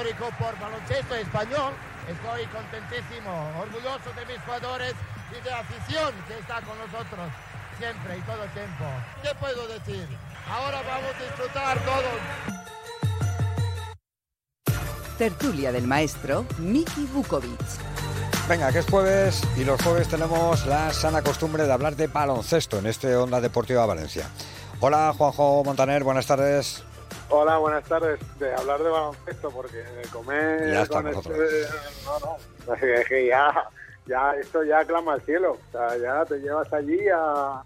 histórico 0.09 0.31
por 0.38 0.59
baloncesto 0.59 1.14
español. 1.14 1.73
Estoy 2.09 2.47
contentísimo, 2.47 3.31
orgulloso 3.61 4.11
de 4.16 4.25
mis 4.27 4.42
jugadores 4.44 4.94
y 5.31 5.44
de 5.44 5.51
la 5.51 5.59
afición 5.61 6.12
que 6.27 6.38
está 6.38 6.61
con 6.62 6.79
nosotros 6.79 7.29
siempre 7.79 8.16
y 8.16 8.21
todo 8.23 8.44
el 8.44 8.51
tiempo. 8.51 8.85
¿Qué 9.23 9.35
puedo 9.38 9.68
decir? 9.68 10.09
Ahora 10.49 10.81
vamos 10.83 11.14
a 11.14 11.23
disfrutar 11.23 11.79
todos. 11.85 12.21
Tertulia 15.18 15.73
del 15.73 15.87
maestro 15.87 16.47
Miki 16.59 17.05
Vukovic. 17.07 17.61
Venga, 18.49 18.73
que 18.73 18.79
es 18.79 18.87
jueves 18.87 19.42
y 19.57 19.64
los 19.64 19.83
jueves 19.83 20.09
tenemos 20.09 20.64
la 20.66 20.92
sana 20.92 21.23
costumbre 21.23 21.64
de 21.64 21.73
hablar 21.73 21.97
de 21.97 22.07
baloncesto 22.07 22.79
en 22.79 22.87
este 22.87 23.14
Onda 23.14 23.40
Deportiva 23.40 23.85
Valencia. 23.85 24.27
Hola 24.81 25.12
Juanjo 25.16 25.62
Montaner, 25.64 26.03
buenas 26.05 26.27
tardes. 26.27 26.85
Hola, 27.31 27.59
buenas 27.59 27.85
tardes. 27.85 28.19
De 28.38 28.55
hablar 28.55 28.83
de 28.83 28.88
baloncesto, 28.91 29.51
porque 29.51 29.77
de 29.79 30.03
comer 30.12 30.73
Ya 30.73 30.87
con 30.87 31.07
este- 31.09 31.31
No, 32.05 32.19
no. 32.67 32.75
Es 32.75 33.07
que 33.09 33.27
ya, 33.27 33.69
ya, 34.07 34.33
esto 34.35 34.62
ya 34.64 34.85
clama 34.85 35.14
al 35.14 35.21
cielo. 35.23 35.53
O 35.53 35.73
sea, 35.73 35.97
ya 35.99 36.25
te 36.25 36.38
llevas 36.38 36.73
allí 36.73 36.99
a, 37.09 37.62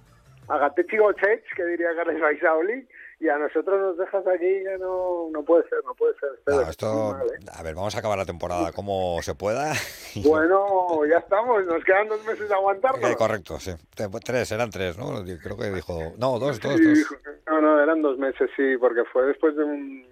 a 0.49 0.59
Gatechi 0.59 0.97
Gochech, 0.97 1.45
que 1.55 1.65
diría 1.65 1.95
Carles 1.97 2.21
Baisaoli, 2.21 2.89
y 3.23 3.29
a 3.29 3.39
nosotros 3.39 3.81
nos 3.81 3.97
dejas 3.97 4.27
aquí, 4.27 4.65
ya 4.65 4.77
no, 4.79 5.29
no 5.31 5.43
puede 5.45 5.69
ser, 5.69 5.79
no 5.85 5.95
puede 5.95 6.13
ser. 6.19 6.31
No, 6.47 6.61
esto, 6.63 7.13
mal, 7.13 7.27
¿eh? 7.29 7.39
a 7.55 7.63
ver, 7.63 7.75
vamos 7.77 7.95
a 7.95 8.01
acabar 8.01 8.19
la 8.19 8.25
temporada 8.27 8.73
como 8.73 9.19
se 9.23 9.35
pueda. 9.35 9.73
Bueno, 10.25 11.07
ya 11.07 11.17
estamos, 11.19 11.65
nos 11.67 11.83
quedan 11.85 12.07
dos 12.09 12.23
meses 12.27 12.47
de 12.49 12.55
aguantarnos. 12.55 13.11
Eh, 13.11 13.17
correcto, 13.17 13.59
sí. 13.59 13.73
Te- 13.95 14.09
Tres, 14.23 14.53
eran 14.53 14.71
tres, 14.71 14.99
¿no? 14.99 15.23
Creo 15.43 15.57
que 15.57 15.71
dijo. 15.71 16.13
No, 16.19 16.39
dos, 16.39 16.61
dos, 16.61 16.75
Sí, 16.77 16.85
dos. 16.85 16.99
dijo- 16.99 17.15
No, 17.47 17.61
no, 17.63 17.81
eran 17.83 18.03
dos 18.03 18.19
meses, 18.19 18.51
sí, 18.57 18.77
porque 18.79 19.05
fue 19.11 19.25
después 19.27 19.57
de 19.57 19.65
un 19.65 20.07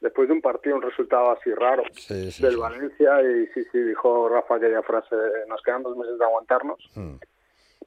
después 0.00 0.28
de 0.28 0.34
un 0.34 0.42
partido, 0.42 0.76
un 0.76 0.82
resultado 0.82 1.30
así 1.32 1.52
raro 1.54 1.82
Sí, 1.94 2.30
sí, 2.30 2.42
del. 2.42 2.58
Valencia 2.58 3.22
y 3.22 3.46
sí, 3.54 3.64
sí, 3.72 3.78
dijo 3.78 4.28
Rafa 4.28 4.56
aquella 4.56 4.82
frase, 4.82 5.16
nos 5.48 5.62
quedan 5.62 5.82
dos 5.82 5.96
meses 5.96 6.18
de 6.18 6.24
aguantarnos, 6.24 6.78
Hmm. 6.94 7.14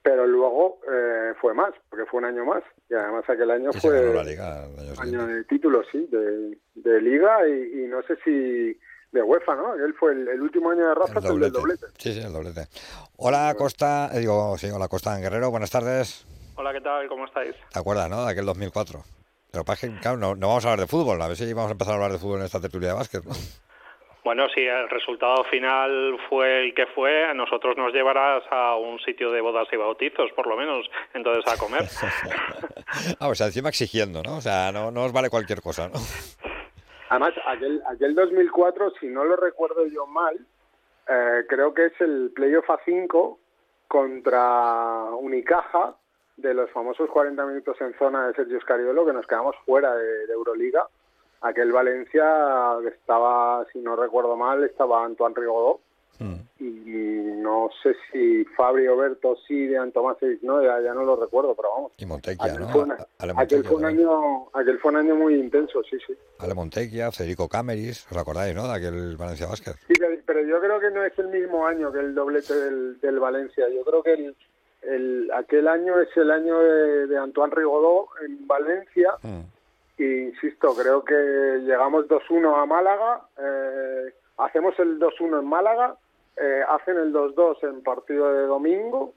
Pero 0.07 0.25
luego 0.25 0.79
eh, 0.89 1.33
fue 1.41 1.53
más, 1.53 1.73
porque 1.89 2.05
fue 2.05 2.19
un 2.19 2.25
año 2.25 2.45
más 2.45 2.63
y 2.89 2.93
además 2.93 3.25
aquel 3.27 3.51
año 3.51 3.71
Y 3.73 3.77
fue 3.77 4.13
la 4.13 4.23
liga 4.23 4.65
el 4.65 4.99
año 4.99 5.27
de 5.27 5.43
título, 5.43 5.81
sí, 5.91 6.07
de, 6.09 6.57
de 6.75 7.01
liga 7.01 7.45
y, 7.45 7.83
y 7.83 7.87
no 7.87 8.01
sé 8.03 8.15
si 8.23 8.79
de 9.11 9.21
UEFA, 9.21 9.55
¿no? 9.55 9.73
Él 9.73 9.93
fue 9.99 10.13
el, 10.13 10.29
el 10.29 10.41
último 10.41 10.69
año 10.71 10.87
de 10.87 10.95
Rafa, 10.95 11.19
El 11.19 11.25
fue 11.25 11.35
el 11.35 11.39
del 11.41 11.51
doblete. 11.51 11.87
Sí, 11.97 12.13
sí, 12.13 12.21
el 12.21 12.31
doblete. 12.31 12.67
Hola 13.17 13.53
Costa, 13.57 14.09
eh, 14.13 14.19
digo, 14.19 14.57
sí, 14.57 14.69
hola 14.69 14.87
Costa 14.87 15.13
en 15.13 15.23
Guerrero, 15.23 15.51
buenas 15.51 15.71
tardes. 15.71 16.25
Hola, 16.55 16.71
¿qué 16.71 16.79
tal? 16.79 17.09
¿Cómo 17.09 17.25
estáis? 17.25 17.55
¿Te 17.73 17.79
acuerdas, 17.79 18.09
no? 18.09 18.25
De 18.25 18.31
aquel 18.31 18.45
2004. 18.45 19.03
Lo 19.51 19.59
que 19.59 19.65
pasa 19.65 19.87
que, 19.89 19.99
claro, 19.99 20.15
no, 20.15 20.35
no 20.35 20.47
vamos 20.47 20.63
a 20.63 20.69
hablar 20.69 20.87
de 20.87 20.87
fútbol. 20.87 21.21
A 21.21 21.27
ver 21.27 21.35
si 21.35 21.51
vamos 21.51 21.69
a 21.69 21.73
empezar 21.73 21.91
a 21.91 21.95
hablar 21.95 22.13
de 22.13 22.17
fútbol 22.17 22.39
en 22.39 22.45
esta 22.45 22.61
tertulia 22.61 22.89
de 22.89 22.93
básquet. 22.93 23.25
¿no? 23.25 23.33
Bueno, 24.27 24.49
si 24.53 24.59
el 24.59 24.89
resultado 24.89 25.45
final 25.45 26.17
fue 26.27 26.65
el 26.65 26.75
que 26.75 26.85
fue, 26.87 27.23
a 27.23 27.33
nosotros 27.33 27.77
nos 27.77 27.93
llevarás 27.93 28.43
a 28.51 28.75
un 28.75 28.99
sitio 28.99 29.31
de 29.31 29.39
bodas 29.39 29.69
y 29.71 29.77
bautizos, 29.77 30.29
por 30.33 30.47
lo 30.47 30.57
menos, 30.57 30.85
entonces 31.13 31.45
a 31.47 31.57
comer. 31.57 31.83
ah, 33.21 33.29
o 33.29 33.35
sea, 33.35 33.45
encima 33.45 33.69
exigiendo, 33.69 34.21
¿no? 34.23 34.35
O 34.35 34.41
sea, 34.41 34.73
no, 34.73 34.91
no 34.91 35.05
os 35.05 35.13
vale 35.13 35.29
cualquier 35.29 35.61
cosa, 35.61 35.87
¿no? 35.87 35.93
Además, 37.07 37.35
aquel, 37.45 37.81
aquel 37.87 38.15
2004, 38.15 38.95
si 38.99 39.07
no 39.07 39.23
lo 39.23 39.37
recuerdo 39.37 39.87
yo 39.87 40.05
mal, 40.05 40.35
eh, 41.07 41.45
creo 41.47 41.73
que 41.73 41.85
es 41.85 42.01
el 42.01 42.33
playoff 42.35 42.69
a 42.69 42.81
5 42.83 43.39
contra 43.87 45.03
Unicaja 45.21 45.95
de 46.35 46.53
los 46.53 46.69
famosos 46.71 47.09
40 47.09 47.45
minutos 47.45 47.79
en 47.79 47.97
zona 47.97 48.27
de 48.27 48.33
Sergio 48.33 48.59
Scariolo, 48.59 49.05
que 49.05 49.13
nos 49.13 49.25
quedamos 49.25 49.55
fuera 49.65 49.95
de, 49.95 50.27
de 50.27 50.33
Euroliga. 50.33 50.85
Aquel 51.41 51.71
Valencia 51.71 52.23
estaba, 52.87 53.65
si 53.71 53.79
no 53.79 53.95
recuerdo 53.95 54.35
mal, 54.35 54.63
estaba 54.63 55.05
Antoine 55.05 55.35
Rigaudot 55.35 55.79
y 56.59 56.63
no 56.65 57.69
sé 57.83 57.95
si 58.11 58.43
Fabio 58.55 58.97
Berto 58.97 59.35
sí 59.47 59.67
de 59.67 59.77
Antomasevic 59.77 60.41
no 60.41 60.63
ya, 60.63 60.81
ya 60.81 60.91
no 60.95 61.03
lo 61.03 61.15
recuerdo 61.15 61.53
pero 61.55 61.69
vamos 61.71 61.91
Y 61.99 62.05
aquel 62.49 62.61
¿no? 62.61 62.69
fue, 62.69 62.81
una- 62.81 62.97
Ale 63.19 63.33
aquel 63.37 63.63
fue 63.63 63.75
un 63.77 63.85
año 63.85 64.49
aquel 64.53 64.79
fue 64.79 64.91
un 64.91 64.97
año 64.97 65.15
muy 65.15 65.35
intenso 65.35 65.83
sí 65.83 65.97
sí 66.07 66.13
Ale 66.39 66.55
Montecchia, 66.55 67.11
Federico 67.11 67.47
Cameris, 67.47 68.07
¿os 68.09 68.17
acordáis, 68.17 68.55
no? 68.55 68.67
De 68.67 68.73
aquel 68.73 69.15
Valencia 69.15 69.45
Basket. 69.47 69.73
Sí, 69.87 69.93
pero, 69.99 70.15
pero 70.25 70.41
yo 70.41 70.59
creo 70.59 70.79
que 70.79 70.89
no 70.89 71.03
es 71.03 71.17
el 71.19 71.27
mismo 71.27 71.67
año 71.67 71.91
que 71.91 71.99
el 71.99 72.15
doblete 72.15 72.53
del, 72.55 72.99
del 72.99 73.19
Valencia. 73.19 73.65
Yo 73.69 73.83
creo 73.83 74.01
que 74.03 74.13
el, 74.13 74.35
el- 74.81 75.31
aquel 75.35 75.67
año 75.67 75.99
es 75.99 76.09
el 76.17 76.31
año 76.31 76.57
de, 76.59 77.05
de 77.07 77.17
Antoine 77.17 77.53
Rigaudot 77.55 78.07
en 78.25 78.47
Valencia. 78.47 79.13
Insisto, 79.97 80.75
creo 80.75 81.03
que 81.03 81.15
llegamos 81.63 82.07
2-1 82.07 82.61
a 82.61 82.65
Málaga, 82.65 83.21
eh, 83.39 84.13
hacemos 84.37 84.77
el 84.79 84.99
2-1 84.99 85.39
en 85.39 85.47
Málaga, 85.47 85.95
eh, 86.35 86.61
hacen 86.67 86.97
el 86.97 87.11
2-2 87.11 87.63
en 87.63 87.81
partido 87.81 88.31
de 88.31 88.45
domingo 88.45 89.13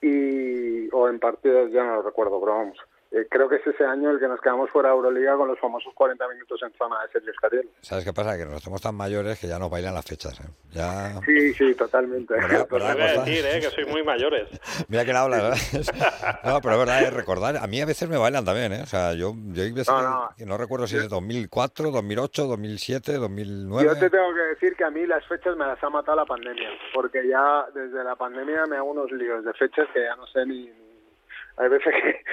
y 0.00 0.88
o 0.94 1.08
en 1.08 1.20
partido, 1.20 1.68
ya 1.68 1.84
no 1.84 1.96
lo 1.96 2.02
recuerdo, 2.02 2.40
pero 2.40 2.56
vamos. 2.56 2.78
Eh, 3.12 3.26
creo 3.28 3.48
que 3.48 3.56
es 3.56 3.66
ese 3.66 3.84
año 3.84 4.10
el 4.10 4.20
que 4.20 4.28
nos 4.28 4.40
quedamos 4.40 4.70
fuera 4.70 4.90
de 4.90 4.94
Euroliga 4.94 5.36
con 5.36 5.48
los 5.48 5.58
famosos 5.58 5.92
40 5.94 6.28
minutos 6.28 6.60
en 6.62 6.72
zona 6.74 7.02
de 7.02 7.12
Sergio 7.12 7.32
Scariolo. 7.34 7.68
¿Sabes 7.80 8.04
qué 8.04 8.12
pasa? 8.12 8.36
Que 8.36 8.44
nos 8.44 8.54
hacemos 8.54 8.80
tan 8.80 8.94
mayores 8.94 9.38
que 9.40 9.48
ya 9.48 9.58
nos 9.58 9.70
bailan 9.70 9.94
las 9.94 10.04
fechas, 10.04 10.38
¿eh? 10.40 10.48
Ya... 10.70 11.20
Sí, 11.26 11.52
sí, 11.54 11.74
totalmente. 11.74 12.34
¿Verdad? 12.34 12.66
Pues 12.70 12.82
¿Verdad, 12.84 12.94
voy 12.94 13.02
a 13.02 13.24
decir, 13.24 13.44
¿eh? 13.46 13.60
que 13.60 13.70
sois 13.70 13.88
muy 13.88 14.04
mayores. 14.04 14.48
Mira 14.88 15.04
que 15.04 15.12
habla, 15.12 15.36
¿verdad? 15.42 15.56
No, 16.44 16.60
pero 16.60 16.74
es 16.74 16.78
verdad, 16.78 17.02
es 17.02 17.12
recordar. 17.12 17.56
A 17.56 17.66
mí 17.66 17.80
a 17.80 17.86
veces 17.86 18.08
me 18.08 18.16
bailan 18.16 18.44
también, 18.44 18.72
¿eh? 18.72 18.82
O 18.82 18.86
sea, 18.86 19.12
yo, 19.14 19.34
yo 19.52 19.62
hay 19.62 19.72
veces 19.72 19.88
No, 19.92 20.02
no. 20.02 20.30
que 20.36 20.46
no 20.46 20.56
recuerdo 20.56 20.86
si 20.86 20.96
es 20.96 21.08
2004, 21.08 21.90
2008, 21.90 22.46
2007, 22.46 23.12
2009. 23.14 23.88
Yo 23.88 23.98
te 23.98 24.08
tengo 24.08 24.32
que 24.34 24.40
decir 24.40 24.76
que 24.76 24.84
a 24.84 24.90
mí 24.90 25.04
las 25.06 25.26
fechas 25.26 25.56
me 25.56 25.66
las 25.66 25.82
ha 25.82 25.90
matado 25.90 26.16
la 26.16 26.26
pandemia, 26.26 26.68
porque 26.94 27.26
ya 27.28 27.66
desde 27.74 28.04
la 28.04 28.14
pandemia 28.14 28.66
me 28.66 28.76
hago 28.76 28.90
unos 28.92 29.10
líos 29.10 29.44
de 29.44 29.52
fechas 29.54 29.88
que 29.92 30.04
ya 30.04 30.14
no 30.16 30.26
sé 30.28 30.46
ni... 30.46 30.70
Hay 31.60 31.68
veces 31.68 31.92
que 31.92 32.24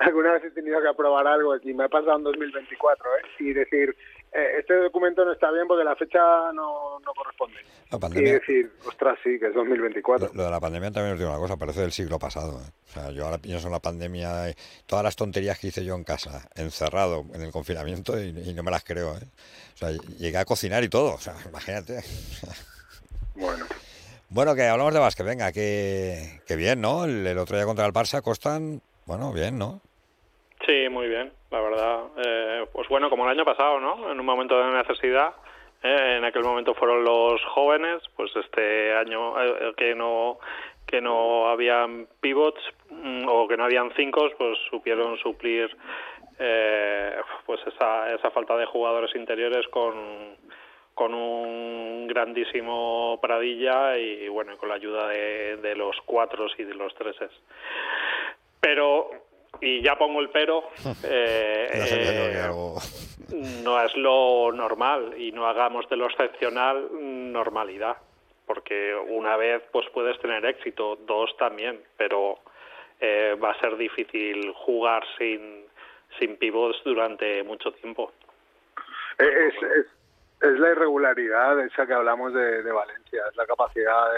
alguna 0.04 0.32
vez 0.34 0.44
he 0.44 0.50
tenido 0.50 0.80
que 0.82 0.88
aprobar 0.88 1.26
algo 1.26 1.56
y 1.56 1.72
me 1.72 1.84
ha 1.84 1.88
pasado 1.88 2.18
en 2.18 2.24
2024, 2.24 3.04
¿eh? 3.16 3.22
Y 3.38 3.52
decir, 3.54 3.96
eh, 4.32 4.56
este 4.58 4.74
documento 4.74 5.24
no 5.24 5.32
está 5.32 5.50
bien 5.50 5.66
porque 5.66 5.84
la 5.84 5.96
fecha 5.96 6.18
no, 6.52 7.00
no 7.00 7.14
corresponde. 7.14 7.56
La 7.90 8.20
Y 8.20 8.24
decir, 8.24 8.70
ostras, 8.86 9.18
sí, 9.24 9.38
que 9.40 9.46
es 9.46 9.54
2024. 9.54 10.32
lo 10.34 10.44
de 10.44 10.50
la 10.50 10.60
pandemia 10.60 10.90
también 10.90 11.14
os 11.14 11.18
digo 11.18 11.30
una 11.30 11.40
cosa, 11.40 11.56
parece 11.56 11.80
del 11.80 11.92
siglo 11.92 12.18
pasado. 12.18 12.60
¿eh? 12.60 12.70
O 12.88 12.92
sea, 12.92 13.10
yo 13.10 13.24
ahora 13.24 13.38
pienso 13.38 13.68
en 13.68 13.72
la 13.72 13.80
pandemia, 13.80 14.54
todas 14.86 15.02
las 15.02 15.16
tonterías 15.16 15.58
que 15.58 15.68
hice 15.68 15.82
yo 15.86 15.94
en 15.94 16.04
casa, 16.04 16.46
encerrado, 16.56 17.24
en 17.32 17.40
el 17.40 17.50
confinamiento, 17.50 18.20
y, 18.20 18.28
y 18.28 18.52
no 18.52 18.62
me 18.62 18.70
las 18.70 18.84
creo. 18.84 19.14
¿eh? 19.14 19.24
O 19.74 19.76
sea, 19.78 19.90
llegué 20.18 20.36
a 20.36 20.44
cocinar 20.44 20.84
y 20.84 20.90
todo, 20.90 21.14
o 21.14 21.18
sea, 21.18 21.34
imagínate. 21.48 22.02
Bueno. 23.34 23.64
Bueno, 24.32 24.54
que 24.54 24.62
hablamos 24.62 24.94
de 24.94 25.00
básquet, 25.00 25.26
venga, 25.26 25.50
que, 25.50 26.40
que 26.46 26.54
bien, 26.54 26.80
¿no? 26.80 27.04
El, 27.04 27.36
otro 27.36 27.56
día 27.56 27.66
contra 27.66 27.84
el 27.84 27.92
Barça 27.92 28.22
costan, 28.22 28.80
bueno, 29.04 29.32
bien, 29.32 29.58
¿no? 29.58 29.80
Sí, 30.64 30.88
muy 30.88 31.08
bien, 31.08 31.32
la 31.50 31.60
verdad. 31.60 32.00
Eh, 32.16 32.66
pues 32.72 32.88
bueno, 32.88 33.10
como 33.10 33.24
el 33.24 33.36
año 33.36 33.44
pasado, 33.44 33.80
¿no? 33.80 34.12
En 34.12 34.20
un 34.20 34.24
momento 34.24 34.56
de 34.56 34.70
necesidad, 34.70 35.34
eh, 35.82 36.18
en 36.18 36.24
aquel 36.24 36.44
momento 36.44 36.74
fueron 36.74 37.02
los 37.02 37.44
jóvenes, 37.46 38.02
pues 38.14 38.30
este 38.36 38.94
año 38.94 39.42
eh, 39.42 39.72
que 39.76 39.96
no 39.96 40.38
que 40.86 41.00
no 41.00 41.48
habían 41.48 42.06
pivots 42.20 42.60
mm, 42.88 43.26
o 43.28 43.48
que 43.48 43.56
no 43.56 43.64
habían 43.64 43.90
cinco, 43.96 44.28
pues 44.38 44.58
supieron 44.70 45.18
suplir 45.18 45.76
eh, 46.38 47.16
pues 47.46 47.60
esa, 47.66 48.14
esa 48.14 48.30
falta 48.30 48.56
de 48.56 48.66
jugadores 48.66 49.14
interiores 49.16 49.66
con 49.68 50.36
con 51.00 51.14
un 51.14 52.06
grandísimo 52.08 53.18
Pradilla 53.22 53.96
y 53.96 54.28
bueno 54.28 54.58
con 54.58 54.68
la 54.68 54.74
ayuda 54.74 55.08
de, 55.08 55.56
de 55.56 55.74
los 55.74 55.96
cuatros 56.04 56.52
y 56.58 56.64
de 56.64 56.74
los 56.74 56.94
treses 56.94 57.30
pero 58.60 59.08
y 59.62 59.80
ya 59.80 59.96
pongo 59.96 60.20
el 60.20 60.28
pero 60.28 60.64
eh, 61.04 61.70
eh, 61.72 62.50
no 63.64 63.82
es 63.82 63.96
lo 63.96 64.52
normal 64.52 65.14
y 65.16 65.32
no 65.32 65.46
hagamos 65.46 65.88
de 65.88 65.96
lo 65.96 66.04
excepcional 66.04 66.90
normalidad 66.92 67.96
porque 68.44 68.94
una 68.94 69.38
vez 69.38 69.62
pues 69.72 69.88
puedes 69.94 70.20
tener 70.20 70.44
éxito 70.44 70.96
dos 71.06 71.34
también 71.38 71.80
pero 71.96 72.40
eh, 73.00 73.38
va 73.42 73.52
a 73.52 73.60
ser 73.60 73.78
difícil 73.78 74.52
jugar 74.52 75.02
sin 75.16 75.64
sin 76.18 76.36
pivots 76.36 76.82
durante 76.84 77.42
mucho 77.44 77.72
tiempo. 77.72 78.12
Es, 79.16 79.54
es, 79.54 79.99
es 80.40 80.58
la 80.58 80.70
irregularidad 80.70 81.60
esa 81.60 81.86
que 81.86 81.92
hablamos 81.92 82.32
de, 82.32 82.72
Valencia, 82.72 83.22
es 83.28 83.36
la 83.36 83.46
capacidad 83.46 84.12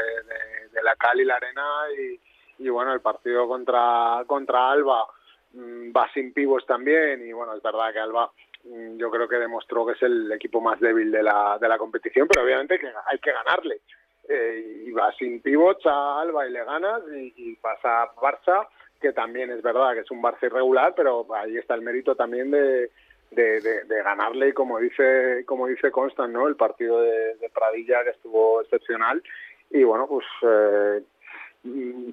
de, 0.73 0.83
la 0.83 0.95
cal 0.97 1.21
y 1.21 1.25
la 1.25 1.37
arena 1.37 1.67
y, 1.99 2.65
y 2.65 2.69
bueno, 2.69 2.93
el 2.93 3.01
partido 3.01 3.47
contra, 3.49 4.23
contra 4.27 4.71
Alba 4.71 5.07
mm, 5.53 5.91
va 5.97 6.09
sin 6.15 6.33
pivos 6.33 6.65
también 6.67 7.27
y 7.27 7.33
bueno, 7.33 7.55
es 7.55 7.63
verdad 7.63 7.93
que 7.93 7.99
Alba 7.99 8.31
mm, 8.65 8.97
yo 8.99 9.11
creo 9.11 9.29
que 9.29 9.37
demostró 9.37 9.85
que 9.85 9.93
es 9.93 10.03
el 10.03 10.31
equipo 10.33 10.61
más 10.61 10.79
débil 10.81 11.11
de 11.11 11.23
la, 11.23 11.59
de 11.61 11.69
la 11.69 11.79
competición, 11.79 12.29
pero 12.29 12.45
obviamente 12.45 12.79
que 12.79 12.93
hay 13.07 13.19
que 13.19 13.33
ganarle. 13.33 13.81
Eh, 14.29 14.85
y 14.87 14.93
vas 14.93 15.17
sin 15.17 15.43
pivots 15.43 15.85
a 15.85 16.21
Alba 16.21 16.47
y 16.47 16.53
le 16.53 16.65
ganas 16.65 17.03
y, 17.13 17.35
y 17.37 17.59
vas 17.61 17.85
a 17.85 18.15
Barça, 18.15 18.69
que 19.01 19.13
también 19.13 19.51
es 19.51 19.61
verdad 19.63 19.95
que 19.95 20.01
es 20.01 20.11
un 20.13 20.23
Barça 20.23 20.45
irregular, 20.45 20.95
pero 20.97 21.27
ahí 21.35 21.57
está 21.57 21.75
el 21.75 21.83
mérito 21.83 22.15
también 22.15 22.53
de, 22.53 22.93
de, 23.33 23.61
de- 23.61 24.03
ganarle 24.03 24.49
y 24.49 24.53
como 24.53 24.79
dice 24.79 25.45
como 25.47 25.67
dice 25.67 25.91
Constant, 25.91 26.33
¿no? 26.33 26.49
El 26.49 26.57
partido 26.57 27.01
de, 27.01 27.37
Pradilla 27.55 28.05
que 28.05 28.11
estuvo 28.11 28.61
excepcional 28.63 29.23
y 29.71 29.85
bueno, 29.85 30.07
pues 30.07 30.27
eh, 30.43 31.03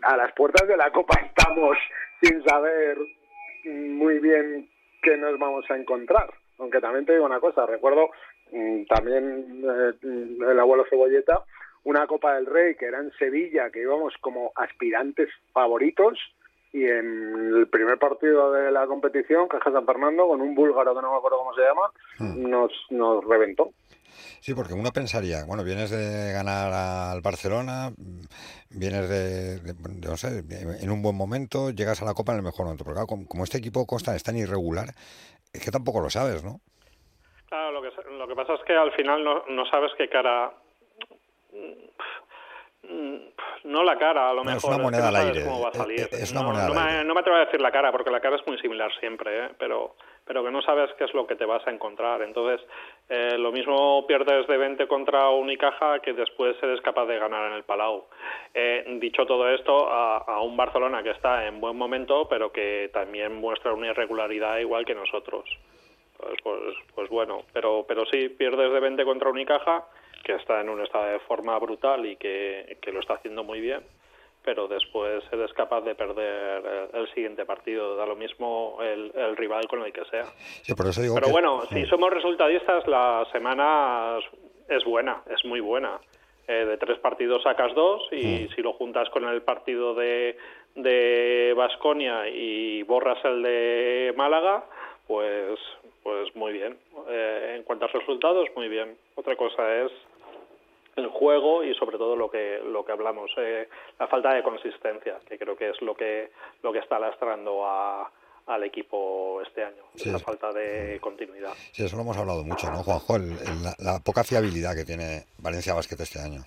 a 0.04 0.18
las 0.18 0.34
puertas 0.34 0.68
de 0.68 0.78
la 0.78 0.92
Copa 0.92 1.20
estamos 1.26 1.78
sin 2.22 2.44
saber 2.44 2.98
muy 3.66 4.20
bien 4.20 4.70
qué 5.02 5.18
nos 5.18 5.38
vamos 5.40 5.66
a 5.70 5.78
encontrar. 5.78 6.30
Aunque 6.58 6.82
también 6.82 7.06
te 7.06 7.14
digo 7.14 7.26
una 7.26 7.40
cosa, 7.40 7.66
recuerdo 7.66 8.10
mm, 8.52 8.84
también 8.86 9.64
eh, 9.64 9.94
el 10.02 10.60
abuelo 10.60 10.86
Cebolleta, 10.90 11.44
una 11.84 12.06
Copa 12.08 12.36
del 12.36 12.46
Rey 12.46 12.76
que 12.76 12.86
era 12.86 13.00
en 13.00 13.12
Sevilla, 13.14 13.70
que 13.70 13.82
íbamos 13.82 14.14
como 14.22 14.52
aspirantes 14.56 15.30
favoritos 15.54 16.20
y 16.72 16.86
en 16.86 17.56
el 17.58 17.68
primer 17.70 17.98
partido 17.98 18.52
de 18.52 18.72
la 18.72 18.86
competición, 18.88 19.48
Caja 19.48 19.72
San 19.72 19.86
Fernando, 19.86 20.28
con 20.28 20.42
un 20.42 20.54
búlgaro 20.56 20.96
que 20.96 21.02
no 21.02 21.12
me 21.12 21.18
acuerdo 21.18 21.40
cómo 21.40 21.54
se 21.54 21.62
llama, 21.62 21.92
nos, 22.36 22.72
nos 22.90 23.24
reventó. 23.26 23.72
Sí, 24.42 24.54
porque 24.54 24.74
uno 24.74 24.92
pensaría, 24.92 25.44
bueno, 25.46 25.64
vienes 25.64 25.90
de 25.92 26.32
ganar 26.32 26.72
al 26.72 27.22
Barcelona, 27.22 27.92
vienes 28.70 29.10
de, 29.10 29.60
de- 29.60 29.74
de- 29.74 30.08
no 30.08 30.16
sé, 30.18 30.44
en 30.82 30.90
un 30.92 31.02
buen 31.02 31.16
momento, 31.16 31.72
llegas 31.72 32.02
a 32.02 32.06
la 32.06 32.14
Copa 32.14 32.32
en 32.32 32.38
el 32.40 32.44
mejor 32.46 32.66
momento. 32.66 32.84
Pero 32.86 32.94
claro, 32.96 33.08
como, 33.08 33.28
como 33.28 33.44
este 33.44 33.58
equipo 33.58 33.86
Costa 33.86 34.16
es 34.16 34.24
tan 34.24 34.38
irregular, 34.38 34.90
es 35.52 35.64
que 35.64 35.72
tampoco 35.72 36.00
lo 36.02 36.10
sabes, 36.10 36.44
¿no? 36.44 36.62
Claro, 37.50 37.72
lo 37.72 37.82
que, 37.82 37.90
lo 38.12 38.28
que 38.28 38.36
pasa 38.36 38.54
es 38.54 38.62
que 38.66 38.74
al 38.76 38.92
final 38.94 39.24
no, 39.24 39.44
no 39.50 39.66
sabes 39.66 39.92
qué 39.98 40.08
cara. 40.08 40.54
Mm, 42.90 43.16
No 43.66 43.84
la 43.84 43.98
cara, 43.98 44.30
a 44.30 44.34
lo 44.34 44.44
No, 44.44 44.50
es 44.52 44.56
mejor. 44.56 44.70
una 44.70 44.78
que 44.78 44.84
moneda 44.84 45.02
no 45.12 45.18
al 45.18 45.28
aire, 45.28 45.44
cómo 45.46 45.62
va 45.62 45.70
a 45.70 45.74
salir. 45.74 46.08
es 46.12 46.32
una 46.32 46.42
no, 46.42 46.48
moneda 46.48 46.68
no 46.68 46.72
al 46.80 46.86
me, 46.86 46.92
aire. 46.92 47.04
no 47.06 47.14
me 47.14 47.20
atrevo 47.22 47.38
a 47.38 47.46
decir 47.46 47.62
la 47.62 47.72
cara, 47.72 47.92
porque 47.92 48.10
la 48.12 48.20
cara 48.20 48.36
es 48.38 48.48
muy 48.48 48.58
similar 48.60 48.92
siempre, 49.00 49.46
¿eh? 49.46 49.50
pero, 49.58 49.96
pero 50.26 50.44
que 50.44 50.52
no 50.52 50.62
sabes 50.62 50.90
qué 50.98 51.04
es 51.06 51.14
lo 51.14 51.26
que 51.28 51.36
te 51.36 51.46
vas 51.46 51.66
a 51.68 51.72
encontrar. 51.72 52.22
Entonces, 52.22 52.66
eh, 53.10 53.38
lo 53.38 53.52
mismo 53.52 54.06
pierdes 54.08 54.48
de 54.48 54.58
20 54.58 54.88
contra 54.88 55.30
Unicaja 55.30 56.00
que 56.00 56.14
después 56.14 56.56
eres 56.64 56.82
capaz 56.82 57.06
de 57.06 57.20
ganar 57.20 57.48
en 57.52 57.54
el 57.58 57.64
Palau. 57.64 58.06
Eh, 58.54 58.84
dicho 59.00 59.26
todo 59.26 59.50
esto, 59.50 59.90
a, 59.92 60.18
a 60.18 60.42
un 60.42 60.56
Barcelona 60.58 61.04
que 61.04 61.12
está 61.12 61.46
en 61.48 61.60
buen 61.60 61.78
momento, 61.78 62.28
pero 62.30 62.52
que 62.52 62.90
también 62.94 63.36
muestra 63.36 63.74
una 63.74 63.88
irregularidad 63.88 64.58
igual 64.58 64.86
que 64.86 64.96
nosotros. 64.96 65.44
Pues, 66.18 66.34
pues, 66.44 66.60
pues 66.96 67.10
bueno, 67.10 67.44
pero, 67.54 67.86
pero 67.88 68.06
sí, 68.06 68.28
pierdes 68.30 68.74
de 68.74 68.80
20 68.82 69.06
contra 69.06 69.30
Unicaja, 69.30 69.86
que 70.24 70.36
está 70.36 70.62
en 70.62 70.70
un 70.70 70.82
estado 70.82 71.06
de 71.06 71.20
forma 71.20 71.58
brutal 71.60 72.06
y 72.06 72.16
que, 72.16 72.78
que 72.82 72.92
lo 72.92 73.00
está 73.00 73.16
haciendo 73.16 73.44
muy 73.44 73.62
bien. 73.62 73.82
pero 74.44 74.68
después 74.68 75.24
eres 75.32 75.52
capaz 75.54 75.82
de 75.82 75.96
perder 75.96 76.90
el, 76.94 77.14
siguiente 77.14 77.46
partido, 77.46 77.96
da 77.96 78.06
lo 78.06 78.16
mismo 78.16 78.80
el, 78.82 79.36
rival 79.36 79.68
con 79.68 79.84
el 79.84 79.92
que 79.92 80.06
sea. 80.06 80.26
pero 81.14 81.30
bueno, 81.30 81.64
si 81.70 81.86
somos 81.86 82.12
resultadistas, 82.12 82.88
la 82.88 83.28
semana 83.32 84.18
es 84.68 84.84
buena, 84.86 85.22
es 85.30 85.44
muy 85.46 85.60
buena. 85.60 86.00
Eh, 86.48 86.66
de 86.66 86.78
tres 86.78 86.98
partidos 86.98 87.44
sacas 87.44 87.76
dos 87.76 88.02
y 88.12 88.48
si 88.56 88.64
lo 88.64 88.74
juntas 88.74 89.08
con 89.12 89.24
el 89.28 89.44
partido 89.44 89.94
de 89.94 90.36
de 90.76 91.54
Basconia 91.56 92.28
y 92.28 92.84
borras 92.84 93.24
el 93.24 93.44
de 93.44 94.14
Málaga, 94.16 94.66
pues 95.10 95.60
pues 96.04 96.36
muy 96.36 96.54
bien. 96.54 96.78
Eh, 97.10 97.56
en 97.58 97.64
cuanto 97.64 97.86
a 97.86 97.88
resultados, 97.88 98.48
muy 98.56 98.70
bien. 98.70 98.96
Otra 99.16 99.36
cosa 99.36 99.84
es 99.84 99.92
el 100.96 101.08
juego 101.08 101.64
y 101.64 101.74
sobre 101.76 101.98
todo 101.98 102.16
lo 102.16 102.30
que 102.30 102.60
lo 102.64 102.86
que 102.86 102.92
hablamos 102.92 103.32
eh, 103.38 103.68
la 103.98 104.08
falta 104.08 104.34
de 104.34 104.44
consistencia 104.44 105.18
que 105.28 105.38
creo 105.38 105.56
que 105.56 105.70
es 105.70 105.82
lo 105.82 105.96
que 105.96 106.30
lo 106.62 106.74
que 106.74 106.80
está 106.80 107.00
lastrando 107.00 107.66
a, 107.66 108.12
al 108.48 108.64
equipo 108.66 109.42
este 109.42 109.64
año 109.64 109.84
la 110.06 110.20
falta 110.20 110.52
de 110.52 111.00
continuidad 111.00 111.54
sí 111.72 111.86
eso 111.86 111.96
lo 111.96 112.02
hemos 112.02 112.18
hablado 112.18 112.44
mucho 112.44 112.70
no 112.70 112.84
Juanjo 112.84 113.18
la, 113.78 114.00
poca 114.04 114.26
fiabilidad 114.26 114.76
que 114.76 114.84
tiene 114.84 115.24
Valencia 115.38 115.74
Basket 115.74 116.02
este 116.02 116.20
año 116.20 116.42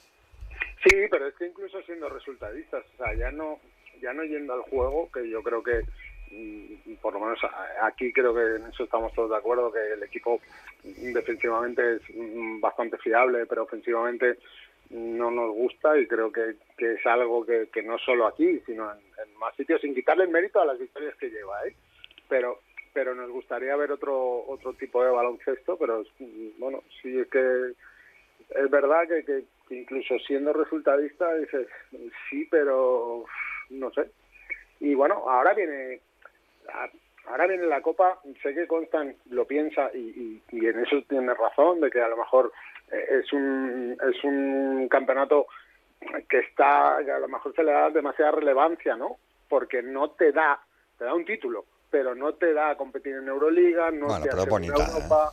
sí 0.85 0.97
pero 1.11 1.29
es 1.29 1.35
que 1.37 1.47
incluso 1.47 1.81
siendo 1.85 2.11
resultadistas 2.11 2.85
o 2.95 2.97
sea 2.99 3.15
ya 3.15 3.31
no 3.31 3.59
ya 4.03 4.13
no 4.13 4.23
yendo 4.25 4.53
al 4.53 4.63
juego 4.63 5.09
que 5.13 5.31
yo 5.31 5.43
creo 5.43 5.63
que 5.63 5.81
por 7.01 7.15
lo 7.15 7.21
menos 7.21 7.39
aquí 7.83 8.13
creo 8.13 8.35
que 8.35 8.57
en 8.57 8.67
eso 8.67 8.85
estamos 8.85 9.13
todos 9.13 9.31
de 9.31 9.37
acuerdo 9.37 9.73
que 9.73 9.93
el 9.93 10.03
equipo 10.03 10.41
defensivamente 10.83 11.97
es 11.97 12.03
mm, 12.15 12.61
bastante 12.61 12.97
fiable, 12.99 13.47
pero 13.47 13.65
ofensivamente 13.65 14.39
no 14.91 15.31
nos 15.31 15.53
gusta 15.55 15.99
y 15.99 16.07
creo 16.07 16.31
que, 16.31 16.57
que 16.77 16.95
es 16.95 17.07
algo 17.07 17.47
que, 17.47 17.83
no 17.83 17.99
solo 17.99 18.27
aquí, 18.27 18.61
sino 18.67 18.91
en, 18.93 19.39
más 19.39 19.55
sitios, 19.57 19.81
sin 19.81 19.95
quitarle 19.95 20.25
el 20.25 20.31
mérito 20.31 20.61
a 20.61 20.67
las 20.67 20.79
victorias 20.79 21.17
que 21.17 21.31
lleva, 21.31 21.67
¿eh? 21.67 21.75
Pero 22.29 22.61
pero 22.95 23.15
nos 23.15 23.31
gustaría 23.31 23.75
ver 23.75 23.91
otro 23.91 24.45
otro 24.47 24.75
tipo 24.75 25.03
de 25.03 25.11
baloncesto, 25.11 25.79
pero 25.79 26.05
bueno, 26.59 26.83
sí 27.01 27.19
es 27.19 27.27
que 27.29 27.73
es 28.51 28.71
verdad 28.71 29.09
que, 29.09 29.25
que, 29.25 29.75
incluso 29.75 30.19
siendo 30.19 30.53
resultadista 30.53 31.35
dices 31.37 31.69
sí, 32.29 32.47
pero 32.51 33.25
no 33.71 33.91
sé. 33.93 34.11
Y 34.81 34.95
bueno, 34.95 35.25
ahora 35.27 35.55
viene 35.55 36.01
ahora 37.27 37.47
viene 37.47 37.67
la 37.67 37.83
Copa, 37.83 38.21
sé 38.43 38.55
que 38.55 38.67
Constant 38.67 39.17
lo 39.31 39.47
piensa 39.47 39.91
y, 39.95 40.43
y, 40.51 40.67
en 40.67 40.81
eso 40.81 41.03
tiene 41.09 41.35
razón, 41.35 41.81
de 41.81 41.91
que 41.91 42.01
a 42.01 42.09
lo 42.09 42.17
mejor 42.17 42.53
eh, 42.91 43.21
es 43.21 43.33
un, 43.33 43.97
es 44.11 44.25
un 44.25 44.89
campeonato 44.89 45.47
que 46.29 46.41
está, 46.41 46.97
a 46.97 47.19
lo 47.19 47.29
mejor 47.29 47.55
se 47.55 47.63
le 47.63 47.73
da 47.73 47.91
demasiada 47.91 48.33
relevancia, 48.33 48.97
¿no? 48.97 49.19
Porque 49.49 49.83
no 49.83 50.11
te 50.11 50.33
da, 50.33 50.61
te 50.99 51.05
da 51.05 51.15
un 51.15 51.25
título, 51.25 51.65
pero 51.91 52.15
no 52.15 52.35
te 52.35 52.53
da 52.53 52.77
competir 52.77 53.15
en 53.17 53.29
Euroliga, 53.29 53.91
no 53.91 54.21
te 54.21 54.29
pero 54.31 54.57
en 54.57 54.65
Europa. 54.65 55.33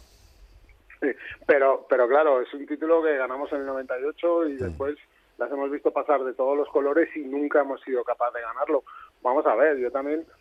pero, 1.47 1.87
pero 1.89 2.07
claro, 2.07 2.41
es 2.41 2.53
un 2.53 2.67
título 2.67 3.01
que 3.01 3.17
ganamos 3.17 3.51
en 3.51 3.61
el 3.61 3.65
98 3.65 4.49
y 4.49 4.57
después 4.57 4.95
las 5.39 5.51
hemos 5.51 5.71
visto 5.71 5.91
pasar 5.91 6.23
de 6.23 6.33
todos 6.33 6.55
los 6.55 6.67
colores 6.69 7.09
y 7.15 7.21
nunca 7.21 7.61
hemos 7.61 7.81
sido 7.81 8.03
capaces 8.03 8.35
de 8.35 8.41
ganarlo. 8.41 8.83
Vamos 9.23 9.45
a 9.47 9.55
ver, 9.55 9.77
yo 9.77 9.89
también 9.89 10.23
Mm, 10.23 10.38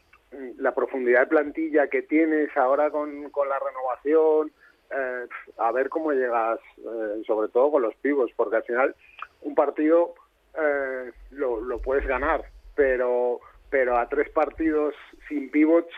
la 0.58 0.74
profundidad 0.74 1.20
de 1.20 1.26
plantilla 1.26 1.88
que 1.88 2.02
tienes 2.02 2.54
ahora 2.56 2.90
con, 2.90 3.30
con 3.30 3.48
la 3.48 3.58
renovación, 3.58 4.52
eh, 4.90 5.26
a 5.58 5.72
ver 5.72 5.88
cómo 5.88 6.12
llegas, 6.12 6.60
eh, 6.78 7.22
sobre 7.26 7.48
todo 7.48 7.70
con 7.72 7.82
los 7.82 7.94
pivos, 7.96 8.30
porque 8.36 8.56
al 8.56 8.62
final 8.64 8.94
un 9.42 9.54
partido 9.54 10.14
eh, 10.54 11.12
lo, 11.30 11.60
lo 11.60 11.80
puedes 11.80 12.06
ganar, 12.06 12.44
pero, 12.74 13.40
pero 13.70 13.96
a 13.96 14.08
tres 14.08 14.30
partidos 14.30 14.94
sin 15.28 15.50
pivots, 15.50 15.94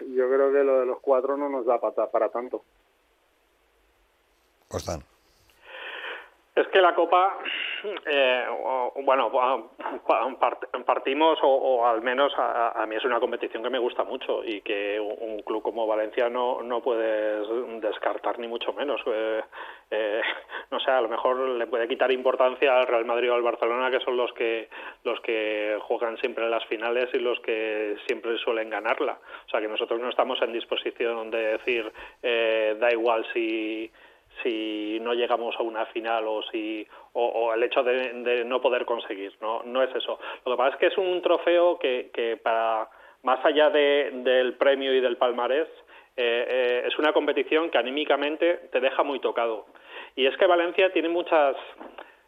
yo 0.00 0.28
creo 0.28 0.52
que 0.52 0.64
lo 0.64 0.80
de 0.80 0.86
los 0.86 1.00
cuatro 1.00 1.36
no 1.36 1.48
nos 1.48 1.66
da 1.66 1.80
para, 1.80 2.10
para 2.10 2.28
tanto. 2.30 2.64
Costan. 4.68 5.09
Es 6.52 6.66
que 6.66 6.80
la 6.80 6.96
Copa, 6.96 7.38
eh, 8.06 8.44
bueno, 9.04 9.30
partimos, 10.84 11.38
o, 11.42 11.86
al 11.86 12.02
menos 12.02 12.32
a, 12.36 12.84
mí 12.88 12.96
es 12.96 13.04
una 13.04 13.20
competición 13.20 13.62
que 13.62 13.70
me 13.70 13.78
gusta 13.78 14.02
mucho 14.02 14.42
y 14.44 14.60
que 14.60 14.98
un, 14.98 15.42
club 15.42 15.62
como 15.62 15.86
Valencia 15.86 16.28
no, 16.28 16.60
no 16.62 16.82
puedes 16.82 17.46
descartar 17.80 18.40
ni 18.40 18.48
mucho 18.48 18.72
menos. 18.72 19.00
Eh, 19.06 19.42
eh, 19.92 20.20
no 20.72 20.80
sé, 20.80 20.90
a 20.90 21.00
lo 21.00 21.08
mejor 21.08 21.38
le 21.38 21.68
puede 21.68 21.86
quitar 21.86 22.10
importancia 22.10 22.78
al 22.78 22.88
Real 22.88 23.04
Madrid 23.04 23.30
o 23.30 23.34
al 23.34 23.42
Barcelona, 23.42 23.88
que 23.90 24.04
son 24.04 24.16
los 24.16 24.32
que, 24.32 24.68
los 25.04 25.20
que 25.20 25.78
juegan 25.82 26.18
siempre 26.18 26.44
en 26.44 26.50
las 26.50 26.66
finales 26.66 27.10
y 27.12 27.18
los 27.20 27.38
que 27.40 27.96
siempre 28.08 28.36
suelen 28.38 28.70
ganarla. 28.70 29.18
O 29.46 29.48
sea 29.48 29.60
que 29.60 29.68
nosotros 29.68 30.00
no 30.00 30.08
estamos 30.08 30.42
en 30.42 30.52
disposición 30.52 31.30
de 31.30 31.58
decir, 31.58 31.92
da 32.22 32.90
igual 32.90 33.24
si 33.32 33.90
si 34.42 34.98
no 35.00 35.12
llegamos 35.14 35.54
a 35.56 35.62
una 35.62 35.86
final 35.86 36.24
o 36.26 36.42
si 36.50 36.86
o, 37.12 37.52
el 37.52 37.62
hecho 37.62 37.82
de, 37.82 38.44
no 38.44 38.60
poder 38.60 38.84
conseguir 38.84 39.32
no 39.40 39.62
no 39.64 39.82
es 39.82 39.94
eso. 39.94 40.18
Lo 40.44 40.52
que 40.52 40.58
pasa 40.58 40.74
es 40.74 40.80
que 40.80 40.86
es 40.86 40.98
un 40.98 41.20
trofeo 41.22 41.78
que, 41.78 42.10
que 42.12 42.36
para 42.36 42.88
más 43.22 43.44
allá 43.44 43.70
de, 43.70 44.10
del 44.24 44.54
premio 44.54 44.94
y 44.94 45.00
del 45.00 45.16
palmarés 45.16 45.68
eh, 46.16 46.46
eh, 46.48 46.82
es 46.86 46.98
una 46.98 47.12
competición 47.12 47.70
que 47.70 47.78
anímicamente 47.78 48.68
te 48.72 48.80
deja 48.80 49.02
muy 49.02 49.20
tocado. 49.20 49.66
Y 50.16 50.26
es 50.26 50.36
que 50.36 50.46
Valencia 50.46 50.92
tiene 50.92 51.08
muchas 51.08 51.56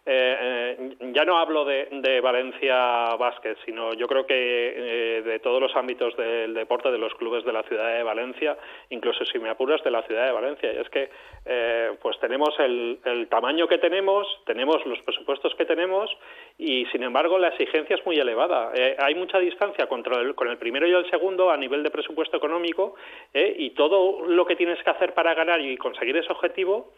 eh, 0.04 0.76
eh, 0.80 1.12
ya 1.14 1.24
no 1.24 1.38
hablo 1.38 1.64
de, 1.64 2.20
Valencia 2.20 3.14
Básquet, 3.16 3.56
sino 3.64 3.94
yo 3.94 4.08
creo 4.08 4.26
que 4.26 4.34
eh, 4.36 5.22
de 5.22 5.38
todos 5.38 5.60
los 5.60 5.74
ámbitos 5.76 6.16
del 6.16 6.54
deporte, 6.54 6.90
de 6.90 6.98
los 6.98 7.14
clubes 7.14 7.44
de 7.44 7.52
la 7.52 7.62
ciudad 7.62 7.96
de 7.96 8.02
Valencia, 8.02 8.56
incluso 8.90 9.24
si 9.24 9.38
me 9.38 9.48
apuras 9.48 9.82
de 9.84 9.92
la 9.92 10.02
ciudad 10.02 10.26
de 10.26 10.32
Valencia. 10.32 10.72
Y 10.72 10.78
es 10.78 10.88
que 10.88 11.08
eh, 11.46 11.92
pues 12.02 12.18
tenemos 12.18 12.50
el, 12.58 12.98
tamaño 13.30 13.68
que 13.68 13.78
tenemos, 13.78 14.26
tenemos 14.44 14.84
los 14.86 15.00
presupuestos 15.02 15.54
que 15.54 15.64
tenemos 15.64 16.10
y 16.58 16.84
sin 16.86 17.04
embargo 17.04 17.38
la 17.38 17.48
exigencia 17.48 17.96
es 17.96 18.04
muy 18.04 18.16
elevada. 18.16 18.72
hay 18.98 19.14
mucha 19.14 19.38
distancia 19.38 19.86
contra 19.86 20.20
el, 20.20 20.34
con 20.34 20.48
el 20.48 20.58
primero 20.58 20.86
y 20.86 20.92
el 20.92 21.08
segundo 21.10 21.50
a 21.50 21.56
nivel 21.56 21.82
de 21.82 21.90
presupuesto 21.90 22.36
económico 22.36 22.96
y 23.34 23.70
todo 23.70 24.26
lo 24.26 24.44
que 24.44 24.56
tienes 24.56 24.82
que 24.82 24.90
hacer 24.90 25.14
para 25.14 25.34
ganar 25.34 25.60
y 25.60 25.76
conseguir 25.76 26.16
ese 26.16 26.32
objetivo 26.32 26.92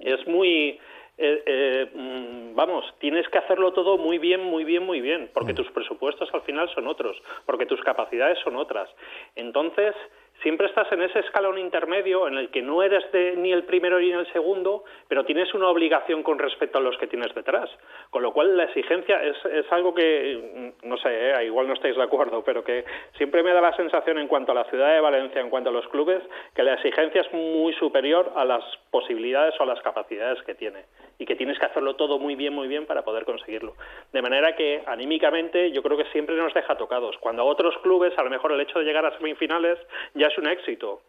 es 0.00 0.26
muy 0.26 0.78
eh, 1.18 1.42
eh, 1.46 1.90
mm, 1.94 2.54
vamos, 2.54 2.84
tienes 2.98 3.26
que 3.28 3.38
hacerlo 3.38 3.72
todo 3.72 3.96
muy 3.96 4.18
bien, 4.18 4.42
muy 4.42 4.64
bien, 4.64 4.84
muy 4.84 5.00
bien, 5.00 5.30
porque 5.32 5.52
mm. 5.52 5.56
tus 5.56 5.70
presupuestos 5.70 6.28
al 6.34 6.42
final 6.42 6.68
son 6.74 6.86
otros, 6.86 7.16
porque 7.46 7.66
tus 7.66 7.80
capacidades 7.82 8.38
son 8.40 8.56
otras. 8.56 8.88
Entonces, 9.34 9.94
siempre 10.42 10.66
estás 10.66 10.90
en 10.92 11.02
ese 11.02 11.20
escalón 11.20 11.58
intermedio 11.58 12.28
en 12.28 12.36
el 12.36 12.50
que 12.50 12.62
no 12.62 12.82
eres 12.82 13.10
de, 13.12 13.36
ni 13.36 13.52
el 13.52 13.64
primero 13.64 13.98
ni 13.98 14.12
el 14.12 14.30
segundo, 14.32 14.84
pero 15.08 15.24
tienes 15.24 15.52
una 15.54 15.68
obligación 15.68 16.22
con 16.22 16.38
respecto 16.38 16.78
a 16.78 16.80
los 16.80 16.96
que 16.98 17.06
tienes 17.06 17.34
detrás. 17.34 17.70
Con 18.10 18.22
lo 18.22 18.32
cual 18.32 18.56
la 18.56 18.64
exigencia 18.64 19.22
es, 19.22 19.36
es 19.46 19.70
algo 19.72 19.94
que, 19.94 20.74
mm, 20.82 20.88
no 20.88 20.96
sé, 20.98 21.08
eh, 21.30 21.44
igual 21.46 21.66
no 21.66 21.74
estáis 21.74 21.96
de 21.96 22.02
acuerdo, 22.02 22.42
pero 22.44 22.62
que 22.62 22.84
siempre 23.16 23.42
me 23.42 23.52
da 23.52 23.60
la 23.60 23.76
sensación 23.76 24.18
en 24.18 24.28
cuanto 24.28 24.52
a 24.52 24.54
la 24.54 24.64
ciudad 24.64 24.92
de 24.92 25.00
Valencia, 25.00 25.40
en 25.40 25.50
cuanto 25.50 25.70
a 25.70 25.72
los 25.72 25.88
clubes, 25.88 26.22
que 26.54 26.62
la 26.62 26.74
exigencia 26.74 27.22
es 27.22 27.32
muy 27.32 27.72
superior 27.74 28.32
a 28.36 28.44
las 28.44 28.64
posibilidades 28.90 29.54
o 29.58 29.62
a 29.62 29.66
las 29.66 29.80
capacidades 29.80 30.42
que 30.42 30.54
tiene 30.54 30.84
y 31.18 31.26
que 31.26 31.36
tienes 31.36 31.58
que 31.58 31.66
hacerlo 31.66 31.96
todo 31.96 32.18
muy 32.18 32.34
bien, 32.34 32.54
muy 32.54 32.68
bien 32.68 32.86
para 32.86 33.02
poder 33.02 33.24
conseguirlo. 33.24 33.74
De 34.12 34.22
manera 34.22 34.54
que 34.54 34.82
anímicamente 34.86 35.70
yo 35.72 35.82
creo 35.82 35.96
que 35.96 36.10
siempre 36.12 36.36
nos 36.36 36.54
deja 36.54 36.76
tocados. 36.76 37.16
Cuando 37.18 37.42
a 37.42 37.46
otros 37.46 37.76
clubes, 37.78 38.16
a 38.18 38.22
lo 38.22 38.30
mejor 38.30 38.52
el 38.52 38.60
hecho 38.60 38.78
de 38.78 38.84
llegar 38.84 39.06
a 39.06 39.16
semifinales 39.16 39.78
ya 40.14 40.26
es 40.26 40.38
un 40.38 40.46
éxito. 40.46 41.00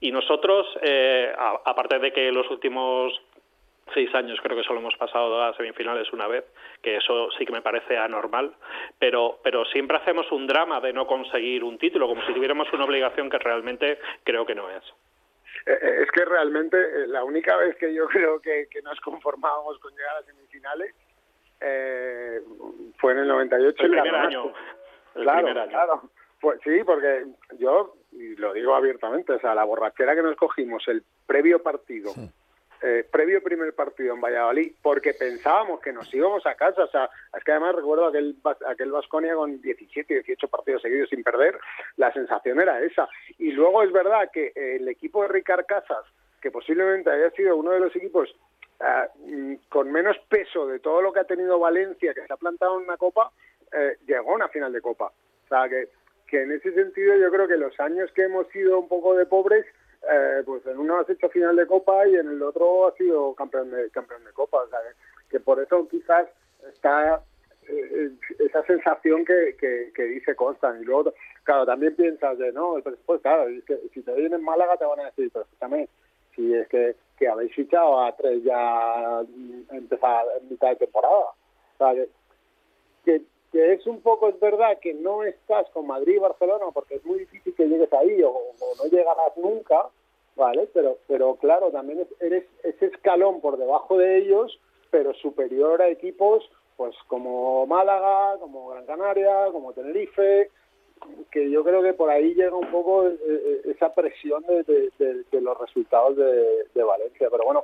Y 0.00 0.12
nosotros, 0.12 0.66
eh, 0.82 1.32
aparte 1.36 1.98
de 1.98 2.12
que 2.12 2.30
los 2.32 2.50
últimos 2.50 3.12
seis 3.92 4.14
años 4.14 4.38
creo 4.42 4.56
que 4.56 4.64
solo 4.64 4.80
hemos 4.80 4.96
pasado 4.96 5.42
a 5.42 5.54
semifinales 5.56 6.12
una 6.12 6.26
vez, 6.26 6.44
que 6.82 6.96
eso 6.96 7.30
sí 7.38 7.44
que 7.44 7.52
me 7.52 7.62
parece 7.62 7.96
anormal, 7.96 8.54
pero, 8.98 9.38
pero 9.42 9.64
siempre 9.66 9.98
hacemos 9.98 10.30
un 10.32 10.46
drama 10.46 10.80
de 10.80 10.92
no 10.92 11.06
conseguir 11.06 11.64
un 11.64 11.78
título, 11.78 12.08
como 12.08 12.24
si 12.26 12.32
tuviéramos 12.32 12.72
una 12.72 12.84
obligación 12.84 13.28
que 13.28 13.38
realmente 13.38 13.98
creo 14.24 14.46
que 14.46 14.54
no 14.54 14.70
es. 14.70 14.82
Eh, 15.66 15.78
eh, 15.80 16.02
es 16.02 16.10
que 16.10 16.24
realmente 16.24 17.06
la 17.06 17.24
única 17.24 17.56
vez 17.56 17.76
que 17.76 17.92
yo 17.92 18.06
creo 18.08 18.40
que, 18.40 18.68
nos 18.82 19.00
conformábamos 19.00 19.78
con 19.78 19.92
llegar 19.94 20.16
a 20.16 20.22
semifinales 20.22 20.94
fue 22.98 23.12
en 23.12 23.18
el 23.20 23.28
98. 23.28 23.82
El 23.84 23.90
primer 23.90 24.14
año. 24.14 24.52
El 25.14 25.22
claro, 25.22 25.46
primer 25.46 25.62
año. 25.62 25.70
claro. 25.70 26.02
Pues 26.40 26.60
sí, 26.62 26.82
porque 26.84 27.24
yo, 27.58 27.94
y 28.12 28.36
lo 28.36 28.52
digo 28.52 28.74
abiertamente, 28.74 29.32
o 29.32 29.40
sea, 29.40 29.54
la 29.54 29.64
borrachera 29.64 30.14
que 30.14 30.22
nos 30.22 30.36
cogimos 30.36 30.86
el 30.88 31.02
previo 31.26 31.62
partido, 31.62 32.12
eh, 32.82 33.06
previo 33.10 33.42
primer 33.42 33.74
partido 33.74 34.14
en 34.14 34.20
Valladolid, 34.20 34.72
porque 34.82 35.14
pensábamos 35.14 35.80
que 35.80 35.92
nos 35.92 36.12
íbamos 36.12 36.44
a 36.46 36.54
casa, 36.54 36.84
o 36.84 36.88
sea, 36.88 37.08
es 37.36 37.42
que 37.44 37.52
además 37.52 37.76
recuerdo 37.76 38.06
aquel 38.06 38.36
aquel 38.66 38.92
Vasconia 38.92 39.34
con 39.34 39.60
17, 39.60 40.14
18 40.14 40.48
partidos 40.48 40.82
seguidos 40.82 41.08
sin 41.08 41.22
perder, 41.22 41.58
la 41.96 42.12
sensación 42.12 42.60
era 42.60 42.82
esa. 42.82 43.08
Y 43.38 43.52
luego 43.52 43.82
es 43.82 43.92
verdad 43.92 44.30
que 44.32 44.52
el 44.54 44.88
equipo 44.88 45.22
de 45.22 45.28
Ricard 45.28 45.66
Casas, 45.66 46.04
que 46.40 46.50
posiblemente 46.50 47.10
haya 47.10 47.30
sido 47.30 47.56
uno 47.56 47.70
de 47.70 47.80
los 47.80 47.96
equipos 47.96 48.34
eh, 48.80 49.58
con 49.68 49.90
menos 49.90 50.16
peso 50.28 50.66
de 50.66 50.80
todo 50.80 51.00
lo 51.00 51.12
que 51.12 51.20
ha 51.20 51.24
tenido 51.24 51.58
Valencia, 51.58 52.12
que 52.12 52.26
se 52.26 52.32
ha 52.32 52.36
plantado 52.36 52.78
en 52.78 52.84
una 52.84 52.96
copa, 52.96 53.30
eh, 53.72 53.96
llegó 54.06 54.32
a 54.32 54.36
una 54.36 54.48
final 54.48 54.72
de 54.72 54.80
Copa. 54.80 55.06
O 55.06 55.48
sea, 55.48 55.68
que 55.68 55.88
en 56.42 56.52
ese 56.52 56.72
sentido 56.72 57.16
yo 57.16 57.30
creo 57.30 57.46
que 57.46 57.56
los 57.56 57.78
años 57.80 58.10
que 58.12 58.24
hemos 58.24 58.48
sido 58.48 58.78
un 58.78 58.88
poco 58.88 59.14
de 59.14 59.26
pobres, 59.26 59.64
eh, 60.10 60.42
pues 60.44 60.64
en 60.66 60.78
uno 60.78 60.98
has 60.98 61.08
hecho 61.08 61.28
final 61.28 61.56
de 61.56 61.66
Copa 61.66 62.06
y 62.06 62.16
en 62.16 62.28
el 62.28 62.42
otro 62.42 62.88
has 62.88 62.94
sido 62.94 63.34
campeón 63.34 63.70
de, 63.70 63.90
campeón 63.90 64.24
de 64.24 64.32
Copa. 64.32 64.58
O 64.58 64.68
sea, 64.68 64.78
que, 65.30 65.40
por 65.40 65.60
eso 65.60 65.88
quizás 65.88 66.28
está 66.72 67.22
eh, 67.68 68.10
esa 68.38 68.64
sensación 68.64 69.24
que, 69.24 69.56
que, 69.94 70.02
dice 70.02 70.34
Constant. 70.34 70.82
Y 70.82 70.84
luego, 70.84 71.12
claro, 71.42 71.66
también 71.66 71.96
piensas 71.96 72.38
de, 72.38 72.52
no, 72.52 72.76
el 72.76 72.82
presupuesto, 72.82 73.22
claro, 73.22 73.48
es 73.48 73.64
que 73.64 73.78
si 73.92 74.02
te 74.02 74.12
vienen 74.12 74.40
en 74.40 74.44
Málaga 74.44 74.76
te 74.76 74.84
van 74.84 75.00
a 75.00 75.06
decir, 75.06 75.30
pero 75.32 75.44
escúchame, 75.44 75.88
si 76.34 76.54
es 76.54 76.68
que, 76.68 76.96
que 77.18 77.28
habéis 77.28 77.54
fichado 77.54 78.00
a 78.00 78.14
tres 78.16 78.42
ya 78.42 79.22
empezar 79.70 80.26
en 80.40 80.48
mitad 80.48 80.70
de 80.70 80.76
temporada. 80.76 81.14
O 81.14 81.78
sea, 81.78 81.94
que, 83.04 83.22
que 83.54 83.72
es 83.72 83.86
un 83.86 84.00
poco, 84.00 84.28
es 84.28 84.40
verdad 84.40 84.80
que 84.80 84.94
no 84.94 85.22
estás 85.22 85.70
con 85.70 85.86
Madrid 85.86 86.16
y 86.16 86.18
Barcelona 86.18 86.64
porque 86.74 86.96
es 86.96 87.04
muy 87.04 87.20
difícil 87.20 87.54
que 87.54 87.68
llegues 87.68 87.92
ahí 87.92 88.20
o, 88.24 88.32
no 88.82 88.90
llegarás 88.90 89.36
nunca, 89.36 89.86
¿vale? 90.34 90.68
Pero, 90.74 90.98
pero 91.06 91.36
claro, 91.36 91.70
también 91.70 92.00
es- 92.00 92.20
eres 92.20 92.44
ese 92.64 92.86
escalón 92.86 93.40
por 93.40 93.56
debajo 93.56 93.96
de 93.96 94.18
ellos, 94.18 94.58
pero 94.90 95.14
superior 95.14 95.80
a 95.80 95.88
equipos 95.88 96.50
pues 96.76 96.96
como 97.06 97.64
Málaga, 97.68 98.36
como 98.40 98.70
Gran 98.70 98.86
Canaria, 98.86 99.46
como 99.52 99.72
Tenerife, 99.72 100.50
que 101.30 101.48
yo 101.48 101.62
creo 101.62 101.80
que 101.80 101.92
por 101.92 102.10
ahí 102.10 102.34
llega 102.34 102.56
un 102.56 102.72
poco 102.72 103.06
eh, 103.06 103.16
eh, 103.24 103.60
esa 103.66 103.94
presión 103.94 104.42
de, 104.46 104.90
los 105.40 105.60
resultados 105.60 106.16
de, 106.16 106.82
Valencia. 106.82 107.28
Pero 107.30 107.44
bueno, 107.44 107.62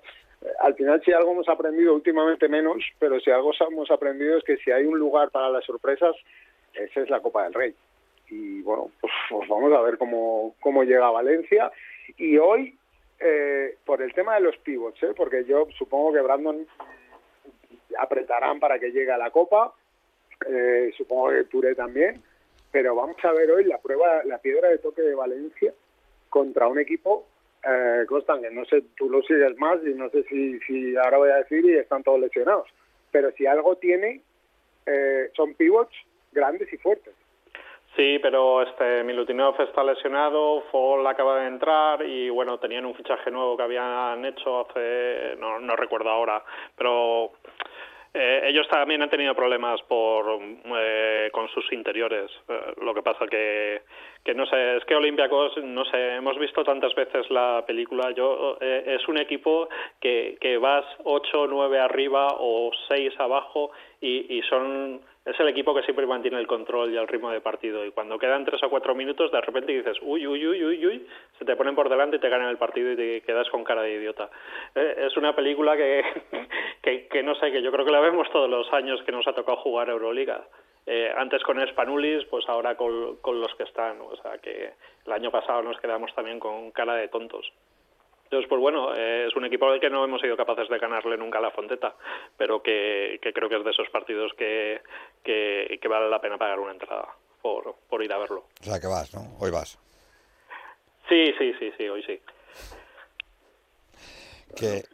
al 0.60 0.74
final 0.74 1.02
si 1.02 1.12
algo 1.12 1.32
hemos 1.32 1.48
aprendido 1.48 1.94
últimamente 1.94 2.48
menos, 2.48 2.84
pero 2.98 3.18
si 3.20 3.30
algo 3.30 3.52
hemos 3.68 3.90
aprendido 3.90 4.36
es 4.36 4.44
que 4.44 4.58
si 4.58 4.70
hay 4.70 4.84
un 4.84 4.98
lugar 4.98 5.30
para 5.30 5.48
las 5.48 5.64
sorpresas, 5.64 6.14
esa 6.74 7.00
es 7.00 7.08
la 7.08 7.20
Copa 7.20 7.44
del 7.44 7.54
Rey. 7.54 7.74
Y 8.28 8.60
bueno, 8.60 8.90
pues, 9.00 9.12
pues 9.30 9.48
vamos 9.48 9.72
a 9.72 9.80
ver 9.80 9.96
cómo, 9.96 10.54
cómo 10.60 10.84
llega 10.84 11.10
Valencia. 11.10 11.72
Y 12.18 12.36
hoy, 12.36 12.76
eh, 13.18 13.76
por 13.86 14.02
el 14.02 14.12
tema 14.12 14.34
de 14.34 14.42
los 14.42 14.56
pivots, 14.58 15.02
¿eh? 15.02 15.14
porque 15.16 15.44
yo 15.46 15.66
supongo 15.78 16.12
que 16.12 16.20
Brandon 16.20 16.66
apretarán 17.98 18.60
para 18.60 18.78
que 18.78 18.92
llegue 18.92 19.10
a 19.10 19.18
la 19.18 19.30
Copa, 19.30 19.72
eh, 20.46 20.92
supongo 20.96 21.30
que 21.30 21.44
Touré 21.44 21.74
también, 21.74 22.22
pero 22.70 22.94
vamos 22.94 23.16
a 23.24 23.32
ver 23.32 23.50
hoy 23.50 23.64
la 23.64 23.78
prueba, 23.78 24.22
la 24.24 24.38
piedra 24.38 24.68
de 24.68 24.78
toque 24.78 25.02
de 25.02 25.14
Valencia 25.14 25.72
contra 26.28 26.68
un 26.68 26.78
equipo, 26.78 27.26
eh, 27.64 28.04
Constan, 28.06 28.42
que 28.42 28.50
no 28.50 28.64
sé, 28.64 28.82
tú 28.96 29.08
lo 29.10 29.22
sigues 29.22 29.56
más 29.58 29.78
y 29.84 29.94
no 29.94 30.08
sé 30.10 30.22
si, 30.24 30.58
si 30.60 30.96
ahora 30.96 31.18
voy 31.18 31.30
a 31.30 31.36
decir 31.36 31.64
y 31.64 31.76
están 31.76 32.02
todos 32.02 32.20
lesionados, 32.20 32.68
pero 33.10 33.30
si 33.32 33.46
algo 33.46 33.76
tiene, 33.76 34.22
eh, 34.86 35.30
son 35.34 35.54
pivots 35.54 35.94
grandes 36.32 36.72
y 36.72 36.76
fuertes. 36.78 37.14
Sí, 37.96 38.18
pero 38.22 38.62
este 38.62 39.02
Milutinov 39.02 39.60
está 39.60 39.82
lesionado, 39.82 40.62
Fall 40.70 41.06
acaba 41.06 41.40
de 41.40 41.48
entrar 41.48 42.06
y 42.06 42.30
bueno, 42.30 42.58
tenían 42.58 42.86
un 42.86 42.94
fichaje 42.94 43.30
nuevo 43.32 43.56
que 43.56 43.64
habían 43.64 44.24
hecho 44.24 44.60
hace, 44.60 45.34
no, 45.38 45.58
no 45.58 45.74
recuerdo 45.74 46.08
ahora, 46.08 46.42
pero 46.76 47.32
eh, 48.12 48.42
ellos 48.46 48.66
también 48.68 49.02
han 49.02 49.10
tenido 49.10 49.34
problemas 49.34 49.80
por 49.82 50.40
eh, 50.76 51.30
con 51.32 51.48
sus 51.48 51.72
interiores. 51.72 52.30
Eh, 52.48 52.74
lo 52.82 52.92
que 52.92 53.02
pasa 53.02 53.26
que 53.26 53.82
que 54.24 54.34
no 54.34 54.44
sé, 54.46 54.76
es 54.76 54.84
que 54.84 54.94
Olympiacos, 54.94 55.56
no 55.62 55.84
sé, 55.86 56.16
hemos 56.16 56.38
visto 56.38 56.62
tantas 56.62 56.94
veces 56.94 57.30
la 57.30 57.64
película. 57.66 58.10
Yo 58.10 58.58
eh, 58.60 58.96
es 58.98 59.08
un 59.08 59.18
equipo 59.18 59.68
que 60.00 60.36
que 60.40 60.58
vas 60.58 60.84
8 61.04 61.46
9 61.48 61.78
arriba 61.78 62.28
o 62.38 62.72
6 62.88 63.14
abajo 63.18 63.70
y, 64.00 64.38
y 64.38 64.42
son 64.42 65.00
es 65.24 65.38
el 65.38 65.48
equipo 65.48 65.74
que 65.74 65.82
siempre 65.82 66.06
mantiene 66.06 66.38
el 66.38 66.46
control 66.46 66.92
y 66.92 66.96
el 66.96 67.06
ritmo 67.06 67.30
de 67.30 67.40
partido. 67.40 67.84
Y 67.84 67.90
cuando 67.90 68.18
quedan 68.18 68.44
tres 68.44 68.62
o 68.62 68.70
cuatro 68.70 68.94
minutos 68.94 69.30
de 69.30 69.40
repente 69.40 69.72
dices 69.72 69.98
uy 70.02 70.26
uy 70.26 70.46
uy 70.46 70.64
uy 70.64 70.86
uy 70.86 71.06
se 71.38 71.44
te 71.44 71.56
ponen 71.56 71.74
por 71.74 71.88
delante 71.88 72.16
y 72.16 72.20
te 72.20 72.28
ganan 72.28 72.48
el 72.48 72.56
partido 72.56 72.92
y 72.92 72.96
te 72.96 73.20
quedas 73.22 73.48
con 73.50 73.64
cara 73.64 73.82
de 73.82 73.94
idiota. 73.94 74.30
Eh, 74.74 75.06
es 75.06 75.16
una 75.16 75.34
película 75.36 75.76
que, 75.76 76.04
que 77.10 77.22
no 77.22 77.34
sé 77.34 77.52
que 77.52 77.62
yo 77.62 77.70
creo 77.70 77.84
que 77.84 77.92
la 77.92 78.00
vemos 78.00 78.30
todos 78.30 78.48
los 78.48 78.72
años 78.72 79.02
que 79.02 79.12
nos 79.12 79.26
ha 79.26 79.34
tocado 79.34 79.58
jugar 79.58 79.90
Euroliga. 79.90 80.42
Eh, 80.86 81.12
antes 81.14 81.42
con 81.42 81.64
Spanulis 81.68 82.24
pues 82.24 82.48
ahora 82.48 82.76
con, 82.76 83.16
con 83.16 83.40
los 83.40 83.54
que 83.56 83.64
están. 83.64 84.00
O 84.00 84.16
sea 84.16 84.38
que 84.38 84.72
el 85.06 85.12
año 85.12 85.30
pasado 85.30 85.62
nos 85.62 85.78
quedamos 85.80 86.14
también 86.14 86.40
con 86.40 86.70
cara 86.70 86.94
de 86.94 87.08
tontos 87.08 87.52
entonces, 88.30 88.48
pues 88.48 88.60
bueno, 88.60 88.94
eh, 88.94 89.26
es 89.26 89.34
un 89.34 89.44
equipo 89.44 89.68
al 89.68 89.80
que 89.80 89.90
no 89.90 90.04
hemos 90.04 90.20
sido 90.20 90.36
capaces 90.36 90.68
de 90.68 90.78
ganarle 90.78 91.16
nunca 91.16 91.38
a 91.38 91.42
la 91.42 91.50
Fonteta, 91.50 91.96
pero 92.36 92.62
que, 92.62 93.18
que 93.20 93.32
creo 93.32 93.48
que 93.48 93.56
es 93.56 93.64
de 93.64 93.72
esos 93.72 93.90
partidos 93.90 94.32
que, 94.34 94.82
que, 95.24 95.80
que 95.82 95.88
vale 95.88 96.08
la 96.08 96.20
pena 96.20 96.38
pagar 96.38 96.60
una 96.60 96.70
entrada 96.70 97.08
por, 97.42 97.74
por 97.88 98.04
ir 98.04 98.12
a 98.12 98.18
verlo. 98.18 98.44
O 98.60 98.64
sea 98.64 98.78
que 98.78 98.86
vas, 98.86 99.12
¿no? 99.14 99.36
Hoy 99.40 99.50
vas. 99.50 99.76
Sí, 101.08 101.34
sí, 101.38 101.52
sí, 101.58 101.72
sí, 101.76 101.88
hoy 101.88 102.04
sí. 102.04 102.20
Que, 104.54 104.76
eh, 104.76 104.84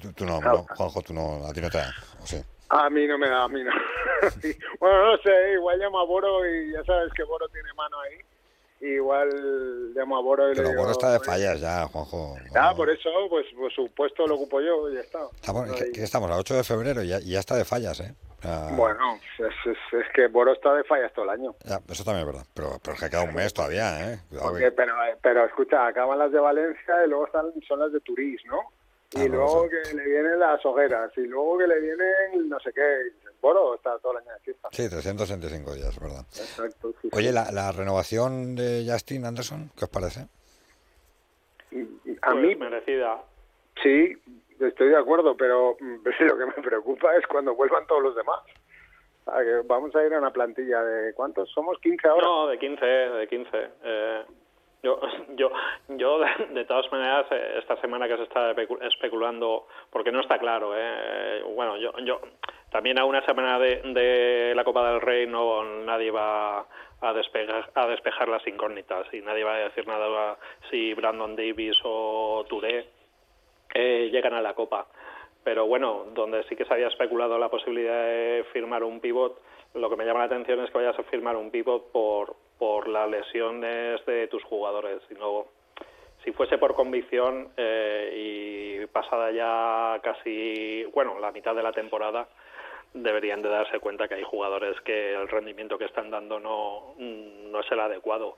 tú, 0.00 0.12
tú 0.12 0.24
no, 0.24 0.40
no, 0.40 0.64
Juanjo, 0.76 1.02
tú 1.02 1.12
no, 1.12 1.44
a 1.44 1.52
ti 1.52 1.60
no 1.60 1.70
te 1.70 1.78
da, 1.78 1.92
¿o 2.22 2.24
sí? 2.24 2.36
A 2.68 2.88
mí 2.88 3.04
no 3.08 3.18
me 3.18 3.28
da, 3.28 3.42
a 3.42 3.48
mí 3.48 3.64
no. 3.64 3.72
Bueno, 4.78 5.10
no 5.10 5.18
sé, 5.18 5.54
igual 5.54 5.80
llamo 5.80 5.98
a 5.98 6.04
Boro 6.04 6.48
y 6.48 6.70
ya 6.70 6.84
sabes 6.84 7.12
que 7.14 7.24
Boro 7.24 7.48
tiene 7.48 7.72
mano 7.74 7.98
ahí. 7.98 8.18
Igual 8.80 9.92
llamo 9.94 10.16
a 10.18 10.22
Boro 10.22 10.46
y 10.46 10.50
le 10.50 10.56
Pero 10.56 10.68
digo... 10.68 10.78
bueno 10.82 10.92
está 10.92 11.10
de 11.10 11.16
"Oye, 11.16 11.24
fallas 11.26 11.60
ya, 11.60 11.86
Juanjo. 11.88 12.36
Ah, 12.54 12.72
por 12.76 12.88
eso, 12.88 13.10
pues, 13.28 13.46
pues 13.56 13.74
su 13.74 13.92
puesto 13.92 14.24
lo 14.26 14.36
ocupo 14.36 14.60
yo 14.60 14.88
y 14.90 14.94
ya 14.94 15.00
está. 15.00 15.18
Estamos, 15.34 15.72
que, 15.72 15.90
que 15.90 16.02
estamos 16.04 16.30
a 16.30 16.36
8 16.36 16.54
de 16.54 16.64
febrero 16.64 17.02
y 17.02 17.08
ya, 17.08 17.18
ya 17.18 17.40
está 17.40 17.56
de 17.56 17.64
fallas, 17.64 17.98
¿eh? 18.00 18.14
Sea, 18.40 18.68
Bueno, 18.76 19.18
es, 19.36 19.54
es, 19.66 19.76
es 20.00 20.06
que 20.14 20.28
Boro 20.28 20.52
está 20.52 20.72
de 20.74 20.84
fallas 20.84 21.12
todo 21.12 21.24
el 21.24 21.30
año. 21.32 21.56
ya, 21.64 21.80
eso 21.90 22.04
también 22.04 22.20
es 22.28 22.32
verdad, 22.32 22.46
pero, 22.54 22.78
pero 22.80 22.94
es 22.94 23.00
que 23.02 23.10
queda 23.10 23.24
un 23.24 23.34
mes 23.34 23.52
todavía, 23.52 24.12
¿eh? 24.12 24.18
Cuidado 24.28 24.50
Porque, 24.50 24.64
que- 24.66 24.70
pero, 24.72 24.94
pero 25.20 25.44
escucha, 25.44 25.86
acaban 25.88 26.16
las 26.20 26.30
de 26.30 26.38
Valencia 26.38 27.04
y 27.04 27.08
luego 27.08 27.26
están, 27.26 27.46
son 27.66 27.80
las 27.80 27.92
de 27.92 27.98
Turís, 28.00 28.40
¿no? 28.46 28.60
Y 29.10 29.22
Ah, 29.22 29.24
no 29.24 29.28
lo 29.28 29.36
luego 29.38 29.68
que 29.70 29.94
le 29.94 30.04
vienen 30.04 30.38
las 30.38 30.64
hogueras 30.64 31.10
y 31.16 31.22
luego 31.22 31.58
que 31.58 31.66
le 31.66 31.80
vienen 31.80 32.48
no 32.48 32.60
sé 32.60 32.72
qué. 32.72 32.98
Boro 33.40 33.74
está 33.74 33.98
todo 33.98 34.12
el 34.12 34.18
año 34.18 34.32
de 34.34 34.40
fiesta. 34.40 34.68
Sí, 34.72 34.88
365 34.88 35.74
días, 35.74 35.88
es 35.88 36.00
verdad. 36.00 36.24
Exacto. 36.28 36.92
sí, 37.02 37.08
Oye, 37.12 37.28
sí. 37.28 37.34
la, 37.34 37.50
la 37.52 37.72
renovación 37.72 38.54
de 38.56 38.84
Justin 38.88 39.24
Anderson, 39.24 39.70
¿qué 39.76 39.84
os 39.84 39.90
parece? 39.90 40.20
A 42.22 42.32
Pues 42.32 42.42
mí, 42.42 42.54
merecida. 42.56 43.22
sí, 43.82 44.16
estoy 44.60 44.88
de 44.88 44.96
acuerdo, 44.96 45.36
pero 45.36 45.76
mm, 45.80 45.96
lo 46.24 46.38
que 46.38 46.46
me 46.46 46.62
preocupa 46.62 47.14
es 47.16 47.26
cuando 47.26 47.54
vuelvan 47.54 47.86
todos 47.86 48.02
los 48.02 48.16
demás. 48.16 48.40
Vamos 49.66 49.94
a 49.94 50.02
ir 50.06 50.14
a 50.14 50.18
una 50.18 50.32
plantilla 50.32 50.82
de 50.82 51.12
¿cuántos? 51.12 51.50
¿Somos 51.50 51.78
15 51.80 52.08
ahora? 52.08 52.26
No, 52.26 52.46
de 52.46 52.58
15, 52.58 52.84
de 52.86 53.28
15. 53.28 53.50
Eh, 53.84 54.24
yo, 54.82 55.00
yo, 55.36 55.50
yo 55.88 56.18
de, 56.50 56.64
todas 56.64 56.90
maneras, 56.92 57.26
eh, 57.30 57.56
esta 57.58 57.76
semana 57.80 58.08
que 58.08 58.16
se 58.16 58.22
está 58.24 58.54
especu- 58.54 58.82
especulando, 58.82 59.66
porque 59.90 60.12
no 60.12 60.20
está 60.20 60.38
claro, 60.38 60.72
eh, 60.76 61.42
bueno, 61.54 61.76
yo, 61.76 61.92
yo 61.98 62.20
también 62.70 62.98
a 62.98 63.04
una 63.04 63.24
semana 63.24 63.58
de, 63.58 63.80
de 63.82 64.52
la 64.54 64.64
Copa 64.64 64.90
del 64.90 65.00
Rey 65.00 65.26
no 65.26 65.64
nadie 65.64 66.10
va 66.10 66.66
a 67.00 67.12
despejar, 67.12 67.70
a 67.74 67.86
despejar 67.86 68.28
las 68.28 68.46
incógnitas 68.46 69.06
y 69.12 69.20
nadie 69.20 69.44
va 69.44 69.54
a 69.54 69.58
decir 69.58 69.86
nada 69.86 70.36
si 70.70 70.94
Brandon 70.94 71.36
Davis 71.36 71.78
o 71.84 72.44
Touré 72.48 72.88
eh, 73.74 74.08
llegan 74.10 74.34
a 74.34 74.42
la 74.42 74.54
Copa. 74.54 74.86
Pero 75.44 75.66
bueno, 75.66 76.06
donde 76.12 76.42
sí 76.44 76.56
que 76.56 76.64
se 76.66 76.74
había 76.74 76.88
especulado 76.88 77.38
la 77.38 77.48
posibilidad 77.48 78.02
de 78.04 78.44
firmar 78.52 78.84
un 78.84 79.00
pivot, 79.00 79.40
lo 79.74 79.88
que 79.88 79.96
me 79.96 80.04
llama 80.04 80.20
la 80.20 80.26
atención 80.26 80.60
es 80.60 80.70
que 80.70 80.78
vayas 80.78 80.98
a 80.98 81.04
firmar 81.04 81.36
un 81.36 81.50
pivot 81.50 81.90
por, 81.92 82.34
por 82.58 82.88
las 82.88 83.08
lesiones 83.08 84.04
de 84.06 84.28
tus 84.28 84.42
jugadores. 84.44 85.00
Y 85.10 85.14
no, 85.14 85.46
si 86.24 86.32
fuese 86.32 86.58
por 86.58 86.74
convicción 86.74 87.48
eh, 87.56 88.80
y 88.82 88.86
pasada 88.86 89.30
ya 89.30 90.00
casi, 90.02 90.84
bueno, 90.94 91.18
la 91.18 91.32
mitad 91.32 91.54
de 91.54 91.62
la 91.62 91.72
temporada, 91.72 92.28
deberían 92.94 93.42
de 93.42 93.48
darse 93.48 93.78
cuenta 93.80 94.08
que 94.08 94.14
hay 94.14 94.24
jugadores 94.24 94.80
que 94.80 95.14
el 95.14 95.28
rendimiento 95.28 95.78
que 95.78 95.84
están 95.84 96.10
dando 96.10 96.40
no, 96.40 96.94
no 96.98 97.60
es 97.60 97.72
el 97.72 97.80
adecuado. 97.80 98.36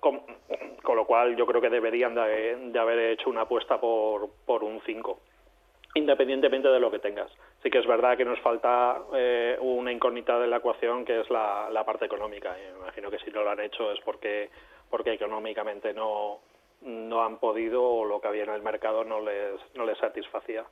Con, 0.00 0.22
con 0.82 0.96
lo 0.96 1.04
cual 1.06 1.36
yo 1.36 1.44
creo 1.44 1.60
que 1.60 1.68
deberían 1.68 2.14
de, 2.14 2.56
de 2.56 2.78
haber 2.78 2.98
hecho 3.10 3.28
una 3.28 3.42
apuesta 3.42 3.78
por, 3.80 4.30
por 4.46 4.62
un 4.62 4.80
5 4.86 5.18
independientemente 5.96 6.68
de 6.68 6.78
lo 6.78 6.90
que 6.90 6.98
tengas. 6.98 7.32
Sí 7.62 7.70
que 7.70 7.78
es 7.78 7.86
verdad 7.86 8.16
que 8.16 8.24
nos 8.24 8.38
falta 8.40 9.02
eh, 9.14 9.56
una 9.60 9.90
incógnita 9.90 10.38
de 10.38 10.46
la 10.46 10.58
ecuación 10.58 11.04
que 11.04 11.20
es 11.20 11.30
la, 11.30 11.82
parte 11.86 12.04
económica. 12.04 12.54
Me 12.54 12.80
imagino 12.80 13.10
que 13.10 13.18
si 13.18 13.30
no 13.30 13.42
lo 13.42 13.50
han 13.50 13.60
hecho 13.60 13.90
es 13.90 14.00
porque, 14.00 14.50
porque 14.90 15.14
económicamente 15.14 15.94
no, 15.94 16.40
no 16.82 17.24
han 17.24 17.38
podido 17.38 17.82
o 17.82 18.04
lo 18.04 18.20
que 18.20 18.28
había 18.28 18.44
en 18.44 18.50
el 18.50 18.62
mercado 18.62 19.04
no 19.04 19.20
les, 19.20 19.54
no 19.74 19.86
les 19.86 19.96
satisfacía. 19.98 20.64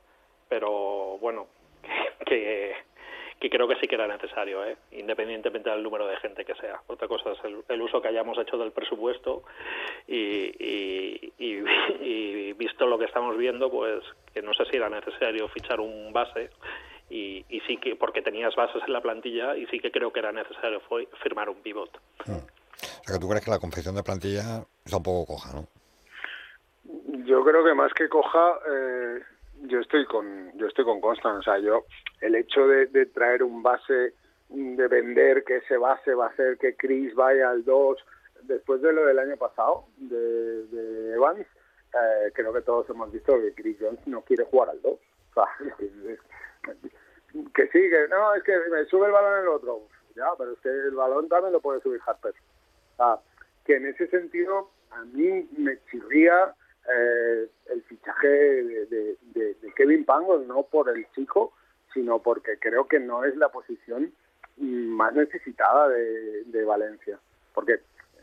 Pero 0.47 1.17
bueno, 1.17 1.47
que, 2.25 2.75
que 2.75 2.75
creo 3.39 3.67
que 3.67 3.75
sí 3.75 3.87
que 3.87 3.95
era 3.95 4.07
necesario, 4.07 4.63
¿eh? 4.65 4.77
independientemente 4.91 5.69
del 5.69 5.83
número 5.83 6.07
de 6.07 6.17
gente 6.17 6.45
que 6.45 6.55
sea. 6.55 6.81
Otra 6.87 7.07
cosa 7.07 7.31
es 7.31 7.39
el, 7.43 7.63
el 7.67 7.81
uso 7.81 8.01
que 8.01 8.07
hayamos 8.07 8.37
hecho 8.39 8.57
del 8.57 8.71
presupuesto 8.71 9.43
y, 10.07 10.51
y, 10.63 11.33
y, 11.37 11.63
y 12.01 12.53
visto 12.53 12.87
lo 12.87 12.97
que 12.97 13.05
estamos 13.05 13.37
viendo, 13.37 13.69
pues 13.69 14.03
que 14.33 14.41
no 14.41 14.53
sé 14.53 14.65
si 14.65 14.77
era 14.77 14.89
necesario 14.89 15.47
fichar 15.49 15.79
un 15.79 16.11
base 16.11 16.49
y, 17.09 17.45
y 17.49 17.59
sí 17.61 17.77
que 17.77 17.95
porque 17.95 18.21
tenías 18.21 18.55
bases 18.55 18.81
en 18.85 18.93
la 18.93 19.01
plantilla 19.01 19.55
y 19.55 19.65
sí 19.67 19.79
que 19.79 19.91
creo 19.91 20.11
que 20.11 20.19
era 20.19 20.31
necesario 20.31 20.79
fue 20.81 21.07
firmar 21.21 21.49
un 21.49 21.61
pivot. 21.61 21.89
O 22.19 22.23
sea, 22.23 23.15
que 23.15 23.19
tú 23.19 23.29
crees 23.29 23.45
que 23.45 23.51
la 23.51 23.59
confección 23.59 23.95
de 23.95 24.03
plantilla 24.03 24.65
está 24.83 24.97
un 24.97 25.03
poco 25.03 25.33
coja, 25.33 25.53
¿no? 25.53 25.67
Yo 27.25 27.43
creo 27.43 27.63
que 27.63 27.73
más 27.73 27.91
que 27.93 28.07
coja, 28.09 28.59
eh, 28.71 29.19
yo 29.63 29.79
estoy 29.79 30.05
con 30.05 30.51
yo 30.57 30.67
estoy 30.67 30.85
con 30.85 31.01
Constant. 31.01 31.39
O 31.39 31.43
sea, 31.43 31.57
yo 31.59 31.85
el 32.21 32.35
hecho 32.35 32.67
de, 32.67 33.05
traer 33.07 33.43
un 33.43 33.63
base, 33.63 34.13
de 34.49 34.87
vender 34.87 35.43
que 35.43 35.57
ese 35.57 35.77
base 35.77 36.13
va 36.13 36.27
a 36.27 36.29
hacer 36.29 36.57
que 36.57 36.75
Chris 36.75 37.13
vaya 37.15 37.49
al 37.49 37.63
2, 37.63 38.05
después 38.43 38.81
de 38.81 38.93
lo 38.93 39.05
del 39.05 39.19
año 39.19 39.37
pasado, 39.37 39.85
de, 39.97 40.65
de 40.67 41.13
Evans, 41.13 41.47
eh, 41.93 42.31
creo 42.33 42.53
que 42.53 42.61
todos 42.61 42.89
hemos 42.89 43.11
visto 43.11 43.39
que 43.39 43.53
Chris 43.53 43.77
Jones 43.79 44.05
no 44.05 44.21
quiere 44.21 44.45
jugar 44.45 44.69
al 44.69 44.81
2. 44.81 44.93
O 44.93 44.99
sea, 45.33 45.45
que 47.53 47.67
sí, 47.67 47.89
que 47.89 48.07
no, 48.09 48.33
es 48.35 48.43
que 48.43 48.57
me 48.71 48.85
sube 48.85 49.07
el 49.07 49.11
balón 49.11 49.41
el 49.41 49.47
otro. 49.47 49.87
Ya, 50.15 50.27
pero 50.37 50.53
es 50.53 50.59
que 50.59 50.69
el 50.69 50.95
balón 50.95 51.27
también 51.27 51.53
lo 51.53 51.59
puede 51.59 51.81
subir 51.81 51.99
Harper. 52.05 52.33
O 52.93 52.95
sea, 52.97 53.19
que 53.65 53.75
en 53.75 53.87
ese 53.87 54.07
sentido 54.07 54.69
a 54.91 55.03
mí 55.05 55.47
me 55.57 55.77
chirría 55.91 56.53
eh, 56.93 57.49
el 57.71 57.83
fichaje 57.83 58.27
de, 58.27 59.17
de, 59.33 59.55
Kevin 59.75 60.05
Pangos, 60.05 60.45
no 60.45 60.63
por 60.63 60.89
el 60.89 61.05
chico, 61.11 61.53
sino 61.93 62.19
porque 62.19 62.57
creo 62.59 62.87
que 62.87 62.99
no 62.99 63.23
es 63.23 63.35
la 63.35 63.49
posición 63.49 64.13
más 64.57 65.13
necesitada 65.13 65.89
de, 65.89 66.43
de 66.45 66.63
Valencia. 66.63 67.19
Porque 67.53 67.79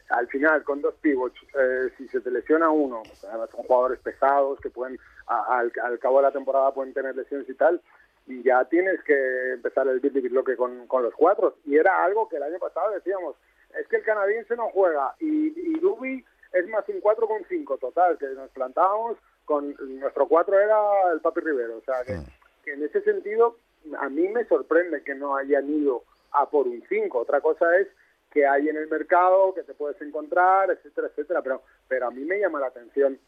al 0.09 0.29
final, 0.29 0.63
con 0.65 0.81
dos 0.81 0.95
pivots, 1.01 1.39
eh, 1.59 1.91
si 1.97 2.07
se 2.09 2.21
te 2.21 2.31
lesiona 2.31 2.71
uno, 2.71 3.03
son 3.21 3.65
jugadores 3.65 3.99
pesados 4.01 4.61
que 4.61 4.71
pueden, 4.71 4.99
a, 5.27 5.59
al, 5.59 5.73
al, 5.83 5.99
cabo 5.99 6.19
de 6.19 6.25
la 6.25 6.33
temporada 6.33 6.75
pueden 6.75 6.93
tener 6.93 7.17
lesiones 7.17 7.49
y 7.49 7.55
tal, 7.55 7.81
y 8.27 8.43
ya 8.43 8.65
tienes 8.67 9.03
que 9.05 9.53
empezar 9.55 9.89
el 9.89 10.01
beat 10.01 10.31
bloque 10.31 10.57
con, 10.57 10.87
con 10.87 11.03
los 11.03 11.15
cuatro. 11.15 11.57
Y 11.65 11.77
era 11.77 12.05
algo 12.05 12.29
que 12.29 12.37
el 12.37 12.43
año 12.43 12.59
pasado 12.59 12.93
decíamos, 12.93 13.37
es 13.79 13.87
que 13.89 13.97
el 13.97 14.05
canadiense 14.05 14.55
no 14.55 14.69
juega 14.71 15.15
y, 15.19 15.49
y 15.49 15.81
es 16.53 16.69
más 16.69 16.89
un 16.89 17.01
4 17.01 17.27
con 17.27 17.45
5 17.49 17.79
total, 17.79 18.19
que 18.19 18.27
nos 18.29 18.51
plantábamos 18.51 19.17
con 19.45 19.75
nuestro 20.01 20.27
4 20.27 20.59
era 20.59 20.79
el 21.13 21.21
Papi 21.21 21.41
Rivero, 21.41 21.79
o 21.79 21.83
sea 21.83 22.05
que, 22.05 22.19
que, 22.65 22.73
en 22.73 22.85
ese 22.85 23.03
sentido 23.03 23.57
a 23.99 24.09
mí 24.09 24.29
me 24.29 24.45
sorprende 24.45 25.03
que 25.03 25.15
no 25.15 25.37
hayan 25.37 25.69
ido 25.69 26.05
a 26.33 26.49
por 26.49 26.69
un 26.69 26.83
5, 26.89 27.19
otra 27.19 27.41
cosa 27.41 27.77
es 27.79 27.89
que 28.31 28.47
hay 28.47 28.69
en 28.69 28.77
el 28.77 28.89
mercado, 28.89 29.53
que 29.55 29.63
te 29.63 29.75
puedes 29.75 30.01
encontrar, 30.01 30.71
etcétera, 30.71 31.09
etcétera, 31.09 31.43
pero, 31.43 31.63
pero 31.89 32.07
a 32.07 32.11
mí 32.11 32.25
me 32.25 32.39
llama 32.39 32.61
la 32.61 32.69
atención 32.69 33.19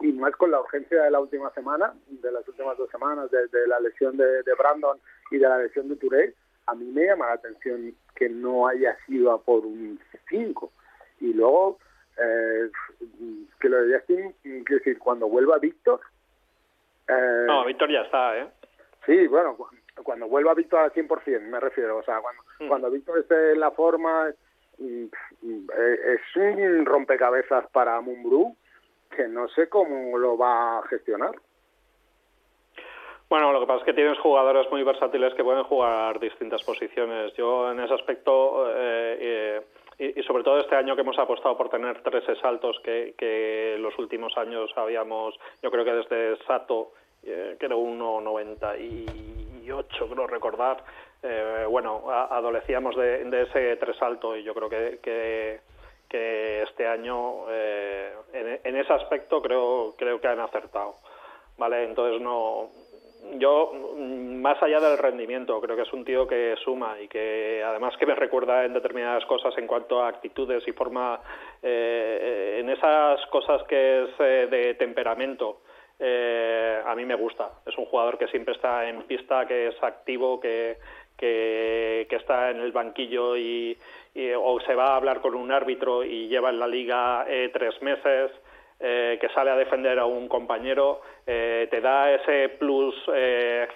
y 0.00 0.10
es 0.10 0.36
con 0.36 0.50
la 0.50 0.60
urgencia 0.60 1.02
de 1.02 1.10
la 1.10 1.20
última 1.20 1.50
semana, 1.50 1.92
de 2.06 2.30
las 2.30 2.46
últimas 2.46 2.78
dos 2.78 2.88
semanas, 2.90 3.30
de, 3.30 3.48
de 3.48 3.66
la 3.66 3.80
lesión 3.80 4.16
de, 4.16 4.42
de, 4.42 4.54
Brandon 4.54 4.98
y 5.30 5.38
de 5.38 5.48
la 5.48 5.58
lesión 5.58 5.88
de 5.88 5.96
Touré, 5.96 6.34
a 6.66 6.74
mí 6.74 6.84
me 6.86 7.06
llama 7.06 7.26
la 7.26 7.32
atención 7.32 7.94
que 8.14 8.28
no 8.28 8.68
haya 8.68 8.96
sido 9.06 9.32
a 9.32 9.42
por 9.42 9.66
un 9.66 9.98
5. 10.28 10.70
Y 11.20 11.32
luego, 11.32 11.78
eh, 12.18 12.70
que 13.60 13.68
lo 13.68 13.84
de 13.84 13.98
Justin, 13.98 14.34
quiero 14.42 14.78
decir, 14.78 14.98
cuando 14.98 15.28
vuelva 15.28 15.58
Víctor... 15.58 16.00
Eh, 17.08 17.44
no, 17.46 17.64
Víctor 17.64 17.90
ya 17.90 18.02
está, 18.02 18.38
¿eh? 18.38 18.48
Sí, 19.06 19.26
bueno, 19.26 19.56
cuando 20.02 20.28
vuelva 20.28 20.54
Víctor 20.54 20.80
al 20.80 20.92
100%, 20.92 21.40
me 21.42 21.60
refiero, 21.60 21.98
o 21.98 22.02
sea, 22.02 22.20
cuando, 22.20 22.42
mm. 22.60 22.68
cuando 22.68 22.90
Víctor 22.90 23.18
esté 23.20 23.52
en 23.52 23.60
la 23.60 23.70
forma, 23.70 24.28
es 24.78 26.36
un 26.36 26.86
rompecabezas 26.86 27.68
para 27.70 28.00
Mumbrú 28.00 28.54
que 29.14 29.26
no 29.26 29.48
sé 29.48 29.68
cómo 29.68 30.16
lo 30.18 30.36
va 30.36 30.78
a 30.78 30.86
gestionar. 30.88 31.32
Bueno, 33.28 33.52
lo 33.52 33.60
que 33.60 33.66
pasa 33.66 33.80
es 33.80 33.84
que 33.84 33.92
tienes 33.92 34.18
jugadores 34.18 34.70
muy 34.70 34.82
versátiles 34.82 35.34
que 35.34 35.44
pueden 35.44 35.64
jugar 35.64 36.18
distintas 36.18 36.62
posiciones. 36.62 37.34
Yo 37.34 37.70
en 37.70 37.80
ese 37.80 37.94
aspecto, 37.94 38.70
eh, 38.70 39.18
eh, 39.20 39.62
y, 39.98 40.22
sobre 40.22 40.44
todo 40.44 40.60
este 40.60 40.76
año 40.76 40.94
que 40.94 41.02
hemos 41.02 41.18
apostado 41.18 41.56
por 41.56 41.70
tener 41.70 42.00
tres 42.02 42.22
saltos 42.40 42.78
que, 42.84 43.14
que 43.18 43.76
los 43.78 43.98
últimos 43.98 44.36
años 44.36 44.70
habíamos, 44.76 45.34
yo 45.62 45.70
creo 45.70 45.84
que 45.84 45.92
desde 45.92 46.36
Sato, 46.44 46.92
eh, 47.24 47.56
que 47.58 47.66
era 47.66 47.74
1,98 47.74 50.08
creo 50.10 50.26
recordar, 50.26 50.84
eh, 51.22 51.64
bueno, 51.68 52.10
adolecíamos 52.10 52.96
de, 52.96 53.42
ese 53.42 53.76
tres 53.76 53.96
salto 53.96 54.36
y 54.36 54.42
yo 54.44 54.54
creo 54.54 54.68
que, 54.68 54.98
que 55.02 55.60
que 56.08 56.62
este 56.62 56.86
año 56.86 57.50
eh, 57.50 58.14
en, 58.32 58.60
en, 58.64 58.76
ese 58.76 58.92
aspecto 58.94 59.42
creo 59.42 59.94
creo 59.98 60.18
que 60.20 60.28
han 60.28 60.40
acertado 60.40 60.94
vale 61.58 61.84
entonces 61.84 62.22
no 62.22 62.70
yo 63.38 63.72
más 63.98 64.62
allá 64.62 64.80
del 64.80 64.98
rendimiento 64.98 65.60
creo 65.60 65.76
que 65.76 65.82
es 65.82 65.92
un 65.92 66.04
tío 66.04 66.26
que 66.26 66.54
suma 66.64 67.00
y 67.00 67.08
que 67.08 67.62
además 67.64 67.96
que 67.98 68.06
me 68.06 68.14
recuerda 68.14 68.64
en 68.64 68.74
determinadas 68.74 69.24
cosas 69.26 69.56
en 69.58 69.66
cuanto 69.66 70.02
a 70.02 70.08
actitudes 70.08 70.66
y 70.66 70.72
forma 70.72 71.20
eh, 71.62 72.58
en 72.60 72.70
esas 72.70 73.24
cosas 73.26 73.62
que 73.68 74.04
es 74.04 74.10
eh, 74.18 74.48
de 74.50 74.74
temperamento 74.74 75.60
eh, 76.00 76.80
a 76.86 76.94
mí 76.94 77.04
me 77.04 77.16
gusta. 77.16 77.50
Es 77.66 77.76
un 77.76 77.86
jugador 77.86 78.18
que 78.18 78.28
siempre 78.28 78.54
está 78.54 78.88
en 78.88 79.02
pista 79.02 79.46
que 79.48 79.68
es 79.68 79.82
activo 79.82 80.38
que 80.38 80.78
que, 81.18 82.06
está 82.10 82.50
en 82.50 82.60
el 82.60 82.72
banquillo 82.72 83.36
y, 83.36 83.76
y, 84.14 84.30
o 84.32 84.58
se 84.60 84.74
va 84.74 84.92
a 84.92 84.96
hablar 84.96 85.20
con 85.20 85.34
un 85.34 85.50
árbitro 85.52 86.04
y 86.04 86.28
lleva 86.28 86.50
en 86.50 86.60
la 86.60 86.66
liga 86.66 87.26
eh, 87.28 87.50
tres 87.52 87.80
meses, 87.82 88.30
eh, 88.80 89.18
que 89.20 89.28
sale 89.30 89.50
a 89.50 89.56
defender 89.56 89.98
a 89.98 90.06
un 90.06 90.28
compañero, 90.28 91.00
eh, 91.26 91.66
te 91.70 91.80
da 91.80 92.12
ese 92.12 92.50
plus 92.50 92.94
eh, 93.14 93.66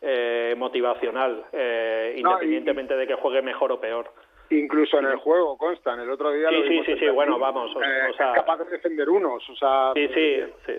eh, 0.00 0.54
motivacional, 0.56 1.44
eh, 1.52 2.18
no, 2.22 2.32
independientemente 2.32 2.94
y, 2.94 2.98
de 2.98 3.06
que 3.06 3.14
juegue 3.14 3.42
mejor 3.42 3.72
o 3.72 3.80
peor. 3.80 4.12
Incluso 4.50 4.98
en 4.98 5.06
el 5.06 5.16
juego 5.16 5.56
constan, 5.56 6.00
el 6.00 6.10
otro 6.10 6.32
día 6.32 6.48
sí, 6.48 6.56
lo 6.56 6.62
Sí, 6.62 6.82
sí, 6.84 6.98
sí, 6.98 7.08
bueno, 7.08 7.38
vamos. 7.38 7.74
O, 7.74 7.78
o 7.78 7.82
sea, 7.82 8.08
es 8.08 8.34
capaz 8.34 8.58
de 8.58 8.70
defender 8.70 9.08
unos, 9.08 9.48
o 9.48 9.54
sea... 9.54 9.92
Sí, 9.94 10.08
sí, 10.08 10.42
sí. 10.66 10.72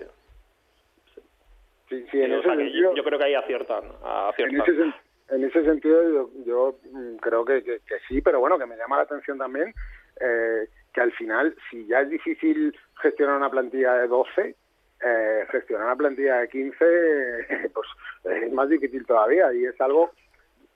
Sí, 1.88 2.06
sí, 2.10 2.22
en 2.22 2.32
ese 2.32 2.42
sea, 2.42 2.56
sentido, 2.56 2.90
yo, 2.90 2.94
yo, 2.94 3.04
creo 3.04 3.18
que 3.18 3.24
ahí 3.24 3.34
aciertan. 3.34 3.84
aciertan. 4.02 4.56
En 4.56 4.62
ese 4.62 4.76
sentido, 4.76 4.94
en 5.30 5.44
ese 5.44 5.64
sentido 5.64 6.02
yo, 6.12 6.30
yo 6.44 6.74
creo 7.20 7.44
que, 7.44 7.62
que, 7.62 7.80
que, 7.86 7.98
sí, 8.08 8.20
pero 8.20 8.40
bueno, 8.40 8.58
que 8.58 8.66
me 8.66 8.76
llama 8.76 8.96
la 8.96 9.02
atención 9.02 9.38
también 9.38 9.74
eh, 10.20 10.68
que 10.92 11.00
al 11.00 11.12
final, 11.12 11.56
si 11.70 11.86
ya 11.86 12.00
es 12.00 12.10
difícil 12.10 12.76
gestionar 13.00 13.36
una 13.36 13.50
plantilla 13.50 13.94
de 13.94 14.08
12, 14.08 14.56
eh, 15.04 15.46
gestionar 15.50 15.86
una 15.86 15.96
plantilla 15.96 16.36
de 16.36 16.48
15, 16.48 16.76
pues 17.74 17.88
es 18.24 18.52
más 18.52 18.68
difícil 18.68 19.04
todavía 19.06 19.52
y 19.52 19.64
es 19.64 19.80
algo, 19.80 20.12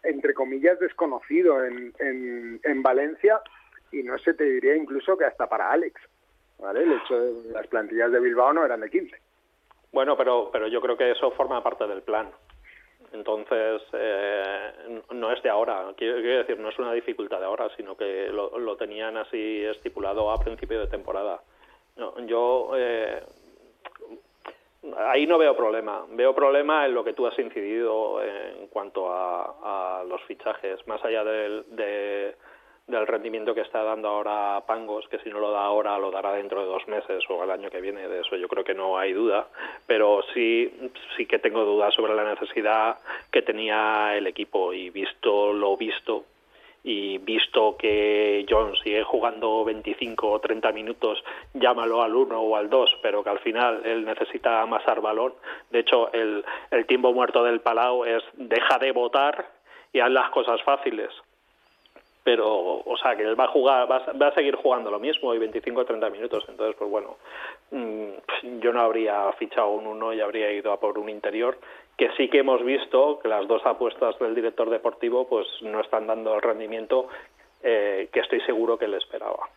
entre 0.03 0.35
comillas, 0.35 0.79
desconocido 0.79 1.64
en, 1.64 1.93
en, 1.99 2.61
en 2.62 2.83
Valencia 2.83 3.41
y 3.93 4.03
no 4.03 4.19
se 4.19 4.35
te 4.35 4.45
diría 4.45 4.77
incluso 4.77 5.17
que 5.17 5.25
hasta 5.25 5.47
para 5.49 5.71
Alex. 5.71 6.01
¿vale? 6.59 6.83
El 6.83 6.93
hecho 6.93 7.19
de 7.19 7.53
las 7.53 7.67
plantillas 7.67 8.11
de 8.11 8.21
Bilbao 8.21 8.53
no 8.53 8.64
eran 8.64 8.81
de 8.81 8.91
15. 8.91 9.17
Bueno, 9.93 10.17
pero, 10.17 10.51
pero 10.53 10.67
yo 10.69 10.81
creo 10.81 10.97
que 10.97 11.11
eso 11.11 11.31
forma 11.33 11.62
parte 11.62 11.87
del 11.87 12.03
plan. 12.03 12.31
Entonces, 13.12 13.82
eh, 13.92 15.02
no 15.12 15.32
es 15.32 15.42
de 15.42 15.50
ahora, 15.50 15.92
quiero, 15.96 16.20
decir, 16.20 16.59
no 16.59 16.68
es 16.68 16.78
una 16.78 16.92
dificultad 16.92 17.38
de 17.40 17.46
ahora, 17.46 17.68
sino 17.76 17.96
que 17.96 18.28
lo, 18.28 18.59
lo 18.59 18.76
tenían 18.76 19.16
así 19.16 19.64
estipulado 19.64 20.30
a 20.30 20.38
principio 20.38 20.80
de 20.80 20.86
temporada. 20.86 21.40
No, 21.96 22.18
yo 22.26 22.72
eh, 22.76 23.22
ahí 24.98 25.26
no 25.26 25.38
veo 25.38 25.57
problema. 25.57 26.04
Veo 26.11 26.34
problema 26.34 26.86
en 26.86 26.94
lo 26.94 27.04
que 27.04 27.12
tú 27.12 27.26
has 27.26 27.38
incidido 27.38 28.22
en 28.22 28.68
cuanto 28.68 29.11
a, 29.11 30.00
a 30.00 30.04
los 30.04 30.22
fichajes, 30.24 30.86
más 30.86 31.04
allá 31.04 31.24
del, 31.24 31.64
de, 31.74 32.36
del 32.87 33.07
rendimiento 33.07 33.53
que 33.53 33.62
está 33.62 33.82
dando 33.82 34.09
ahora 34.09 34.62
Pangos, 34.64 35.09
que 35.09 35.18
si 35.18 35.28
no 35.28 35.41
lo 35.41 35.51
da 35.51 35.64
ahora 35.64 35.99
lo 35.99 36.12
dará 36.12 36.32
dentro 36.32 36.61
de 36.61 36.68
dos 36.68 36.87
meses 36.87 37.24
o 37.28 37.43
el 37.43 37.51
año 37.51 37.68
que 37.68 37.80
viene, 37.80 38.07
de 38.07 38.20
eso 38.20 38.37
yo 38.37 38.47
creo 38.47 38.62
que 38.62 38.74
no 38.74 38.97
hay 38.97 39.12
duda, 39.12 39.49
pero 39.87 40.22
sí, 40.32 40.72
sí 41.16 41.26
que 41.26 41.41
tengo 41.41 41.64
dudas 41.64 41.93
sobre 41.95 42.14
la 42.14 42.22
necesidad 42.22 42.99
que 43.32 43.43
tenía 43.43 44.16
el 44.16 44.28
equipo 44.28 44.72
y 44.72 44.91
visto 44.91 45.53
lo 45.53 45.76
visto 45.76 46.26
y 46.84 47.18
visto 47.18 47.76
que 47.76 48.47
John 48.49 48.76
sigue 48.76 49.03
jugando 49.03 49.64
25 49.64 50.30
o 50.30 50.39
30 50.39 50.70
minutos, 50.70 51.24
llámalo 51.55 52.01
al 52.01 52.14
1 52.14 52.41
o 52.41 52.55
al 52.55 52.70
2, 52.70 52.99
pero 53.03 53.24
que 53.24 53.30
al 53.30 53.41
final 53.41 53.84
él 53.84 54.05
necesita 54.05 54.62
amasar 54.62 55.01
balón. 55.01 55.34
De 55.70 55.80
hecho, 55.80 56.12
el, 56.12 56.45
el 56.70 56.87
tiempo 56.87 57.12
muerto 57.12 57.43
del 57.43 57.59
Palau 57.59 58.05
es 58.05 58.22
deja 58.34 58.78
de 58.78 58.93
votar 58.93 59.49
y 59.93 59.99
haz 59.99 60.12
las 60.12 60.30
cosas 60.30 60.62
fáciles 60.62 61.11
pero 62.27 62.83
o 62.85 62.97
sea 63.01 63.14
que 63.14 63.22
él 63.22 63.39
va 63.39 63.45
a 63.45 63.53
jugar 63.53 63.89
va 63.89 63.99
a, 63.99 64.12
va 64.14 64.27
a 64.27 64.35
seguir 64.35 64.57
jugando 64.57 64.91
lo 64.91 64.99
mismo 64.99 65.33
y 65.33 65.39
25 65.39 65.81
o 65.81 65.85
30 65.85 66.11
minutos. 66.11 66.45
Entonces 66.49 66.74
pues 66.77 66.91
bueno 66.91 67.18
mmm, 67.70 68.59
yo 68.59 68.72
no 68.72 68.81
habría 68.81 69.33
fichado 69.39 69.68
un 69.68 69.87
uno 69.87 70.12
y 70.12 70.20
habría 70.20 70.51
ido 70.51 70.72
a 70.72 70.81
por 70.81 70.99
un 70.99 71.09
interior 71.09 71.57
que 71.97 72.11
sí 72.16 72.29
que 72.29 72.39
hemos 72.39 72.64
visto 72.64 73.20
que 73.20 73.29
las 73.29 73.47
dos 73.47 73.64
apuestas 73.64 74.18
del 74.18 74.35
director 74.35 74.68
deportivo 74.70 75.29
pues 75.29 75.47
no 75.62 75.81
están 75.81 76.09
dando 76.09 76.35
el 76.35 76.43
rendimiento 76.43 77.07
eh, 77.62 78.09
que 78.12 78.18
estoy 78.18 78.41
seguro 78.41 78.77
que 78.77 78.87
él 78.87 78.95
esperaba. 78.95 79.49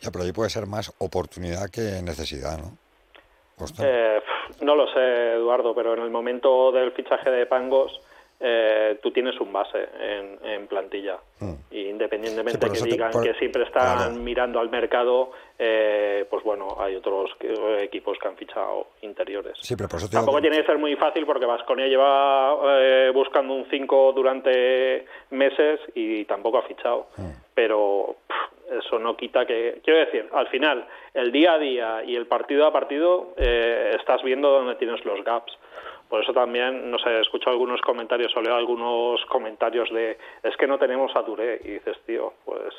Ya 0.00 0.10
pero 0.10 0.24
ahí 0.24 0.32
puede 0.32 0.48
ser 0.48 0.66
más 0.66 0.94
oportunidad 1.00 1.68
que 1.70 2.00
necesidad 2.02 2.56
no 2.56 2.78
eh, 3.78 4.22
no 4.62 4.74
lo 4.74 4.86
sé 4.90 5.34
Eduardo 5.34 5.74
pero 5.74 5.92
en 5.92 6.00
el 6.00 6.08
momento 6.08 6.72
del 6.72 6.92
fichaje 6.92 7.30
de 7.30 7.44
Pangos 7.44 8.00
eh, 8.40 8.98
tú 9.02 9.10
tienes 9.10 9.38
un 9.40 9.52
base 9.52 9.86
en, 10.00 10.38
en 10.42 10.66
plantilla. 10.66 11.18
Mm. 11.40 11.52
Y 11.70 11.88
independientemente 11.88 12.66
Sí, 12.68 12.72
que 12.72 12.80
te- 12.80 12.90
digan 12.90 13.10
por- 13.12 13.22
que 13.22 13.34
siempre 13.34 13.64
están 13.64 13.96
claro. 13.98 14.12
mirando 14.14 14.58
al 14.60 14.70
mercado, 14.70 15.30
eh, 15.58 16.24
pues 16.30 16.42
bueno, 16.42 16.76
hay 16.80 16.96
otros 16.96 17.30
equipos 17.80 18.18
que 18.18 18.28
han 18.28 18.36
fichado 18.36 18.88
interiores. 19.02 19.58
Sí, 19.60 19.76
pero 19.76 19.88
por 19.88 19.98
eso 19.98 20.08
Tampoco 20.10 20.36
que- 20.38 20.42
tiene 20.42 20.56
que 20.58 20.64
ser 20.66 20.78
muy 20.78 20.96
fácil 20.96 21.26
porque 21.26 21.44
Vasconia 21.46 21.86
lleva 21.86 22.56
eh, 22.80 23.10
buscando 23.14 23.52
un 23.54 23.66
5 23.70 24.12
durante 24.14 25.04
meses 25.30 25.80
y 25.94 26.24
tampoco 26.24 26.58
ha 26.58 26.62
fichado. 26.62 27.08
Pero 27.54 28.16
pff, 28.26 28.78
eso 28.78 28.98
no 28.98 29.16
quita 29.16 29.44
que... 29.44 29.80
Quiero 29.84 30.00
decir, 30.00 30.28
al 30.32 30.46
final, 30.48 30.86
el 31.12 31.30
día 31.32 31.54
a 31.54 31.58
día 31.58 32.02
y 32.04 32.16
el 32.16 32.26
partido 32.26 32.66
a 32.66 32.72
partido 32.72 33.34
eh, 33.36 33.96
estás 33.98 34.22
viendo 34.22 34.48
dónde 34.50 34.76
tienes 34.76 35.04
los 35.04 35.22
gaps. 35.24 35.52
Por 36.10 36.22
eso 36.22 36.32
también, 36.34 36.90
no 36.90 36.98
sé, 36.98 37.08
he 37.08 37.20
escuchado 37.20 37.52
algunos 37.52 37.80
comentarios 37.80 38.36
o 38.36 38.42
leo 38.42 38.54
algunos 38.56 39.24
comentarios 39.26 39.88
de 39.90 40.18
es 40.42 40.56
que 40.56 40.66
no 40.66 40.76
tenemos 40.78 41.14
a 41.16 41.24
Touré. 41.24 41.60
Y 41.64 41.68
dices, 41.74 41.96
tío, 42.04 42.34
pues 42.44 42.74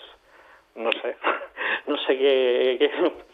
no 0.75 0.91
sé, 0.91 1.15
no 1.87 1.97
sé 1.97 2.17
qué, 2.17 2.77
qué- 2.79 3.31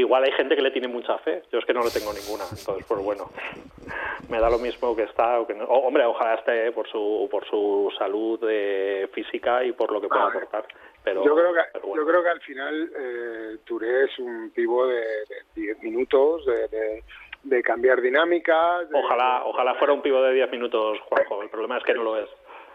Igual 0.00 0.24
hay 0.24 0.32
gente 0.32 0.56
que 0.56 0.62
le 0.62 0.70
tiene 0.70 0.88
mucha 0.88 1.18
fe, 1.18 1.42
yo 1.52 1.58
es 1.58 1.64
que 1.66 1.74
no 1.74 1.84
le 1.84 1.90
tengo 1.90 2.10
ninguna, 2.12 2.48
entonces 2.56 2.84
pues 2.88 3.02
bueno, 3.02 3.30
me 4.28 4.40
da 4.40 4.48
lo 4.48 4.58
mismo 4.58 4.94
que 4.96 5.02
está 5.02 5.38
o 5.40 5.46
que 5.46 5.52
no. 5.54 5.64
O- 5.64 5.86
hombre, 5.88 6.04
ojalá 6.06 6.34
esté 6.34 6.72
por 6.72 6.88
su 6.88 7.28
por 7.30 7.44
su 7.46 7.92
salud 7.98 8.38
eh, 8.48 9.08
física 9.12 9.64
y 9.64 9.72
por 9.72 9.92
lo 9.92 10.00
que 10.00 10.08
pueda 10.08 10.28
aportar, 10.28 10.64
pero 11.02 11.22
yo 11.24 11.34
creo 11.34 11.52
que 11.52 11.60
pero 11.74 11.86
bueno. 11.88 12.02
yo 12.02 12.08
creo 12.08 12.22
que 12.22 12.28
al 12.30 12.40
final 12.40 12.90
eh, 12.96 13.56
Touré 13.66 14.04
es 14.04 14.18
un 14.18 14.50
pivo 14.54 14.86
de, 14.86 15.00
de 15.00 15.36
10 15.56 15.82
minutos 15.82 16.46
de, 16.46 16.68
de, 16.68 17.02
de 17.48 17.62
cambiar 17.62 18.00
dinámicas 18.00 18.88
de- 18.88 18.98
ojalá 18.98 19.44
ojalá 19.44 19.74
fuera 19.76 19.92
un 19.92 20.02
pivo 20.02 20.20
de 20.22 20.32
10 20.34 20.50
minutos, 20.50 20.98
Juanjo, 21.08 21.42
el 21.42 21.48
problema 21.50 21.78
es 21.78 21.84
que 21.84 21.94
no 21.94 22.02
lo 22.02 22.16
es. 22.18 22.28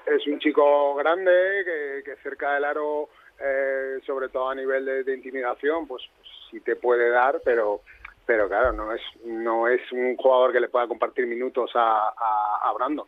es 0.05 0.25
un 0.27 0.39
chico 0.39 0.95
grande 0.95 1.31
que, 1.65 2.03
que 2.05 2.15
cerca 2.23 2.53
del 2.53 2.65
aro 2.65 3.09
eh, 3.39 3.99
sobre 4.05 4.29
todo 4.29 4.49
a 4.49 4.55
nivel 4.55 4.85
de, 4.85 5.03
de 5.03 5.13
intimidación 5.15 5.87
pues, 5.87 6.03
pues 6.17 6.27
sí 6.49 6.59
te 6.61 6.75
puede 6.75 7.09
dar 7.09 7.41
pero 7.43 7.81
pero 8.25 8.47
claro 8.47 8.71
no 8.71 8.93
es 8.93 9.01
no 9.25 9.67
es 9.67 9.81
un 9.91 10.15
jugador 10.15 10.51
que 10.53 10.59
le 10.59 10.69
pueda 10.69 10.87
compartir 10.87 11.25
minutos 11.27 11.71
a, 11.75 12.09
a, 12.09 12.59
a 12.69 12.73
Brandon 12.73 13.07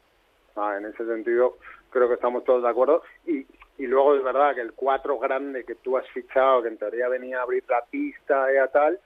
Ah, 0.55 0.76
en 0.78 0.86
ese 0.86 1.03
sentido 1.07 1.57
creo 1.89 2.07
que 2.07 2.14
estamos 2.16 2.43
todos 2.43 2.61
de 2.64 2.70
acuerdo 2.70 3.01
y 3.26 3.45
y 3.80 3.88
luego 3.88 4.16
es 4.16 4.24
verdad 4.24 4.53
que 4.53 4.61
el 4.61 4.74
cuatro 4.74 5.18
grande 5.18 5.64
que 5.66 5.74
tú 5.76 5.97
has 5.97 6.07
fichado 6.09 6.61
que 6.61 6.68
en 6.68 6.78
teoría 6.78 7.07
venía 7.09 7.39
a 7.39 7.41
abrir 7.41 7.64
la 7.68 7.84
pista 7.89 8.53
y 8.53 8.57
a 8.57 8.68
tal 8.68 8.99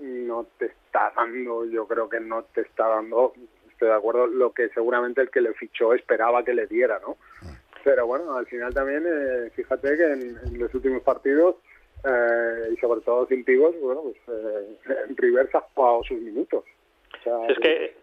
no 0.00 0.46
te 0.58 0.66
está 0.66 1.12
dando, 1.16 1.64
yo 1.66 1.86
creo 1.86 2.08
que 2.08 2.20
no 2.20 2.44
te 2.44 2.62
está 2.62 2.88
dando, 2.88 3.32
estoy 3.70 3.88
de 3.88 3.94
acuerdo, 3.94 4.26
lo 4.26 4.52
que 4.52 4.68
seguramente 4.70 5.20
el 5.20 5.30
que 5.30 5.40
le 5.40 5.52
fichó 5.54 5.92
esperaba 5.94 6.44
que 6.44 6.54
le 6.54 6.66
diera, 6.66 6.98
¿no? 7.00 7.16
Pero 7.84 8.06
bueno, 8.06 8.36
al 8.36 8.46
final 8.46 8.74
también, 8.74 9.04
eh, 9.06 9.50
fíjate 9.54 9.96
que 9.96 10.04
en, 10.04 10.36
en 10.44 10.58
los 10.58 10.74
últimos 10.74 11.02
partidos, 11.02 11.56
eh, 12.04 12.70
y 12.72 12.76
sobre 12.78 13.00
todo 13.00 13.26
sin 13.26 13.44
pivos, 13.44 13.74
bueno, 13.80 14.02
pues 14.02 14.16
eh, 14.28 14.76
Rivers 15.16 15.54
ha 15.54 15.60
jugado 15.60 16.02
sus 16.04 16.18
minutos. 16.20 16.64
O 17.20 17.22
sea, 17.22 17.46
Es 17.48 17.58
que 17.58 17.94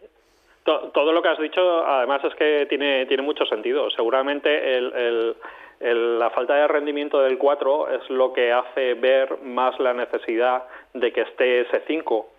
to- 0.64 0.90
todo 0.94 1.12
lo 1.12 1.22
que 1.22 1.30
has 1.30 1.40
dicho, 1.40 1.86
además, 1.86 2.24
es 2.24 2.34
que 2.36 2.66
tiene, 2.70 3.06
tiene 3.08 3.24
mucho 3.24 3.46
sentido. 3.46 3.90
Seguramente 3.92 4.78
el, 4.78 4.94
el- 4.94 5.36
el- 5.84 6.20
la 6.20 6.30
falta 6.32 6.56
de 6.56 6.68
rendimiento 6.68 7.22
del 7.22 7.38
4 7.38 7.90
es 7.90 8.10
lo 8.10 8.34
que 8.34 8.52
hace 8.52 8.94
ver 8.96 9.38
más 9.44 9.80
la 9.80 9.94
necesidad 9.94 10.64
de 10.94 11.12
que 11.12 11.22
esté 11.22 11.62
ese 11.62 11.82
5. 11.88 12.30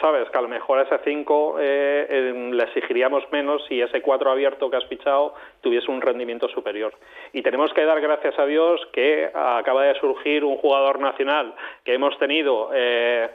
¿Sabes? 0.00 0.30
Que 0.30 0.38
a 0.38 0.42
lo 0.42 0.48
mejor 0.48 0.78
ese 0.80 0.98
5 1.04 1.56
eh, 1.58 2.32
le 2.52 2.62
exigiríamos 2.62 3.24
menos 3.32 3.64
si 3.66 3.80
ese 3.82 4.00
4 4.00 4.30
abierto 4.30 4.70
que 4.70 4.76
has 4.76 4.86
fichado 4.86 5.34
tuviese 5.60 5.90
un 5.90 6.00
rendimiento 6.00 6.48
superior. 6.48 6.94
Y 7.32 7.42
tenemos 7.42 7.72
que 7.74 7.84
dar 7.84 8.00
gracias 8.00 8.38
a 8.38 8.46
Dios 8.46 8.80
que 8.92 9.28
acaba 9.34 9.82
de 9.84 9.94
surgir 9.98 10.44
un 10.44 10.56
jugador 10.58 11.00
nacional 11.00 11.54
que 11.84 11.94
hemos 11.94 12.16
tenido. 12.18 12.70
eh, 12.72 13.28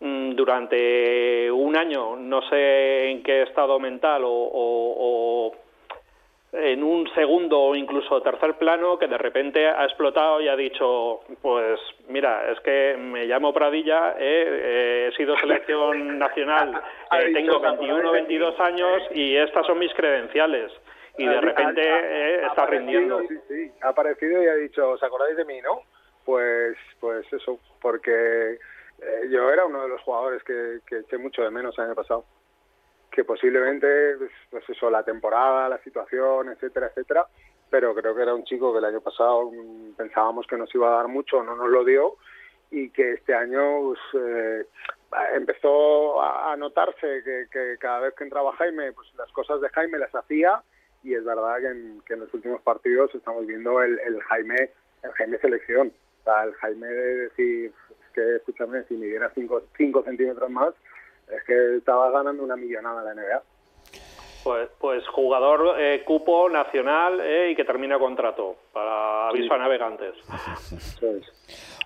mm, 0.00 0.30
durante 0.34 1.50
un 1.50 1.76
año, 1.76 2.16
no 2.16 2.42
sé 2.48 3.10
en 3.10 3.22
qué 3.22 3.42
estado 3.42 3.78
mental 3.78 4.24
o, 4.24 4.30
o- 4.30 4.96
o 4.98 5.52
en 6.52 6.82
un 6.82 7.08
segundo 7.14 7.60
o 7.60 7.74
incluso 7.76 8.20
tercer 8.22 8.54
plano, 8.54 8.98
que 8.98 9.06
de 9.06 9.16
repente 9.18 9.68
ha 9.68 9.84
explotado 9.84 10.40
y 10.40 10.48
ha 10.48 10.56
dicho, 10.56 11.20
pues 11.40 11.78
mira, 12.08 12.50
es 12.50 12.58
que 12.60 12.96
me 12.98 13.26
llamo 13.26 13.52
Pradilla, 13.52 14.16
eh, 14.18 14.46
eh, 14.48 15.10
he 15.12 15.16
sido 15.16 15.36
selección 15.36 16.18
nacional, 16.18 16.80
eh, 17.12 17.30
tengo 17.32 17.56
¿os 17.58 17.64
acordáis 17.64 17.78
21 17.80 18.12
de 18.12 18.18
22 18.22 18.60
años 18.60 19.02
y 19.14 19.36
estas 19.36 19.64
son 19.66 19.78
mis 19.78 19.92
credenciales. 19.94 20.72
Y 21.18 21.26
de 21.26 21.36
Ha- 21.36 21.40
repente 21.40 21.82
eh, 21.84 22.46
está 22.46 22.66
rindiendo. 22.66 23.20
Sí, 23.28 23.36
sí, 23.48 23.70
ha 23.82 23.88
aparecido 23.88 24.42
y 24.42 24.46
ha 24.46 24.54
dicho, 24.54 24.90
¿os 24.90 25.02
acordáis 25.02 25.36
de 25.36 25.44
mí, 25.44 25.60
no? 25.60 25.82
Pues, 26.24 26.76
pues 27.00 27.30
eso, 27.32 27.58
porque 27.80 28.52
eh, 28.52 28.58
yo 29.30 29.50
era 29.52 29.66
uno 29.66 29.82
de 29.82 29.88
los 29.88 30.00
jugadores 30.02 30.42
que, 30.44 30.78
que 30.86 30.98
eché 30.98 31.18
mucho 31.18 31.42
de 31.42 31.50
menos 31.50 31.78
el 31.78 31.84
año 31.86 31.94
pasado. 31.94 32.24
Que 33.10 33.24
posiblemente, 33.24 34.16
pues, 34.18 34.30
pues 34.50 34.68
eso, 34.68 34.90
la 34.90 35.02
temporada, 35.02 35.68
la 35.68 35.78
situación, 35.82 36.48
etcétera, 36.50 36.88
etcétera, 36.88 37.26
pero 37.68 37.94
creo 37.94 38.14
que 38.14 38.22
era 38.22 38.34
un 38.34 38.44
chico 38.44 38.72
que 38.72 38.78
el 38.78 38.84
año 38.84 39.00
pasado 39.00 39.50
mm, 39.50 39.94
pensábamos 39.96 40.46
que 40.46 40.56
nos 40.56 40.74
iba 40.74 40.88
a 40.88 40.96
dar 40.98 41.08
mucho, 41.08 41.42
no 41.42 41.56
nos 41.56 41.68
lo 41.68 41.84
dio, 41.84 42.16
y 42.70 42.90
que 42.90 43.12
este 43.12 43.34
año 43.34 43.80
pues, 43.82 44.00
eh, 44.14 44.66
empezó 45.34 46.22
a 46.22 46.56
notarse 46.56 47.22
que, 47.24 47.76
cada 47.80 48.00
vez 48.00 48.14
que 48.14 48.24
entraba 48.24 48.56
Jaime, 48.56 48.92
pues 48.92 49.12
las 49.16 49.30
cosas 49.32 49.60
de 49.60 49.68
Jaime 49.70 49.98
las 49.98 50.14
hacía 50.14 50.62
y 51.02 51.14
es 51.14 51.24
verdad 51.24 51.58
que 51.58 51.66
en, 51.66 52.02
que 52.06 52.14
en 52.14 52.20
los 52.20 52.34
últimos 52.34 52.60
partidos 52.62 53.12
estamos 53.14 53.46
viendo 53.46 53.82
el, 53.82 53.98
el 54.00 54.20
Jaime 54.22 54.70
el 55.02 55.12
Jaime 55.12 55.38
selección, 55.38 55.92
el 56.44 56.54
Jaime 56.54 56.86
de 56.86 57.16
decir, 57.16 57.72
es 57.90 58.12
que 58.12 58.36
escúchame, 58.36 58.84
si 58.84 58.94
midiera 58.94 59.32
5 59.34 60.02
centímetros 60.04 60.50
más, 60.50 60.74
es 61.36 61.44
que 61.44 61.76
estaba 61.76 62.10
ganando 62.10 62.42
una 62.42 62.56
millonada 62.56 63.02
la 63.02 63.14
NBA. 63.14 63.42
Pues, 64.42 64.70
pues 64.78 65.06
jugador 65.08 65.76
eh, 65.78 66.02
cupo 66.06 66.48
nacional 66.48 67.20
eh, 67.20 67.50
y 67.50 67.54
que 67.56 67.64
termina 67.64 67.98
contrato 67.98 68.56
para 68.72 69.28
aviso 69.28 69.52
a 69.52 69.58
navegantes. 69.58 70.14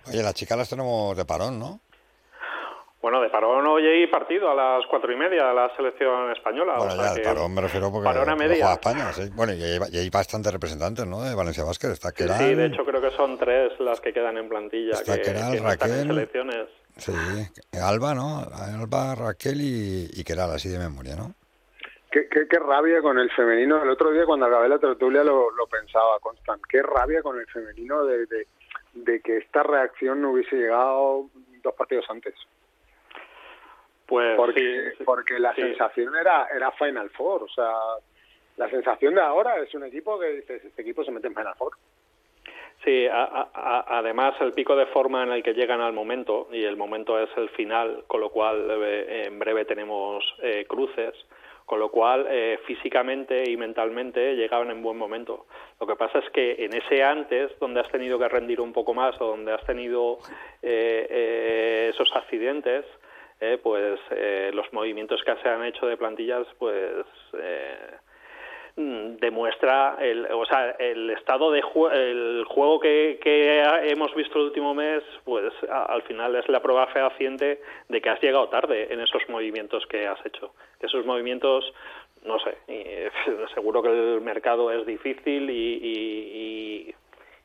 Oye, 0.07 0.23
las 0.23 0.33
chicas 0.33 0.57
las 0.57 0.69
tenemos 0.69 1.17
de 1.17 1.25
parón, 1.25 1.59
¿no? 1.59 1.79
Bueno, 3.01 3.21
de 3.21 3.29
parón 3.29 3.67
hoy 3.67 3.85
hay 3.85 4.07
partido 4.07 4.49
a 4.49 4.55
las 4.55 4.85
cuatro 4.87 5.11
y 5.11 5.15
media 5.15 5.47
de 5.47 5.53
la 5.53 5.75
selección 5.75 6.31
española. 6.31 6.75
Bueno, 6.77 6.93
o 6.93 6.95
sea 6.95 7.09
ya, 7.09 7.13
que 7.13 7.19
de 7.19 7.25
parón 7.25 7.53
me 7.53 7.61
refiero 7.61 7.91
porque 7.91 8.05
parón 8.05 8.29
a 8.29 8.31
porque 8.35 8.47
media. 8.47 8.65
juega 8.65 8.73
España, 8.73 9.13
sí. 9.13 9.29
Bueno, 9.35 9.53
y 9.53 9.61
hay, 9.61 9.79
y 9.91 9.97
hay 9.99 10.09
bastantes 10.09 10.51
representantes, 10.51 11.05
¿no? 11.05 11.21
De 11.21 11.35
Valencia 11.35 11.63
Vázquez. 11.63 11.91
Está 11.91 12.11
Keral, 12.13 12.39
Sí, 12.39 12.55
de 12.55 12.65
hecho 12.65 12.83
creo 12.83 13.01
que 13.01 13.11
son 13.11 13.37
tres 13.37 13.79
las 13.79 13.99
que 14.01 14.11
quedan 14.11 14.37
en 14.37 14.49
plantilla 14.49 14.93
Está 14.93 15.17
que, 15.17 15.21
Keral, 15.21 15.51
que 15.51 15.61
no 15.61 15.69
están 15.71 15.89
en 15.91 15.95
Raquel. 15.97 16.07
selecciones. 16.15 16.67
Sí, 16.97 17.13
Alba, 17.81 18.13
¿no? 18.13 18.39
Alba, 18.39 19.15
Raquel 19.15 19.61
y, 19.61 20.09
y 20.13 20.23
Keral, 20.23 20.51
así 20.51 20.69
de 20.69 20.79
memoria, 20.79 21.15
¿no? 21.15 21.33
Qué, 22.11 22.29
qué, 22.29 22.47
qué 22.47 22.59
rabia 22.59 23.01
con 23.01 23.19
el 23.19 23.29
femenino. 23.31 23.83
El 23.83 23.89
otro 23.89 24.11
día 24.11 24.25
cuando 24.25 24.45
acabé 24.45 24.69
la 24.69 24.79
tertulia 24.79 25.23
lo, 25.23 25.51
lo 25.51 25.67
pensaba, 25.67 26.17
Constant. 26.21 26.61
Qué 26.69 26.81
rabia 26.81 27.21
con 27.21 27.37
el 27.37 27.45
femenino 27.47 28.05
de, 28.05 28.25
de, 28.25 28.47
de 28.93 29.19
que 29.19 29.37
esta 29.37 29.63
reacción 29.63 30.21
no 30.21 30.31
hubiese 30.31 30.55
llegado 30.55 31.29
dos 31.61 31.73
partidos 31.75 32.05
antes. 32.09 32.33
Pues 34.05 34.37
porque, 34.37 34.91
sí, 34.91 34.97
sí, 34.99 35.03
porque 35.03 35.39
la 35.39 35.53
sí. 35.55 35.61
sensación 35.61 36.15
era, 36.15 36.47
era 36.55 36.71
Final 36.71 37.09
Four. 37.09 37.43
O 37.43 37.49
sea, 37.49 37.73
la 38.55 38.69
sensación 38.69 39.15
de 39.15 39.21
ahora 39.21 39.57
es 39.59 39.73
un 39.73 39.83
equipo 39.83 40.17
que 40.17 40.27
dices, 40.27 40.63
este 40.63 40.83
equipo 40.83 41.03
se 41.03 41.11
mete 41.11 41.27
en 41.27 41.35
Final 41.35 41.55
Four. 41.57 41.73
Sí, 42.85 43.07
a- 43.07 43.49
a- 43.53 43.97
además 43.97 44.35
el 44.41 44.53
pico 44.53 44.75
de 44.75 44.85
forma 44.87 45.23
en 45.23 45.31
el 45.31 45.41
que 45.43 45.53
llegan 45.55 45.81
al 45.81 45.91
momento, 45.93 46.47
y 46.51 46.63
el 46.63 46.77
momento 46.77 47.19
es 47.19 47.29
el 47.35 47.49
final, 47.49 48.03
con 48.07 48.21
lo 48.21 48.29
cual 48.29 48.67
eh, 48.69 49.23
en 49.25 49.39
breve 49.39 49.65
tenemos 49.65 50.23
eh, 50.43 50.65
cruces, 50.67 51.13
con 51.65 51.79
lo 51.79 51.89
cual 51.89 52.27
eh, 52.29 52.59
físicamente 52.67 53.49
y 53.49 53.57
mentalmente 53.57 54.35
llegaban 54.35 54.69
en 54.69 54.83
buen 54.83 54.97
momento. 54.97 55.47
Lo 55.79 55.87
que 55.87 55.95
pasa 55.95 56.19
es 56.19 56.29
que 56.29 56.63
en 56.63 56.75
ese 56.75 57.03
antes, 57.03 57.57
donde 57.59 57.79
has 57.79 57.89
tenido 57.91 58.19
que 58.19 58.29
rendir 58.29 58.61
un 58.61 58.71
poco 58.71 58.93
más 58.93 59.19
o 59.19 59.25
donde 59.29 59.51
has 59.51 59.65
tenido 59.65 60.19
eh, 60.61 61.07
eh, 61.09 61.89
esos 61.91 62.15
accidentes, 62.15 62.85
pues 63.61 63.99
los 64.53 64.71
movimientos 64.73 65.21
que 65.23 65.35
se 65.43 65.49
han 65.49 65.63
hecho 65.65 65.85
de 65.85 65.97
plantillas, 65.97 66.47
pues 66.57 67.05
demuestra 68.77 69.95
el, 70.01 70.25
o 70.31 70.45
sea, 70.45 70.71
el 70.79 71.09
estado 71.11 71.51
de 71.51 71.61
jue- 71.63 71.93
el 71.93 72.43
juego 72.47 72.79
que, 72.79 73.19
que 73.21 73.61
hemos 73.89 74.13
visto 74.15 74.37
el 74.39 74.45
último 74.45 74.73
mes, 74.73 75.01
pues 75.23 75.53
a- 75.69 75.85
al 75.85 76.01
final 76.03 76.35
es 76.35 76.47
la 76.49 76.61
prueba 76.61 76.87
fehaciente 76.87 77.61
de 77.87 78.01
que 78.01 78.09
has 78.09 78.21
llegado 78.21 78.49
tarde 78.49 78.91
en 78.93 78.99
esos 78.99 79.21
movimientos 79.29 79.85
que 79.87 80.05
has 80.07 80.23
hecho. 80.25 80.53
Que 80.79 80.87
esos 80.87 81.05
movimientos, 81.05 81.73
no 82.23 82.37
sé, 82.39 82.57
y, 82.67 82.83
seguro 83.55 83.81
que 83.81 83.89
el 83.89 84.21
mercado 84.21 84.69
es 84.71 84.85
difícil 84.85 85.49
y, 85.49 85.53
y- 85.81 86.89
y- 86.89 86.95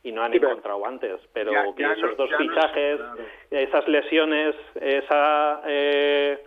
y 0.03 0.13
no 0.13 0.23
han 0.23 0.33
Sí, 0.33 0.39
encontrado 0.39 0.85
antes, 0.87 1.21
pero 1.33 1.53
Ya- 1.53 1.93
esos 1.93 2.11
no- 2.11 2.15
dos 2.17 2.31
no- 2.31 2.39
fichajes, 2.39 2.97
claro. 2.97 3.17
esas 3.51 3.87
lesiones, 3.87 4.57
esa 4.81 5.61
eh, 5.67 6.43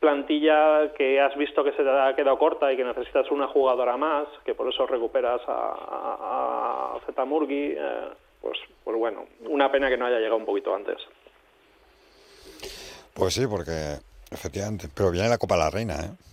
plantilla 0.00 0.92
que 0.96 1.20
has 1.20 1.36
visto 1.36 1.64
que 1.64 1.72
se 1.72 1.82
te 1.82 1.90
ha 1.90 2.14
quedado 2.14 2.38
corta 2.38 2.72
y 2.72 2.76
que 2.76 2.84
necesitas 2.84 3.30
una 3.30 3.48
jugadora 3.48 3.96
más, 3.96 4.28
que 4.44 4.54
por 4.54 4.68
eso 4.72 4.86
recuperas 4.86 5.40
a, 5.46 6.96
a, 6.96 6.98
eh, 7.50 8.08
pues, 8.40 8.58
pues 8.84 8.96
bueno, 8.96 9.26
una 9.46 9.70
pena 9.70 9.88
que 9.88 9.96
no 9.96 10.06
haya 10.06 10.18
llegado 10.18 10.36
un 10.36 10.46
poquito 10.46 10.74
antes. 10.74 10.98
Pues 13.14 13.34
sí, 13.34 13.46
porque 13.46 13.96
efectivamente, 14.30 14.88
pero 14.94 15.10
viene 15.10 15.28
la 15.28 15.38
Copa 15.38 15.56
de 15.56 15.60
la 15.60 15.70
Reina, 15.70 15.94
¿eh? 15.94 16.27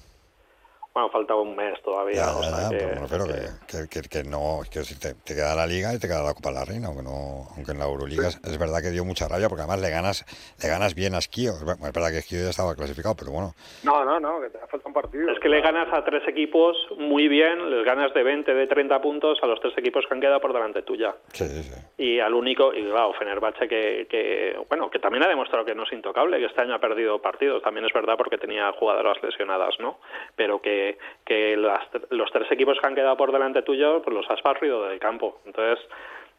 Bueno, 0.96 1.10
faltaba 1.10 1.42
un 1.42 1.54
mes 1.58 1.78
todavía. 1.84 2.16
Ya, 2.16 2.38
o 2.38 2.42
ya, 2.42 2.48
sea 2.50 2.62
ya, 2.64 2.70
que- 2.70 2.78
pero 2.78 2.96
me 2.96 3.02
refiero 3.02 3.26
que, 3.26 3.42
que, 3.68 3.88
que- 4.02 4.08
que 4.08 4.24
no, 4.24 4.62
es 4.64 4.70
que 4.70 4.80
te, 4.96 5.14
te 5.14 5.36
queda 5.36 5.54
la 5.54 5.68
Liga 5.68 5.94
y 5.94 6.00
te 6.00 6.08
queda 6.08 6.24
la 6.24 6.34
Copa 6.34 6.52
de 6.52 6.56
la 6.56 6.64
Reina, 6.64 6.88
aunque 6.88 7.04
no, 7.04 7.50
aunque 7.54 7.74
en 7.74 7.80
la 7.80 7.84
Euroliga 7.86 8.30
es, 8.30 8.40
es 8.46 8.58
verdad 8.58 8.82
que 8.82 8.92
dio 8.92 9.04
mucha 9.04 9.28
rabia 9.28 9.50
porque 9.50 9.64
además 9.64 9.82
le 9.82 9.90
ganas, 9.90 10.24
le 10.64 10.70
ganas 10.70 10.96
bien 10.96 11.14
a 11.14 11.18
Esquío. 11.18 11.52
Es 11.52 11.66
ver- 11.66 11.76
es 11.76 11.92
verdad 11.92 12.12
que 12.12 12.20
Esquío 12.20 12.40
ya 12.42 12.50
estaba 12.50 12.76
clasificado, 12.76 13.14
pero 13.14 13.32
bueno, 13.34 13.52
No, 13.84 14.06
no, 14.06 14.22
no, 14.22 14.40
que 14.40 14.50
te 14.52 14.58
falta 14.72 14.88
un 14.88 14.94
partido. 14.94 15.30
Es 15.34 15.40
que 15.42 15.50
le 15.50 15.60
ganas 15.60 15.92
a 15.92 16.02
tres 16.06 16.26
equipos 16.30 16.78
muy 16.98 17.28
bien, 17.28 17.70
les 17.72 17.84
ganas 17.86 18.14
de 18.14 18.24
20, 18.24 18.54
de 18.54 18.66
30 18.68 19.02
puntos 19.02 19.38
a 19.44 19.48
los 19.48 19.60
tres 19.60 19.74
equipos 19.78 20.06
que 20.08 20.14
han 20.14 20.22
quedado 20.22 20.40
por 20.40 20.54
delante 20.54 20.82
tuya. 20.84 21.14
sí, 21.34 21.46
sí. 21.46 21.74
Y 21.98 22.20
al 22.22 22.34
único, 22.34 22.74
y 22.74 22.84
claro, 22.86 23.12
Fenerbahce 23.20 23.68
que, 23.68 24.08
que, 24.10 24.58
bueno, 24.70 24.90
que 24.90 25.00
también 25.00 25.24
ha 25.26 25.28
demostrado 25.28 25.66
que 25.66 25.76
no 25.76 25.84
es 25.84 25.92
intocable, 25.92 26.40
que 26.40 26.46
este 26.46 26.62
año 26.62 26.74
ha 26.76 26.80
perdido 26.80 27.22
partidos, 27.22 27.62
también 27.64 27.86
es 27.86 27.92
verdad 27.94 28.16
porque 28.18 28.38
tenía 28.38 28.72
jugadoras 28.74 29.18
lesionadas, 29.24 29.76
¿no? 29.80 30.00
Pero 30.38 30.62
que, 30.62 30.85
que 31.26 31.56
las- 31.58 31.88
los 32.10 32.32
tres 32.32 32.52
equipos 32.52 32.78
que 32.80 32.88
han 32.88 32.96
quedado 32.96 33.18
por 33.18 33.32
delante 33.32 33.62
tuyo, 33.64 34.02
pues 34.02 34.14
los 34.16 34.30
has 34.30 34.42
barrido 34.44 34.84
del 34.88 35.00
campo. 35.00 35.40
Entonces, 35.46 35.80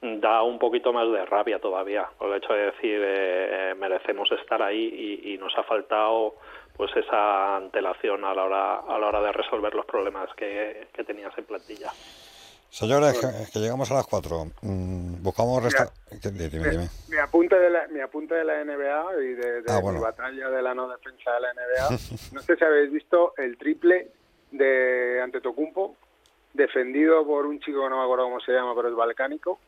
da 0.00 0.42
un 0.42 0.58
poquito 0.58 0.92
más 0.92 1.10
de 1.10 1.24
rabia 1.24 1.58
todavía, 1.58 2.06
por 2.18 2.30
el 2.30 2.36
hecho 2.42 2.52
de 2.52 2.66
decir, 2.66 3.00
eh, 3.02 3.74
merecemos 3.78 4.30
estar 4.32 4.60
ahí 4.62 5.20
y, 5.24 5.32
y 5.34 5.38
nos 5.38 5.56
ha 5.56 5.62
faltado 5.64 6.34
pues 6.76 6.94
esa 6.94 7.56
antelación 7.56 8.22
a 8.24 8.34
la 8.34 8.44
hora 8.44 8.74
a 8.80 8.98
la 8.98 9.06
hora 9.06 9.20
de 9.22 9.32
resolver 9.32 9.74
los 9.74 9.86
problemas 9.86 10.28
que, 10.36 10.88
que 10.92 11.04
tenías 11.04 11.32
en 11.38 11.44
plantilla. 11.46 11.90
Señores, 12.68 13.18
que, 13.18 13.50
que 13.52 13.58
llegamos 13.60 13.90
a 13.90 13.94
las 13.94 14.06
4. 14.06 14.44
buscamos 15.22 15.62
resta... 15.62 15.86
¿Qué- 16.20 16.28
Dime, 16.30 16.68
dime. 16.70 16.88
Mi 17.08 17.16
apunte 17.16 17.58
de 17.58 17.70
la, 17.70 17.86
mi 17.88 18.00
apunte 18.00 18.34
de 18.34 18.44
la 18.44 18.62
NBA 18.64 19.04
y 19.22 19.28
de, 19.34 19.62
de 19.62 19.72
Ah, 19.72 19.76
mi 19.76 19.82
bueno. 19.82 20.00
batalla 20.02 20.50
de 20.50 20.60
la 20.62 20.74
no 20.74 20.86
defensa 20.88 21.32
de 21.32 21.40
la 21.40 21.54
NBA. 21.54 21.88
no 22.34 22.40
sé 22.42 22.56
si 22.56 22.64
habéis 22.64 22.92
visto 22.92 23.32
el 23.38 23.56
triple 23.56 24.08
de 24.50 25.20
Antetokounmpo 25.22 25.96
defendido 26.56 27.24
por 27.26 27.46
un 27.46 27.60
chico 27.60 27.82
que 27.82 27.90
no 27.90 27.98
me 27.98 28.04
acuerdo 28.04 28.24
cómo 28.24 28.40
se 28.40 28.52
llama, 28.52 28.74
pero 28.74 28.88
es 28.88 28.94
balcánico, 28.94 29.60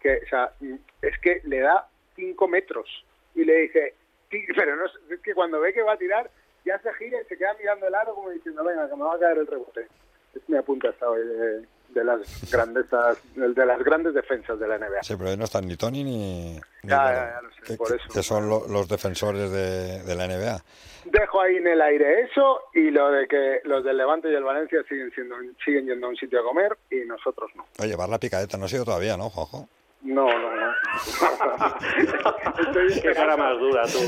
que, 0.00 0.20
o 0.24 0.28
sea, 0.28 0.52
mm, 0.60 0.74
es 1.02 1.18
que 1.20 1.40
le 1.44 1.60
da 1.60 1.88
5 2.16 2.48
metros 2.48 3.04
y 3.34 3.44
le 3.44 3.56
dice, 3.62 3.94
pero 4.56 4.76
no, 4.76 4.84
es 4.86 5.20
que 5.20 5.34
cuando 5.34 5.60
ve 5.60 5.72
que 5.72 5.82
va 5.82 5.92
a 5.92 5.98
tirar, 5.98 6.30
ya 6.64 6.78
se 6.80 6.92
gira 6.94 7.20
y 7.20 7.24
se 7.26 7.38
queda 7.38 7.54
mirando 7.58 7.86
el 7.86 7.94
aro 7.94 8.14
como 8.14 8.30
diciendo, 8.30 8.64
venga, 8.64 8.88
que 8.88 8.96
me 8.96 9.04
va 9.04 9.14
a 9.14 9.18
caer 9.18 9.38
el 9.38 9.46
rebote. 9.46 9.86
Es 10.34 10.48
mi 10.48 10.56
apunte 10.56 10.88
hasta 10.88 11.08
hoy 11.08 11.24
de, 11.24 11.64
de 11.96 12.04
las 12.04 12.50
grandezas, 12.52 13.18
de 13.34 13.66
las 13.66 13.78
grandes 13.82 14.14
defensas 14.14 14.58
de 14.60 14.68
la 14.68 14.78
NBA. 14.78 15.02
Sí, 15.02 15.14
pero 15.16 15.30
ahí 15.30 15.36
no 15.36 15.44
están 15.44 15.66
ni 15.66 15.76
Tony 15.76 16.04
ni... 16.04 16.54
ni 16.54 16.60
Ya, 16.84 17.12
ya, 17.12 17.32
ya 17.34 17.40
lo 17.42 17.50
sé, 17.50 17.62
que, 17.64 17.76
por 17.76 17.88
eso. 17.96 18.08
que 18.12 18.22
son 18.22 18.48
lo- 18.48 18.68
los 18.68 18.88
defensores 18.88 19.50
de, 19.50 20.02
de 20.02 20.14
la 20.14 20.26
NBA. 20.28 20.62
Dejo 21.06 21.40
ahí 21.40 21.56
en 21.56 21.66
el 21.68 21.80
aire 21.80 22.22
eso 22.22 22.60
y 22.74 22.90
lo 22.90 23.10
de 23.10 23.26
que 23.28 23.60
los 23.64 23.82
del 23.84 23.96
Levante 23.96 24.30
y 24.30 24.34
el 24.34 24.42
Valencia 24.44 24.80
siguen 24.88 25.10
siendo 25.14 25.36
siguen 25.64 25.86
yendo 25.86 26.06
a 26.06 26.10
un 26.10 26.16
sitio 26.16 26.40
a 26.40 26.44
comer 26.44 26.76
y 26.90 26.96
nosotros 27.06 27.50
no. 27.54 27.64
Oye, 27.78 27.88
llevar 27.90 28.08
la 28.08 28.18
picadeta 28.18 28.56
no 28.58 28.64
ha 28.64 28.68
sido 28.68 28.84
todavía, 28.84 29.16
¿no, 29.16 29.30
Juanjo? 29.30 29.68
No, 30.02 30.26
no, 30.26 30.56
no. 30.56 30.72
Estoy 32.60 33.00
Qué 33.00 33.12
cara 33.12 33.34
esperando, 33.34 33.36
más 33.38 33.58
dura 33.58 33.82
tú. 33.86 33.98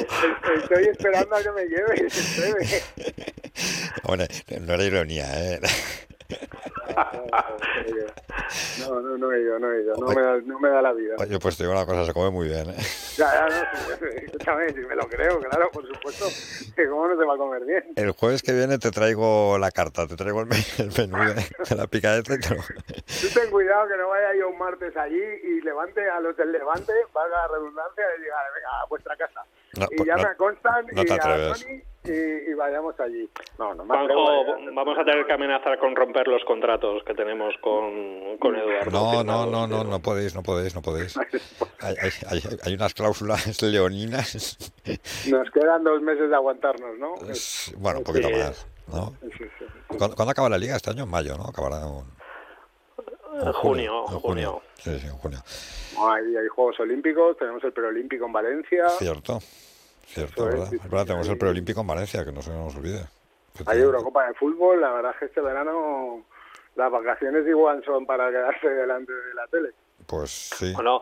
estoy 0.61 0.85
esperando 0.85 1.37
a 1.37 1.43
que 1.43 1.51
me 1.53 1.65
lleves. 1.67 2.95
Bueno, 4.05 4.25
no 4.61 4.75
era 4.75 4.85
ironía, 4.85 5.25
¿eh? 5.55 5.61
No, 8.81 9.01
no, 9.01 9.19
no 9.19 9.33
he 9.33 9.41
ido, 9.43 9.59
no 9.59 9.73
he 9.73 9.83
ido. 9.83 9.95
No 9.97 10.07
me 10.09 10.23
da, 10.23 10.37
no 10.45 10.59
me 10.59 10.69
da 10.69 10.83
la 10.83 10.93
vida. 10.93 11.15
Oye, 11.19 11.39
pues 11.39 11.57
te 11.57 11.65
digo 11.65 11.73
una 11.75 11.85
cosa, 11.87 12.05
se 12.07 12.13
come 12.15 12.31
muy 12.31 12.49
bien, 12.49 12.71
¿eh? 12.71 12.77
Ya, 13.17 13.33
ya, 13.35 13.47
no, 13.49 14.07
escúchame, 14.25 14.69
si 14.73 14.81
me 14.81 14.95
lo 14.97 15.07
creo, 15.09 15.39
claro, 15.41 15.71
por 15.71 15.87
supuesto. 15.87 16.27
Que 16.75 16.89
cómo 16.89 17.09
no 17.09 17.19
se 17.19 17.25
va 17.27 17.35
a 17.35 17.37
comer 17.37 17.65
bien. 17.65 17.85
El 17.97 18.13
jueves 18.13 18.43
que 18.43 18.53
viene 18.53 18.79
te 18.79 18.91
traigo 18.91 19.59
la 19.59 19.71
carta, 19.71 20.07
te 20.07 20.17
traigo 20.17 20.41
el, 20.41 20.47
me- 20.47 20.57
el 20.79 20.91
menú 20.97 21.19
de, 21.35 21.35
de 21.69 21.77
la 21.77 21.87
picadeta 21.87 22.35
y 22.35 22.39
te 22.41 22.55
lo- 22.55 22.63
Tú 22.63 23.29
ten 23.35 23.51
cuidado 23.51 23.89
que 23.89 23.97
no 23.97 24.09
vaya 24.09 24.35
yo 24.39 24.49
un 24.49 24.59
martes 24.59 24.97
allí 24.97 25.21
y 25.45 25.61
levante 25.63 26.09
a 26.09 26.21
los 26.21 26.37
del 26.37 26.53
Levante, 26.53 26.93
valga 27.13 27.37
la 27.37 27.49
redundancia, 27.49 28.05
y 28.19 28.23
diga, 28.23 28.37
venga, 28.55 28.81
a 28.83 28.87
vuestra 28.87 29.17
casa. 29.17 29.43
No, 29.79 29.87
y 29.91 29.97
pues 29.97 30.07
ya 30.07 30.17
no- 30.17 30.23
me 30.29 30.37
constan 30.37 30.87
no 30.93 31.03
y 31.03 31.05
te 31.07 31.13
a 31.13 31.17
atreves. 31.17 31.63
Tony 31.63 31.83
y, 32.05 32.11
y 32.51 32.55
vayamos 32.55 32.99
allí. 33.01 33.29
No, 33.59 33.75
Juanjo, 33.77 34.45
vamos 34.73 34.99
a 34.99 35.05
tener 35.05 35.27
que 35.27 35.33
amenazar 35.33 35.79
con 35.79 35.95
romper 35.97 36.27
los 36.29 36.43
contratos 36.45 37.03
que 37.05 37.15
tenemos 37.15 37.55
con, 37.61 38.39
con 38.39 38.57
Eduardo. 38.57 38.91
No, 38.91 39.25
no, 39.25 39.47
no, 39.47 39.67
no, 39.67 39.85
no 39.85 39.99
podéis, 40.01 40.35
no 40.35 40.43
podéis, 40.43 40.75
no 40.75 40.83
podéis. 40.83 41.17
Hay, 41.81 41.95
hay, 42.01 42.11
hay, 42.29 42.41
hay 42.65 42.75
unas 42.75 42.93
cláusulas 42.93 43.63
leoninas. 43.63 44.57
Nos 45.31 45.51
quedan 45.53 45.85
dos 45.85 46.03
meses 46.03 46.29
de 46.29 46.35
aguantarnos, 46.35 46.99
¿no? 46.99 47.15
Bueno, 47.77 47.99
un 48.01 48.05
poquito 48.05 48.29
Sí. 48.29 48.35
más, 48.35 48.67
¿no? 48.89 49.15
¿Cuándo, 49.97 50.17
cuándo 50.17 50.33
acaba 50.33 50.49
la 50.49 50.59
liga? 50.59 50.75
Este 50.77 50.91
año 50.91 51.05
en 51.05 51.11
mayo, 51.11 51.37
¿no? 51.37 51.45
Acabará 51.45 51.83
en, 51.87 53.47
En 53.47 53.53
junio, 53.53 54.05
en 54.11 54.19
junio. 54.19 54.63
Sí, 54.75 54.99
sí, 54.99 55.07
en 55.07 55.13
junio. 55.19 55.39
Hay, 56.01 56.37
hay 56.37 56.49
Juegos 56.49 56.81
Olímpicos, 56.81 57.37
tenemos 57.37 57.63
el 57.63 57.73
preolímpico 57.73 58.27
en 58.27 58.33
Valencia, 58.33 58.89
Cierto, 58.99 59.39
cierto, 60.09 60.45
¿verdad? 60.45 60.67
sí, 60.71 60.77
Es 60.77 60.83
verdad, 60.85 61.01
sí, 61.01 61.07
tenemos 61.07 61.29
el 61.29 61.39
preolímpico 61.39 61.81
en 61.81 61.87
Valencia, 61.87 62.25
que 62.25 62.33
no 62.33 62.43
se 62.43 62.53
nos 62.53 62.75
olvide. 62.77 63.05
hay 63.67 63.81
Eurocopa 63.81 64.27
de 64.27 64.35
Fútbol. 64.35 64.81
La 64.81 64.93
verdad 64.93 65.13
es 65.13 65.19
que 65.19 65.25
este 65.27 65.41
verano 65.41 66.23
las 66.77 66.91
vacaciones 66.91 67.47
igual 67.47 67.83
son 67.85 68.07
para 68.07 68.31
quedarse 68.31 68.69
delante 68.69 69.13
de 69.13 69.35
la 69.35 69.47
tele. 69.49 69.71
Pues 70.07 70.31
sí. 70.31 70.73
Bueno, 70.75 71.01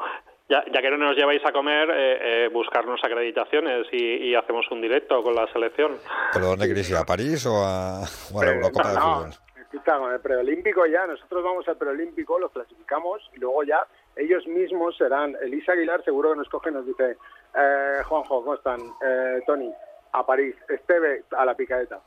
ya, 0.49 0.65
ya 0.73 0.81
que 0.81 0.91
no 0.91 0.97
nos 0.97 1.17
lleváis 1.17 1.45
a 1.45 1.53
comer, 1.53 1.91
eh, 1.91 2.45
eh, 2.47 2.49
buscarnos 2.53 3.03
acreditaciones 3.05 3.87
y, 3.93 4.31
y 4.31 4.35
hacemos 4.35 4.65
un 4.71 4.81
directo 4.81 5.23
con 5.23 5.35
la 5.35 5.47
selección. 5.53 5.97
¿Pero 6.33 6.47
dónde 6.47 6.67
queréis 6.67 6.89
ir? 6.91 6.97
¿A 6.97 7.05
París 7.05 7.45
o 7.47 7.57
a, 7.65 8.01
o 8.33 8.41
a 8.41 8.45
la 8.45 8.53
Eurocopa 8.53 8.89
de 8.89 8.95
no, 8.95 9.01
Fútbol? 9.01 9.31
Escucha, 9.61 9.99
con 9.99 10.13
el 10.13 10.21
preolímpico 10.21 10.87
ya, 10.87 11.07
nosotros 11.07 11.43
vamos 11.43 11.69
al 11.69 11.77
preolímpico, 11.77 12.39
los 12.39 12.53
clasificamos 12.53 13.21
y 13.35 13.41
luego 13.41 13.65
ya 13.65 13.87
ellos 14.15 14.47
mismos 14.47 14.97
serán, 14.97 15.37
Elisa 15.43 15.73
Aguilar 15.73 16.03
seguro 16.05 16.31
que 16.31 16.39
nos 16.39 16.49
coge 16.49 16.71
y 16.71 16.73
nos 16.73 16.87
dice, 16.87 17.19
eh, 17.57 18.03
Juanjo, 18.05 18.41
¿cómo 18.43 18.55
están? 18.55 18.81
Eh, 18.81 19.41
Tony, 19.47 19.73
a 20.13 20.25
París, 20.27 20.55
Esteve, 20.69 21.25
a 21.37 21.45
la 21.45 21.55
picadeta. 21.55 22.01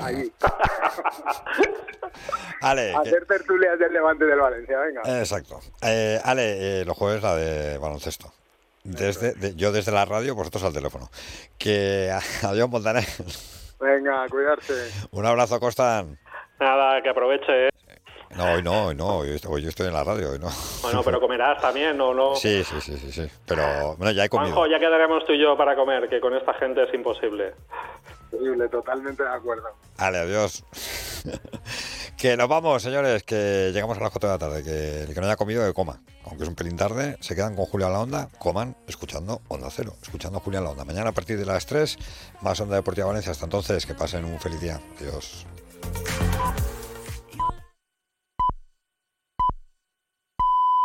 Allí. 0.00 0.32
Ale, 2.60 2.94
Hacer 2.94 3.26
tertulias 3.26 3.78
del 3.78 3.92
Levante 3.92 4.24
y 4.24 4.28
del 4.28 4.38
Valencia, 4.40 4.78
venga. 4.78 5.02
Exacto. 5.18 5.60
Eh, 5.82 6.20
Ale, 6.24 6.80
eh, 6.82 6.84
los 6.84 6.96
jueves 6.96 7.22
la 7.22 7.34
de 7.34 7.78
baloncesto. 7.78 8.32
Desde, 8.84 9.32
de- 9.34 9.54
yo 9.56 9.70
desde 9.72 9.92
la 9.92 10.04
radio, 10.04 10.34
vosotros 10.34 10.64
al 10.64 10.72
teléfono. 10.72 11.08
Que 11.58 12.10
adiós, 12.42 12.68
Montaner. 12.68 13.04
Venga, 13.80 14.26
cuidarse. 14.28 14.90
Un 15.10 15.26
abrazo, 15.26 15.58
Costan. 15.58 16.18
Nada, 16.60 17.02
que 17.02 17.08
aproveche. 17.08 17.66
¿eh? 17.66 17.70
No, 18.36 18.52
hoy 18.52 18.62
no, 18.62 18.86
hoy 18.86 18.94
no. 18.94 19.18
Hoy 19.18 19.30
estoy, 19.30 19.52
hoy 19.52 19.66
estoy 19.66 19.88
en 19.88 19.92
la 19.92 20.04
radio, 20.04 20.30
hoy 20.30 20.38
no. 20.38 20.48
Bueno, 20.82 21.02
pero 21.02 21.20
comerás 21.20 21.60
también, 21.60 22.00
¿o 22.00 22.14
no? 22.14 22.34
Sí, 22.34 22.64
sí, 22.64 22.80
sí, 22.80 22.96
sí, 22.96 23.12
sí. 23.12 23.28
Pero 23.46 23.96
bueno, 23.96 24.10
ya 24.12 24.24
he 24.24 24.28
comido. 24.28 24.54
Juanjo, 24.54 24.70
ya 24.70 24.78
quedaremos 24.78 25.24
tú 25.26 25.32
y 25.32 25.40
yo 25.40 25.56
para 25.56 25.76
comer, 25.76 26.08
que 26.08 26.20
con 26.20 26.34
esta 26.34 26.54
gente 26.54 26.82
es 26.82 26.94
imposible. 26.94 27.54
Posible, 28.30 28.68
totalmente 28.68 29.22
de 29.22 29.28
acuerdo. 29.28 29.68
Ale, 29.98 30.18
adiós. 30.18 30.64
que 32.16 32.36
nos 32.36 32.48
vamos, 32.48 32.82
señores, 32.82 33.22
que 33.24 33.70
llegamos 33.74 33.98
a 33.98 34.00
las 34.00 34.10
4 34.10 34.30
de 34.30 34.34
la 34.34 34.38
tarde. 34.38 34.64
Que 34.64 35.02
el 35.02 35.14
que 35.14 35.20
no 35.20 35.26
haya 35.26 35.36
comido, 35.36 35.66
que 35.66 35.74
coma. 35.74 36.00
Aunque 36.24 36.44
es 36.44 36.48
un 36.48 36.54
pelín 36.54 36.76
tarde, 36.76 37.18
se 37.20 37.34
quedan 37.34 37.54
con 37.54 37.66
Julia 37.66 37.90
La 37.90 38.00
Onda, 38.00 38.28
coman 38.38 38.76
escuchando 38.86 39.42
Onda 39.48 39.68
Cero, 39.70 39.92
escuchando 40.00 40.38
a 40.38 40.40
Julia 40.40 40.62
La 40.62 40.70
Onda. 40.70 40.84
Mañana 40.84 41.10
a 41.10 41.12
partir 41.12 41.36
de 41.36 41.44
las 41.44 41.66
3, 41.66 41.98
más 42.40 42.58
Onda 42.60 42.76
Deportiva 42.76 43.08
Valencia. 43.08 43.32
Hasta 43.32 43.44
entonces, 43.44 43.84
que 43.84 43.94
pasen 43.94 44.24
un 44.24 44.40
feliz 44.40 44.60
día. 44.60 44.80
Adiós. 44.98 45.46